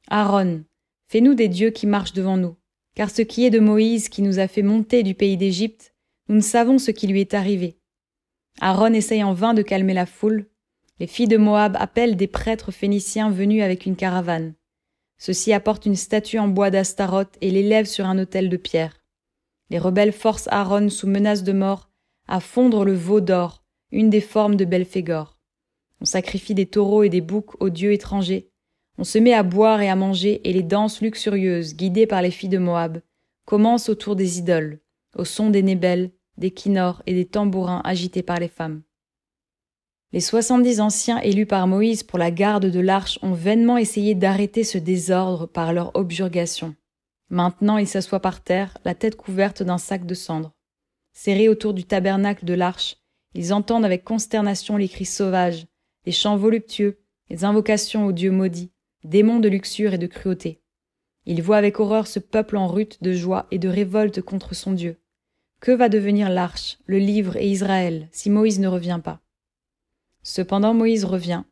[0.08, 0.64] Aaron,
[1.12, 2.56] Fais-nous des dieux qui marchent devant nous,
[2.94, 5.94] car ce qui est de Moïse qui nous a fait monter du pays d'Égypte,
[6.30, 7.76] nous ne savons ce qui lui est arrivé.
[8.62, 10.46] Aaron essaye en vain de calmer la foule.
[11.00, 14.54] Les filles de Moab appellent des prêtres phéniciens venus avec une caravane.
[15.18, 19.00] Ceux-ci apportent une statue en bois d'Astaroth et l'élèvent sur un autel de pierre.
[19.70, 21.90] Les rebelles forcent Aaron sous menace de mort
[22.28, 25.38] à fondre le veau d'or, une des formes de Belphégor.
[26.00, 28.52] On sacrifie des taureaux et des boucs aux dieux étrangers,
[28.98, 32.30] on se met à boire et à manger, et les danses luxurieuses, guidées par les
[32.30, 33.00] filles de Moab,
[33.46, 34.80] commencent autour des idoles,
[35.16, 38.82] au son des nébelles, des kinors et des tambourins agités par les femmes.
[40.14, 44.62] Les soixante-dix anciens élus par Moïse pour la garde de l'arche ont vainement essayé d'arrêter
[44.62, 46.74] ce désordre par leur objurgation.
[47.30, 50.52] Maintenant ils s'assoient par terre, la tête couverte d'un sac de cendres.
[51.14, 52.98] Serrés autour du tabernacle de l'arche,
[53.34, 55.66] ils entendent avec consternation les cris sauvages,
[56.04, 56.98] les chants voluptueux,
[57.30, 58.70] les invocations aux dieux maudits,
[59.04, 60.60] démon de luxure et de cruauté.
[61.24, 64.72] Il voit avec horreur ce peuple en rute de joie et de révolte contre son
[64.72, 64.98] Dieu.
[65.60, 69.21] Que va devenir l'arche, le livre et Israël si Moïse ne revient pas?
[70.22, 71.44] Cependant Moïse revient.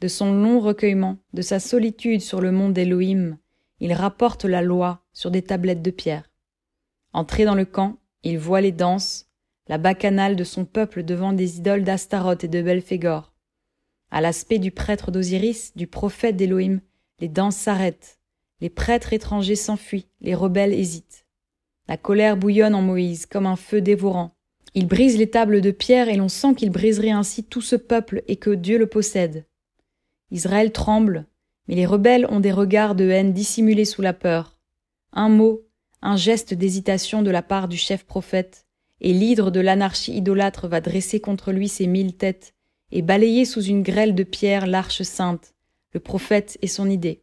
[0.00, 3.38] De son long recueillement, de sa solitude sur le mont d'Élohim,
[3.80, 6.30] il rapporte la loi sur des tablettes de pierre.
[7.12, 9.26] Entré dans le camp, il voit les danses,
[9.68, 13.32] la bacchanale de son peuple devant des idoles d'Astaroth et de Belphégor.
[14.10, 16.80] À l'aspect du prêtre d'Osiris, du prophète d'Élohim,
[17.20, 18.18] les danses s'arrêtent,
[18.60, 21.26] les prêtres étrangers s'enfuient, les rebelles hésitent.
[21.88, 24.33] La colère bouillonne en Moïse comme un feu dévorant.
[24.74, 28.22] Il brise les tables de pierre et l'on sent qu'il briserait ainsi tout ce peuple
[28.26, 29.46] et que Dieu le possède.
[30.32, 31.26] Israël tremble,
[31.68, 34.58] mais les rebelles ont des regards de haine dissimulés sous la peur.
[35.12, 35.62] Un mot,
[36.02, 38.66] un geste d'hésitation de la part du chef prophète,
[39.00, 42.54] et l'hydre de l'anarchie idolâtre va dresser contre lui ses mille têtes,
[42.90, 45.54] et balayer sous une grêle de pierre l'arche sainte,
[45.92, 47.22] le prophète et son idée.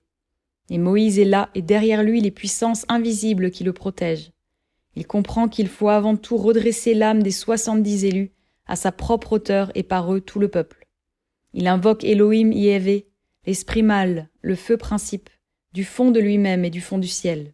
[0.69, 4.31] Et Moïse est là, et derrière lui les puissances invisibles qui le protègent.
[4.96, 8.34] Il comprend qu'il faut avant tout redresser l'âme des soixante-dix élus,
[8.66, 10.88] à sa propre hauteur et par eux tout le peuple.
[11.54, 13.10] Il invoque Elohim Yévé,
[13.46, 15.30] l'esprit mâle, le feu principe,
[15.74, 17.54] du fond de lui-même et du fond du ciel.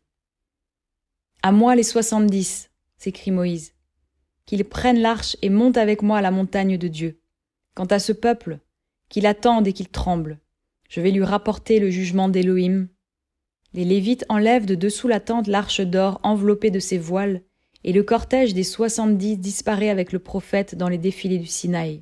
[1.43, 3.73] À moi les soixante-dix, s'écrie Moïse,
[4.45, 7.19] qu'ils prennent l'arche et montent avec moi à la montagne de Dieu.
[7.75, 8.59] Quant à ce peuple,
[9.09, 10.39] qu'il attende et qu'il tremble,
[10.89, 12.87] je vais lui rapporter le jugement d'Élohim.
[13.77, 17.43] Les Lévites enlèvent de dessous la tente l'arche d'or enveloppée de ses voiles,
[17.83, 22.01] et le cortège des soixante-dix disparaît avec le prophète dans les défilés du Sinaï.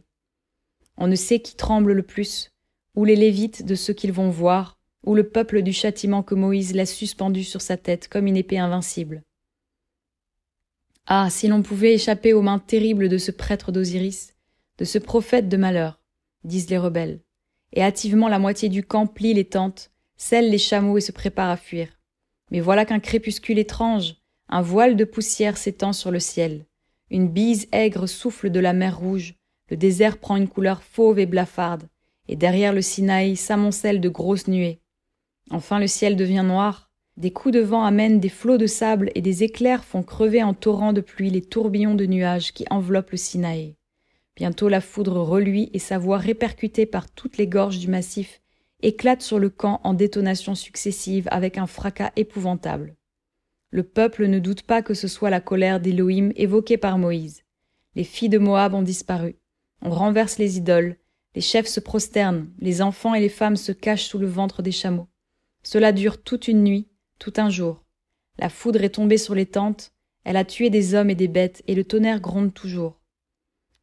[0.95, 2.53] On ne sait qui tremble le plus,
[2.95, 6.73] ou les Lévites de ceux qu'ils vont voir, ou le peuple du châtiment que Moïse
[6.73, 9.21] l'a suspendu sur sa tête comme une épée invincible.
[11.07, 14.33] Ah, si l'on pouvait échapper aux mains terribles de ce prêtre d'Osiris,
[14.77, 15.99] de ce prophète de malheur,
[16.45, 17.19] disent les rebelles.
[17.73, 21.49] Et hâtivement la moitié du camp plie les tentes, scelle les chameaux et se prépare
[21.49, 21.87] à fuir.
[22.51, 24.15] Mais voilà qu'un crépuscule étrange,
[24.49, 26.65] un voile de poussière s'étend sur le ciel.
[27.09, 29.35] Une bise aigre souffle de la mer rouge,
[29.69, 31.87] le désert prend une couleur fauve et blafarde,
[32.27, 34.79] et derrière le Sinaï s'amoncellent de grosses nuées.
[35.51, 39.21] Enfin le ciel devient noir, des coups de vent amènent des flots de sable et
[39.21, 43.17] des éclairs font crever en torrents de pluie les tourbillons de nuages qui enveloppent le
[43.17, 43.75] Sinaï.
[44.35, 48.41] Bientôt la foudre reluit et sa voix répercutée par toutes les gorges du massif
[48.85, 52.95] éclate sur le camp en détonations successives avec un fracas épouvantable.
[53.71, 57.41] Le peuple ne doute pas que ce soit la colère d'Élohim évoquée par Moïse.
[57.95, 59.37] Les filles de Moab ont disparu.
[59.81, 60.97] On renverse les idoles,
[61.33, 64.71] Les chefs se prosternent, les enfants et les femmes se cachent sous le ventre des
[64.71, 65.09] chameaux.
[65.63, 66.87] Cela dure toute une nuit,
[67.19, 67.83] tout un jour.
[68.37, 69.91] La foudre est tombée sur les tentes,
[70.23, 73.01] elle a tué des hommes et des bêtes, et le tonnerre gronde toujours.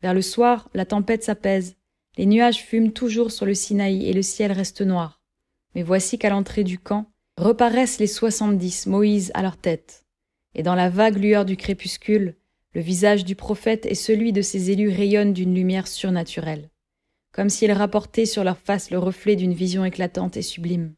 [0.01, 1.77] Vers le soir, la tempête s'apaise,
[2.17, 5.21] les nuages fument toujours sur le Sinaï et le ciel reste noir.
[5.75, 7.07] Mais voici qu'à l'entrée du camp,
[7.39, 10.05] reparaissent les soixante-dix, Moïse à leur tête.
[10.55, 12.37] Et dans la vague lueur du crépuscule,
[12.75, 16.69] le visage du prophète et celui de ses élus rayonnent d'une lumière surnaturelle
[17.33, 20.95] comme s'ils rapportaient sur leur face le reflet d'une vision éclatante et sublime.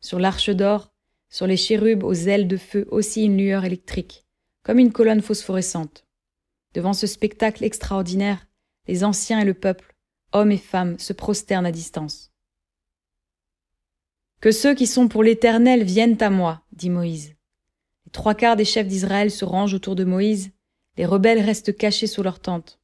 [0.00, 0.90] Sur l'arche d'or,
[1.28, 4.24] sur les chérubes aux ailes de feu aussi une lueur électrique,
[4.62, 6.06] comme une colonne phosphorescente.
[6.74, 8.46] Devant ce spectacle extraordinaire,
[8.86, 9.94] les anciens et le peuple,
[10.32, 12.30] hommes et femmes, se prosternent à distance.
[14.40, 17.34] Que ceux qui sont pour l'Éternel viennent à moi, dit Moïse.
[18.06, 20.50] Les trois quarts des chefs d'Israël se rangent autour de Moïse,
[20.96, 22.78] les rebelles restent cachés sous leurs tentes.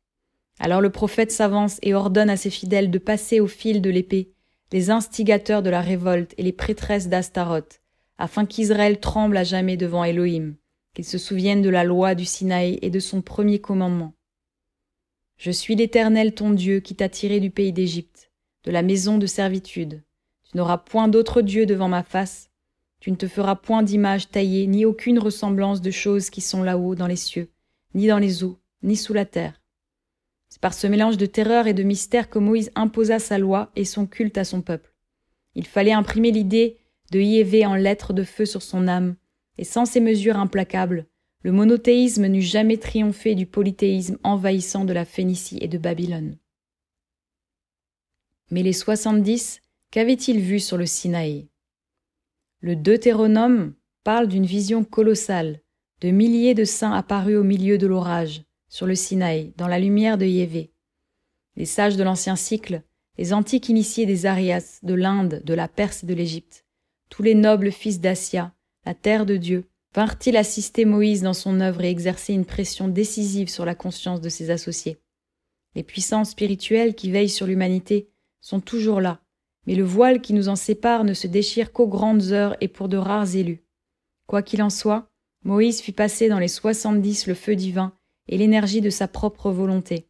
[0.59, 4.35] Alors le prophète s'avance et ordonne à ses fidèles de passer au fil de l'épée
[4.73, 7.81] les instigateurs de la révolte et les prêtresses d'Astaroth,
[8.19, 10.57] afin qu'Israël tremble à jamais devant Elohim,
[10.95, 14.15] qu'il se souvienne de la loi du Sinaï et de son premier commandement.
[15.37, 18.31] Je suis l'Éternel ton Dieu qui t'a tiré du pays d'Égypte,
[18.65, 20.03] de la maison de servitude.
[20.51, 22.51] Tu n'auras point d'autre Dieu devant ma face.
[23.01, 26.95] Tu ne te feras point d'image taillée, ni aucune ressemblance de choses qui sont là-haut
[26.95, 27.51] dans les cieux,
[27.95, 29.61] ni dans les eaux, ni sous la terre.
[30.49, 33.85] C'est par ce mélange de terreur et de mystère que Moïse imposa sa loi et
[33.85, 34.95] son culte à son peuple.
[35.57, 36.79] Il fallait imprimer l'idée
[37.11, 39.17] de Yévé en lettres de feu sur son âme,
[39.59, 41.07] et sans ces mesures implacables,
[41.45, 46.39] le monothéisme n'eût jamais triomphé du polythéisme envahissant de la Phénicie et de Babylone.
[48.51, 49.61] Mais les soixante-dix,
[49.91, 51.49] qu'avaient-ils vu sur le Sinaï?
[52.61, 55.61] Le Deutéronome parle d'une vision colossale,
[56.01, 60.17] de milliers de saints apparus au milieu de l'orage, sur le Sinaï, dans la lumière
[60.17, 60.73] de Yévé.
[61.57, 62.83] Les sages de l'ancien cycle,
[63.19, 66.65] les antiques initiés des Arias, de l'Inde, de la Perse et de l'Égypte,
[67.11, 68.55] tous les nobles fils d'Assia,
[68.87, 73.49] la terre de Dieu, vinrent-ils assister Moïse dans son œuvre et exercer une pression décisive
[73.49, 74.99] sur la conscience de ses associés?
[75.77, 78.11] Les puissances spirituelles qui veillent sur l'humanité
[78.41, 79.21] sont toujours là,
[79.67, 82.89] mais le voile qui nous en sépare ne se déchire qu'aux grandes heures et pour
[82.89, 83.65] de rares élus.
[84.27, 85.11] Quoi qu'il en soit,
[85.45, 87.93] Moïse fit passer dans les soixante-dix le feu divin
[88.29, 90.09] et l'énergie de sa propre volonté.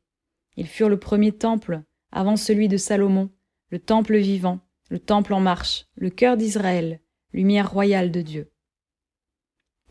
[0.57, 1.83] Ils furent le premier temple,
[2.13, 3.31] avant celui de Salomon,
[3.71, 7.01] le temple vivant, le temple en marche, le cœur d'Israël,
[7.33, 8.54] lumière royale de Dieu.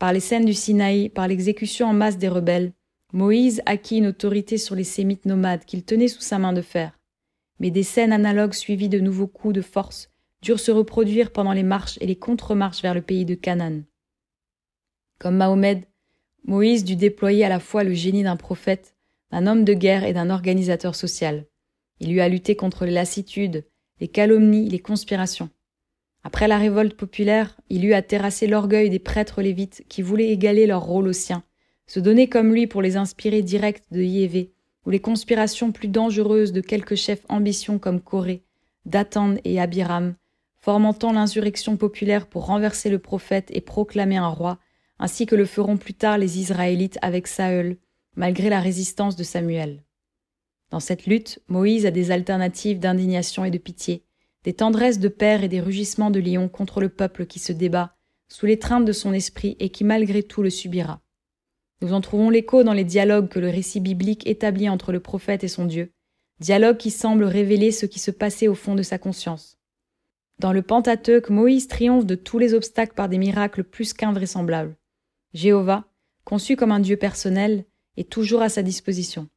[0.04, 2.74] Par les scènes du Sinaï, par l'exécution en masse des rebelles,
[3.14, 7.00] Moïse acquit une autorité sur les sémites nomades qu'il tenait sous sa main de fer.
[7.58, 10.10] Mais des scènes analogues suivies de nouveaux coups de force
[10.42, 13.80] durent se reproduire pendant les marches et les contre-marches vers le pays de Canaan.
[15.18, 15.88] Comme Mahomet,
[16.44, 18.94] Moïse dut déployer à la fois le génie d'un prophète,
[19.30, 21.46] d'un homme de guerre et d'un organisateur social.
[22.00, 23.64] Il eut à lutter contre les lassitudes,
[24.02, 25.48] les calomnies, les conspirations.
[26.26, 30.66] Après la révolte populaire, il eut à terrasser l'orgueil des prêtres lévites qui voulaient égaler
[30.66, 31.44] leur rôle au sien,
[31.86, 34.54] se donner comme lui pour les inspirer directs de Yévé,
[34.86, 38.42] ou les conspirations plus dangereuses de quelques chefs ambitions comme Corée,
[38.86, 40.14] Datan et Abiram,
[40.56, 44.58] fomentant l'insurrection populaire pour renverser le prophète et proclamer un roi,
[44.98, 47.76] ainsi que le feront plus tard les Israélites avec Saül,
[48.16, 49.84] malgré la résistance de Samuel.
[50.70, 54.04] Dans cette lutte, Moïse a des alternatives d'indignation et de pitié,
[54.44, 57.96] des tendresses de père et des rugissements de lion contre le peuple qui se débat,
[58.28, 61.00] sous l'étreinte de son esprit et qui malgré tout le subira.
[61.80, 65.44] Nous en trouvons l'écho dans les dialogues que le récit biblique établit entre le prophète
[65.44, 65.92] et son Dieu,
[66.40, 69.58] dialogues qui semblent révéler ce qui se passait au fond de sa conscience.
[70.40, 74.76] Dans le Pentateuque, Moïse triomphe de tous les obstacles par des miracles plus qu'invraisemblables.
[75.32, 75.84] Jéhovah,
[76.24, 77.64] conçu comme un Dieu personnel,
[77.96, 79.28] est toujours à sa disposition.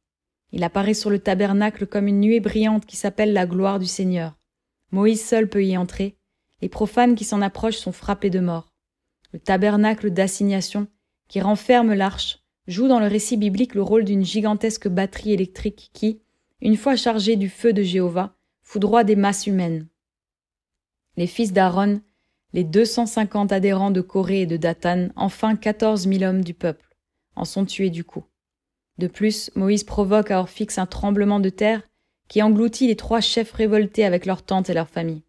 [0.50, 4.37] Il apparaît sur le tabernacle comme une nuée brillante qui s'appelle la gloire du Seigneur.
[4.90, 6.16] Moïse seul peut y entrer.
[6.60, 8.72] Les profanes qui s'en approchent sont frappés de mort.
[9.32, 10.88] Le tabernacle d'assignation,
[11.28, 16.22] qui renferme l'arche, joue dans le récit biblique le rôle d'une gigantesque batterie électrique qui,
[16.60, 19.86] une fois chargée du feu de Jéhovah, foudroie des masses humaines.
[21.16, 22.00] Les fils d'Aaron
[22.52, 26.96] les 250 adhérents de Corée et de Datan, enfin 14 000 hommes du peuple,
[27.36, 28.24] en sont tués du coup.
[28.96, 31.82] De plus, Moïse provoque à Orphix un tremblement de terre
[32.28, 35.22] qui engloutit les trois chefs révoltés avec leurs tentes et leurs familles.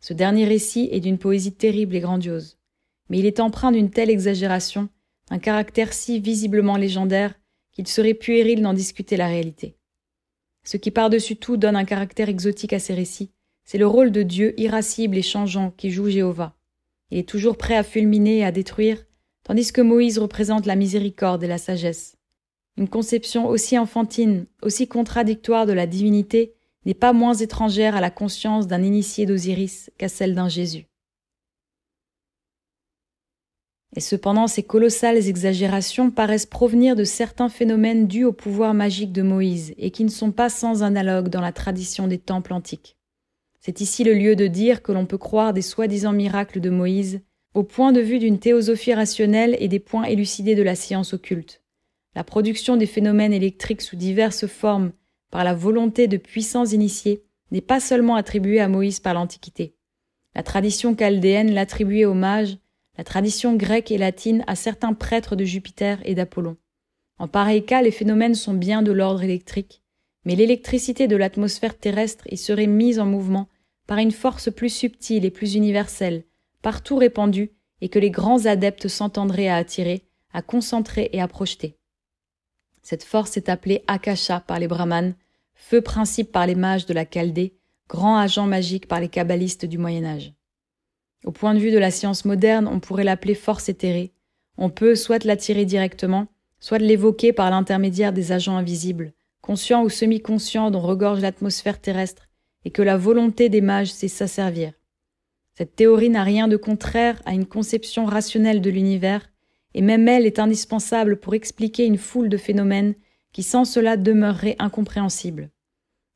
[0.00, 2.58] Ce dernier récit est d'une poésie terrible et grandiose,
[3.08, 4.88] mais il est empreint d'une telle exagération,
[5.30, 7.34] d'un caractère si visiblement légendaire
[7.72, 9.76] qu'il serait puéril d'en discuter la réalité.
[10.64, 13.30] Ce qui par-dessus tout donne un caractère exotique à ces récits,
[13.64, 16.56] c'est le rôle de Dieu irascible et changeant qui joue Jéhovah.
[17.10, 19.04] Il est toujours prêt à fulminer et à détruire,
[19.44, 22.16] tandis que Moïse représente la miséricorde et la sagesse.
[22.76, 26.54] Une conception aussi enfantine, aussi contradictoire de la divinité
[26.84, 30.86] n'est pas moins étrangère à la conscience d'un initié d'Osiris qu'à celle d'un Jésus.
[33.94, 39.20] Et cependant, ces colossales exagérations paraissent provenir de certains phénomènes dus au pouvoir magique de
[39.20, 42.96] Moïse et qui ne sont pas sans analogue dans la tradition des temples antiques.
[43.60, 47.20] C'est ici le lieu de dire que l'on peut croire des soi-disant miracles de Moïse
[47.54, 51.61] au point de vue d'une théosophie rationnelle et des points élucidés de la science occulte.
[52.14, 54.92] La production des phénomènes électriques sous diverses formes
[55.30, 59.74] par la volonté de puissants initiés n'est pas seulement attribuée à Moïse par l'Antiquité.
[60.34, 62.56] La tradition chaldéenne l'attribuait aux mages
[62.98, 66.56] la tradition grecque et latine à certains prêtres de Jupiter et d'Apollon.
[67.18, 69.82] En pareil cas, les phénomènes sont bien de l'ordre électrique,
[70.24, 73.48] mais l'électricité de l'atmosphère terrestre y serait mise en mouvement
[73.86, 76.24] par une force plus subtile et plus universelle,
[76.60, 81.76] partout répandue, et que les grands adeptes s'entendraient à attirer, à concentrer et à projeter.
[82.82, 85.14] Cette force est appelée Akasha par les brahmanes,
[85.54, 87.54] feu principe par les mages de la Chaldée,
[87.88, 90.32] grand agent magique par les kabbalistes du Moyen Âge.
[91.24, 94.12] Au point de vue de la science moderne, on pourrait l'appeler force éthérée.
[94.58, 96.26] On peut soit l'attirer directement,
[96.58, 102.28] soit l'évoquer par l'intermédiaire des agents invisibles, conscients ou semi-conscients dont regorge l'atmosphère terrestre,
[102.64, 104.72] et que la volonté des mages sait s'asservir.
[105.56, 109.31] Cette théorie n'a rien de contraire à une conception rationnelle de l'univers,
[109.74, 112.94] et même elle est indispensable pour expliquer une foule de phénomènes
[113.32, 115.50] qui sans cela demeureraient incompréhensibles.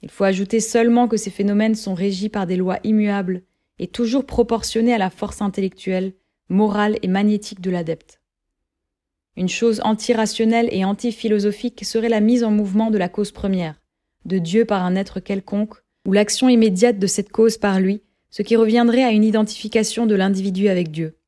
[0.03, 3.43] Il faut ajouter seulement que ces phénomènes sont régis par des lois immuables
[3.79, 6.13] est toujours proportionnée à la force intellectuelle,
[6.49, 8.21] morale et magnétique de l'adepte.
[9.37, 13.81] Une chose antirationnelle et anti-philosophique serait la mise en mouvement de la cause première,
[14.25, 15.75] de Dieu par un être quelconque,
[16.07, 20.15] ou l'action immédiate de cette cause par lui, ce qui reviendrait à une identification de
[20.15, 21.19] l'individu avec Dieu.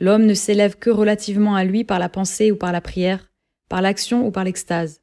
[0.00, 3.30] L'homme ne s'élève que relativement à lui par la pensée ou par la prière,
[3.68, 5.02] par l'action ou par l'extase.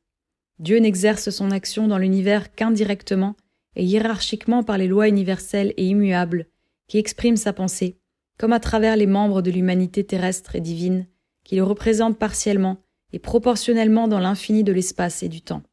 [0.60, 3.36] Dieu n'exerce son action dans l'univers qu'indirectement
[3.76, 6.48] et hiérarchiquement par les lois universelles et immuables
[6.88, 8.00] qui exprime sa pensée,
[8.38, 11.08] comme à travers les membres de l'humanité terrestre et divine,
[11.44, 12.78] qui le représentent partiellement
[13.12, 15.64] et proportionnellement dans l'infini de l'espace et du temps.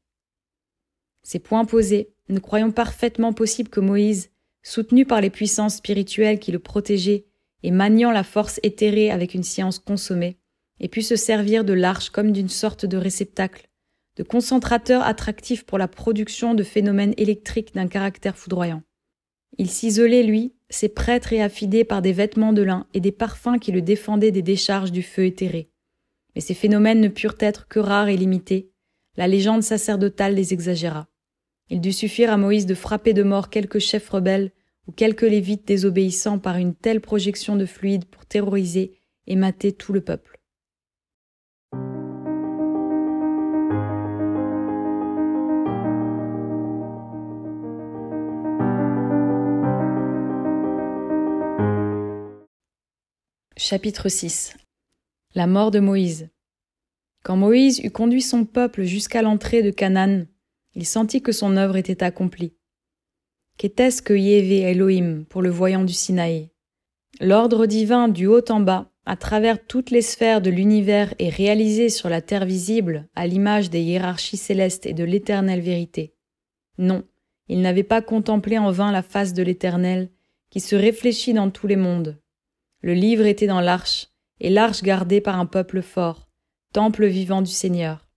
[1.23, 4.31] Ces points posés, nous croyons parfaitement possible que Moïse,
[4.65, 7.27] soutenu par les puissances spirituelles qui le protégeaient
[7.63, 10.39] et maniant la force éthérée avec une science consommée,
[10.81, 13.69] ait pu se servir de l'arche comme d'une sorte de réceptacle,
[14.17, 18.83] de concentrateur attractif pour la production de phénomènes électriques d'un caractère foudroyant.
[19.59, 23.59] Il s'isolait, lui, ses prêtres et affidés par des vêtements de lin et des parfums
[23.61, 25.71] qui le défendaient des décharges du feu éthéré.
[26.35, 28.71] Mais ces phénomènes ne purent être que rares et limités.
[29.17, 31.09] La légende sacerdotale les exagéra.
[31.69, 34.53] Il dut suffire à Moïse de frapper de mort quelques chefs rebelles
[34.87, 39.93] ou quelques lévites désobéissants par une telle projection de fluide pour terroriser et mater tout
[39.93, 40.39] le peuple.
[53.57, 54.57] Chapitre 6
[55.37, 56.29] La mort de Moïse.
[57.23, 60.25] Quand Moïse eut conduit son peuple jusqu'à l'entrée de Canaan,
[60.75, 62.57] il sentit que son œuvre était accomplie.
[63.63, 66.51] Qu'était-ce que Yévé Elohim pour le voyant du Sinaï?
[67.21, 71.89] L'ordre divin du haut en bas, à travers toutes les sphères de l'univers est réalisé
[71.89, 76.17] sur la terre visible à l'image des hiérarchies célestes et de l'éternelle vérité.
[76.77, 77.05] Non,
[77.47, 80.11] il n'avait pas contemplé en vain la face de l'éternel,
[80.51, 82.21] qui se réfléchit dans tous les mondes,
[82.81, 84.09] le livre était dans l'arche,
[84.41, 86.29] et l'arche gardée par un peuple fort,
[86.73, 88.09] temple vivant du Seigneur.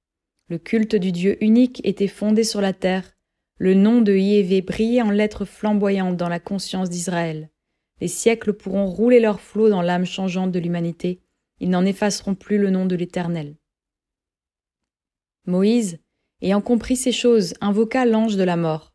[0.47, 3.14] Le culte du Dieu unique était fondé sur la terre,
[3.57, 7.49] le nom de Yévé brillait en lettres flamboyantes dans la conscience d'Israël.
[8.02, 11.22] Les siècles pourront rouler leurs flots dans l'âme changeante de l'humanité,
[11.60, 13.56] ils n'en effaceront plus le nom de l'Éternel.
[15.45, 15.99] Moïse,
[16.41, 18.94] ayant compris ces choses, invoqua l'ange de la mort.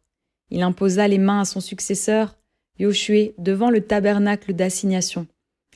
[0.50, 2.36] Il imposa les mains à son successeur,
[2.78, 5.26] Yoshua, devant le tabernacle d'assignation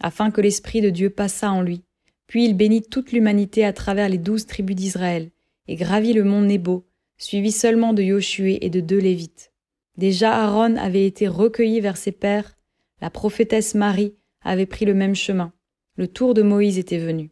[0.01, 1.82] afin que l'Esprit de Dieu passât en lui.
[2.27, 5.31] Puis il bénit toute l'humanité à travers les douze tribus d'Israël,
[5.69, 6.86] et gravit le mont Nebo,
[7.19, 9.53] suivi seulement de Josué et de deux Lévites.
[9.97, 12.57] Déjà Aaron avait été recueilli vers ses pères,
[13.01, 15.53] la prophétesse Marie avait pris le même chemin,
[15.97, 17.31] le tour de Moïse était venu.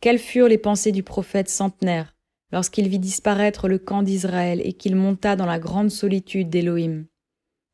[0.00, 2.14] Quelles furent les pensées du prophète centenaire
[2.52, 7.06] lorsqu'il vit disparaître le camp d'Israël et qu'il monta dans la grande solitude d'Élohim?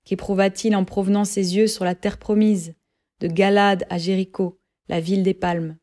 [0.05, 2.75] Qu'éprouva-t-il en provenant ses yeux sur la terre promise
[3.21, 5.77] de Galade à Jéricho, la ville des palmes?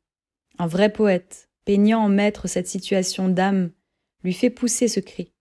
[0.57, 3.71] Un vrai poète, peignant en maître cette situation d'âme,
[4.23, 5.33] lui fait pousser ce cri.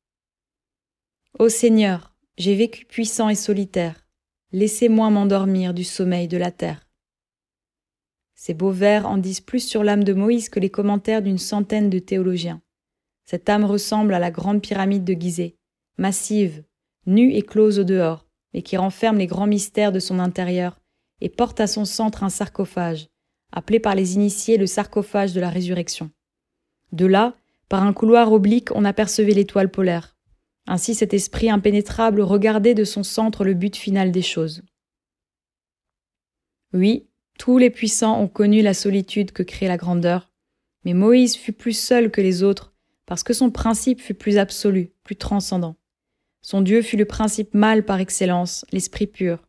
[1.39, 4.07] Ô Seigneur, j'ai vécu puissant et solitaire,
[4.53, 6.89] laissez-moi m'endormir du sommeil de la terre.
[8.35, 11.91] Ces beaux vers en disent plus sur l'âme de Moïse que les commentaires d'une centaine
[11.91, 12.63] de théologiens.
[13.25, 15.57] Cette âme ressemble à la grande pyramide de Gizeh,
[15.99, 16.65] massive,
[17.07, 20.81] nue et close au dehors, mais qui renferme les grands mystères de son intérieur
[21.21, 23.09] et porte à son centre un sarcophage,
[23.53, 26.11] appelé par les initiés le sarcophage de la résurrection.
[26.93, 27.37] De là,
[27.69, 30.16] par un couloir oblique, on apercevait l'étoile polaire.
[30.66, 34.62] Ainsi cet esprit impénétrable regardait de son centre le but final des choses.
[36.74, 37.09] Oui,
[37.39, 40.31] tous les puissants ont connu la solitude que crée la grandeur,
[40.85, 42.74] mais Moïse fut plus seul que les autres,
[43.07, 45.77] parce que son principe fut plus absolu, plus transcendant.
[46.43, 49.47] Son Dieu fut le principe mâle par excellence, l'esprit pur.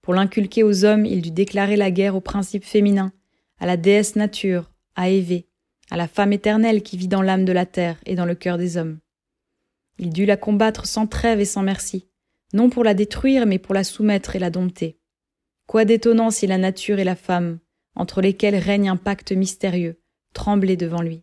[0.00, 3.12] Pour l'inculquer aux hommes, il dut déclarer la guerre au principe féminin,
[3.58, 5.48] à la déesse nature, à Évée,
[5.90, 8.58] à la femme éternelle qui vit dans l'âme de la terre et dans le cœur
[8.58, 8.98] des hommes.
[9.98, 12.08] Il dut la combattre sans trêve et sans merci,
[12.52, 14.98] non pour la détruire, mais pour la soumettre et la dompter.
[15.66, 17.58] Quoi d'étonnant si la nature et la femme,
[17.94, 20.00] entre lesquelles règne un pacte mystérieux,
[20.32, 21.22] tremblaient devant lui.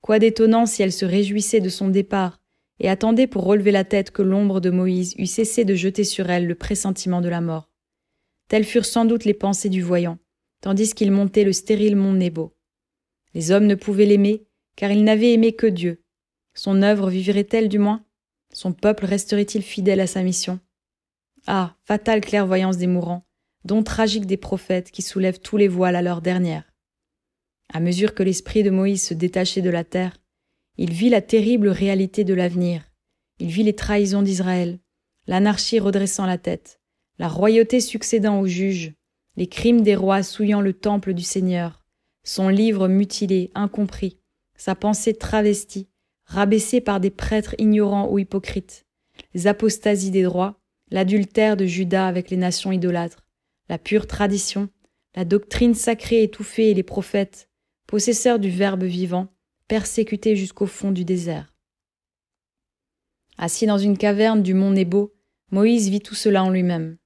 [0.00, 2.40] Quoi d'étonnant si elle se réjouissait de son départ
[2.80, 6.28] et attendait pour relever la tête que l'ombre de Moïse eût cessé de jeter sur
[6.30, 7.70] elle le pressentiment de la mort.
[8.48, 10.18] Telles furent sans doute les pensées du voyant,
[10.60, 12.53] tandis qu'il montait le stérile mont Nebo.
[13.34, 14.46] Les hommes ne pouvaient l'aimer,
[14.76, 16.02] car ils n'avaient aimé que Dieu.
[16.54, 18.04] Son œuvre vivrait-elle du moins?
[18.52, 20.60] Son peuple resterait-il fidèle à sa mission?
[21.46, 23.26] Ah, fatale clairvoyance des mourants,
[23.64, 26.64] don tragique des prophètes qui soulèvent tous les voiles à l'heure dernière.
[27.72, 30.16] À mesure que l'esprit de Moïse se détachait de la terre,
[30.76, 32.84] il vit la terrible réalité de l'avenir.
[33.38, 34.78] Il vit les trahisons d'Israël,
[35.26, 36.80] l'anarchie redressant la tête,
[37.18, 38.92] la royauté succédant aux juges,
[39.36, 41.83] les crimes des rois souillant le temple du Seigneur,
[42.24, 44.18] son livre mutilé, incompris,
[44.56, 45.88] sa pensée travestie,
[46.24, 48.86] rabaissée par des prêtres ignorants ou hypocrites,
[49.34, 50.58] les apostasies des droits,
[50.90, 53.24] l'adultère de Judas avec les nations idolâtres,
[53.68, 54.68] la pure tradition,
[55.14, 57.48] la doctrine sacrée étouffée et les prophètes,
[57.86, 59.28] possesseurs du Verbe vivant,
[59.68, 61.54] persécutés jusqu'au fond du désert.
[63.36, 65.14] Assis dans une caverne du mont Nebo,
[65.50, 66.96] Moïse vit tout cela en lui-même.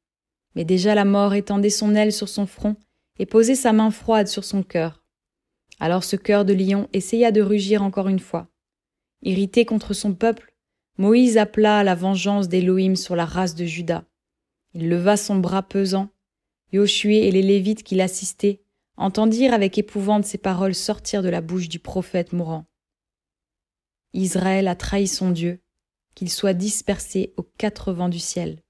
[0.55, 2.77] Mais déjà la mort étendait son aile sur son front
[3.19, 5.05] et posait sa main froide sur son cœur.
[5.81, 8.49] Alors ce cœur de lion essaya de rugir encore une fois.
[9.23, 10.55] Irrité contre son peuple,
[10.97, 14.05] Moïse appela à la vengeance d'Élohim sur la race de Juda.
[14.75, 16.11] Il leva son bras pesant.
[16.73, 18.61] Josué et les Lévites qui l'assistaient
[18.97, 22.67] entendirent avec épouvante ces paroles sortir de la bouche du prophète mourant.
[24.13, 25.61] Israël a trahi son Dieu,
[26.15, 28.63] qu'il soit dispersé aux quatre vents du ciel.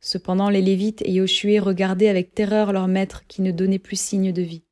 [0.00, 4.32] Cependant les Lévites et Josué regardaient avec terreur leur maître qui ne donnait plus signe
[4.32, 4.62] de vie.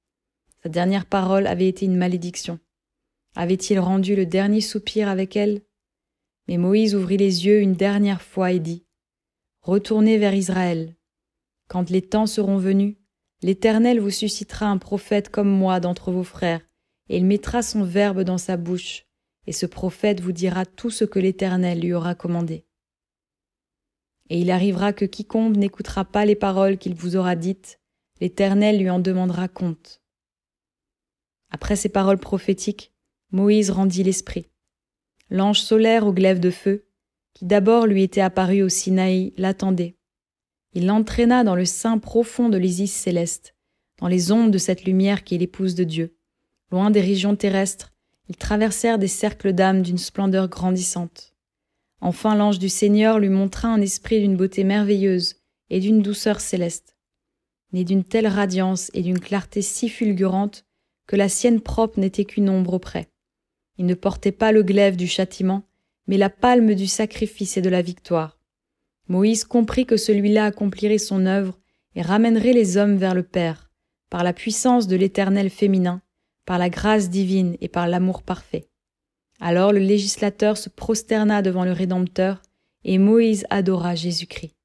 [0.66, 2.58] Sa dernière parole avait été une malédiction.
[3.36, 5.62] Avait-il rendu le dernier soupir avec elle?
[6.48, 8.84] Mais Moïse ouvrit les yeux une dernière fois et dit
[9.62, 10.96] Retournez vers Israël.
[11.68, 12.96] Quand les temps seront venus,
[13.42, 16.62] l'Éternel vous suscitera un prophète comme moi d'entre vos frères,
[17.08, 19.06] et il mettra son verbe dans sa bouche,
[19.46, 22.66] et ce prophète vous dira tout ce que l'Éternel lui aura commandé.
[24.30, 27.78] Et il arrivera que quiconque n'écoutera pas les paroles qu'il vous aura dites,
[28.20, 30.02] l'Éternel lui en demandera compte.
[31.50, 32.92] Après ces paroles prophétiques,
[33.30, 34.48] Moïse rendit l'esprit.
[35.30, 36.86] L'ange solaire au glaive de feu,
[37.34, 39.96] qui d'abord lui était apparu au Sinaï, l'attendait.
[40.72, 43.54] Il l'entraîna dans le sein profond de l'Isis céleste,
[43.98, 46.16] dans les ondes de cette lumière qui est l'épouse de Dieu.
[46.70, 47.92] Loin des régions terrestres,
[48.28, 51.34] ils traversèrent des cercles d'âmes d'une splendeur grandissante.
[52.00, 55.36] Enfin l'ange du Seigneur lui montra un esprit d'une beauté merveilleuse
[55.70, 56.96] et d'une douceur céleste.
[57.72, 60.64] Né d'une telle radiance et d'une clarté si fulgurante
[61.06, 63.08] que la sienne propre n'était qu'une ombre auprès.
[63.78, 65.64] Il ne portait pas le glaive du châtiment,
[66.06, 68.38] mais la palme du sacrifice et de la victoire.
[69.08, 71.58] Moïse comprit que celui-là accomplirait son œuvre
[71.94, 73.70] et ramènerait les hommes vers le Père,
[74.10, 76.02] par la puissance de l'éternel féminin,
[76.44, 78.68] par la grâce divine et par l'amour parfait.
[79.40, 82.42] Alors le législateur se prosterna devant le Rédempteur,
[82.84, 84.55] et Moïse adora Jésus-Christ.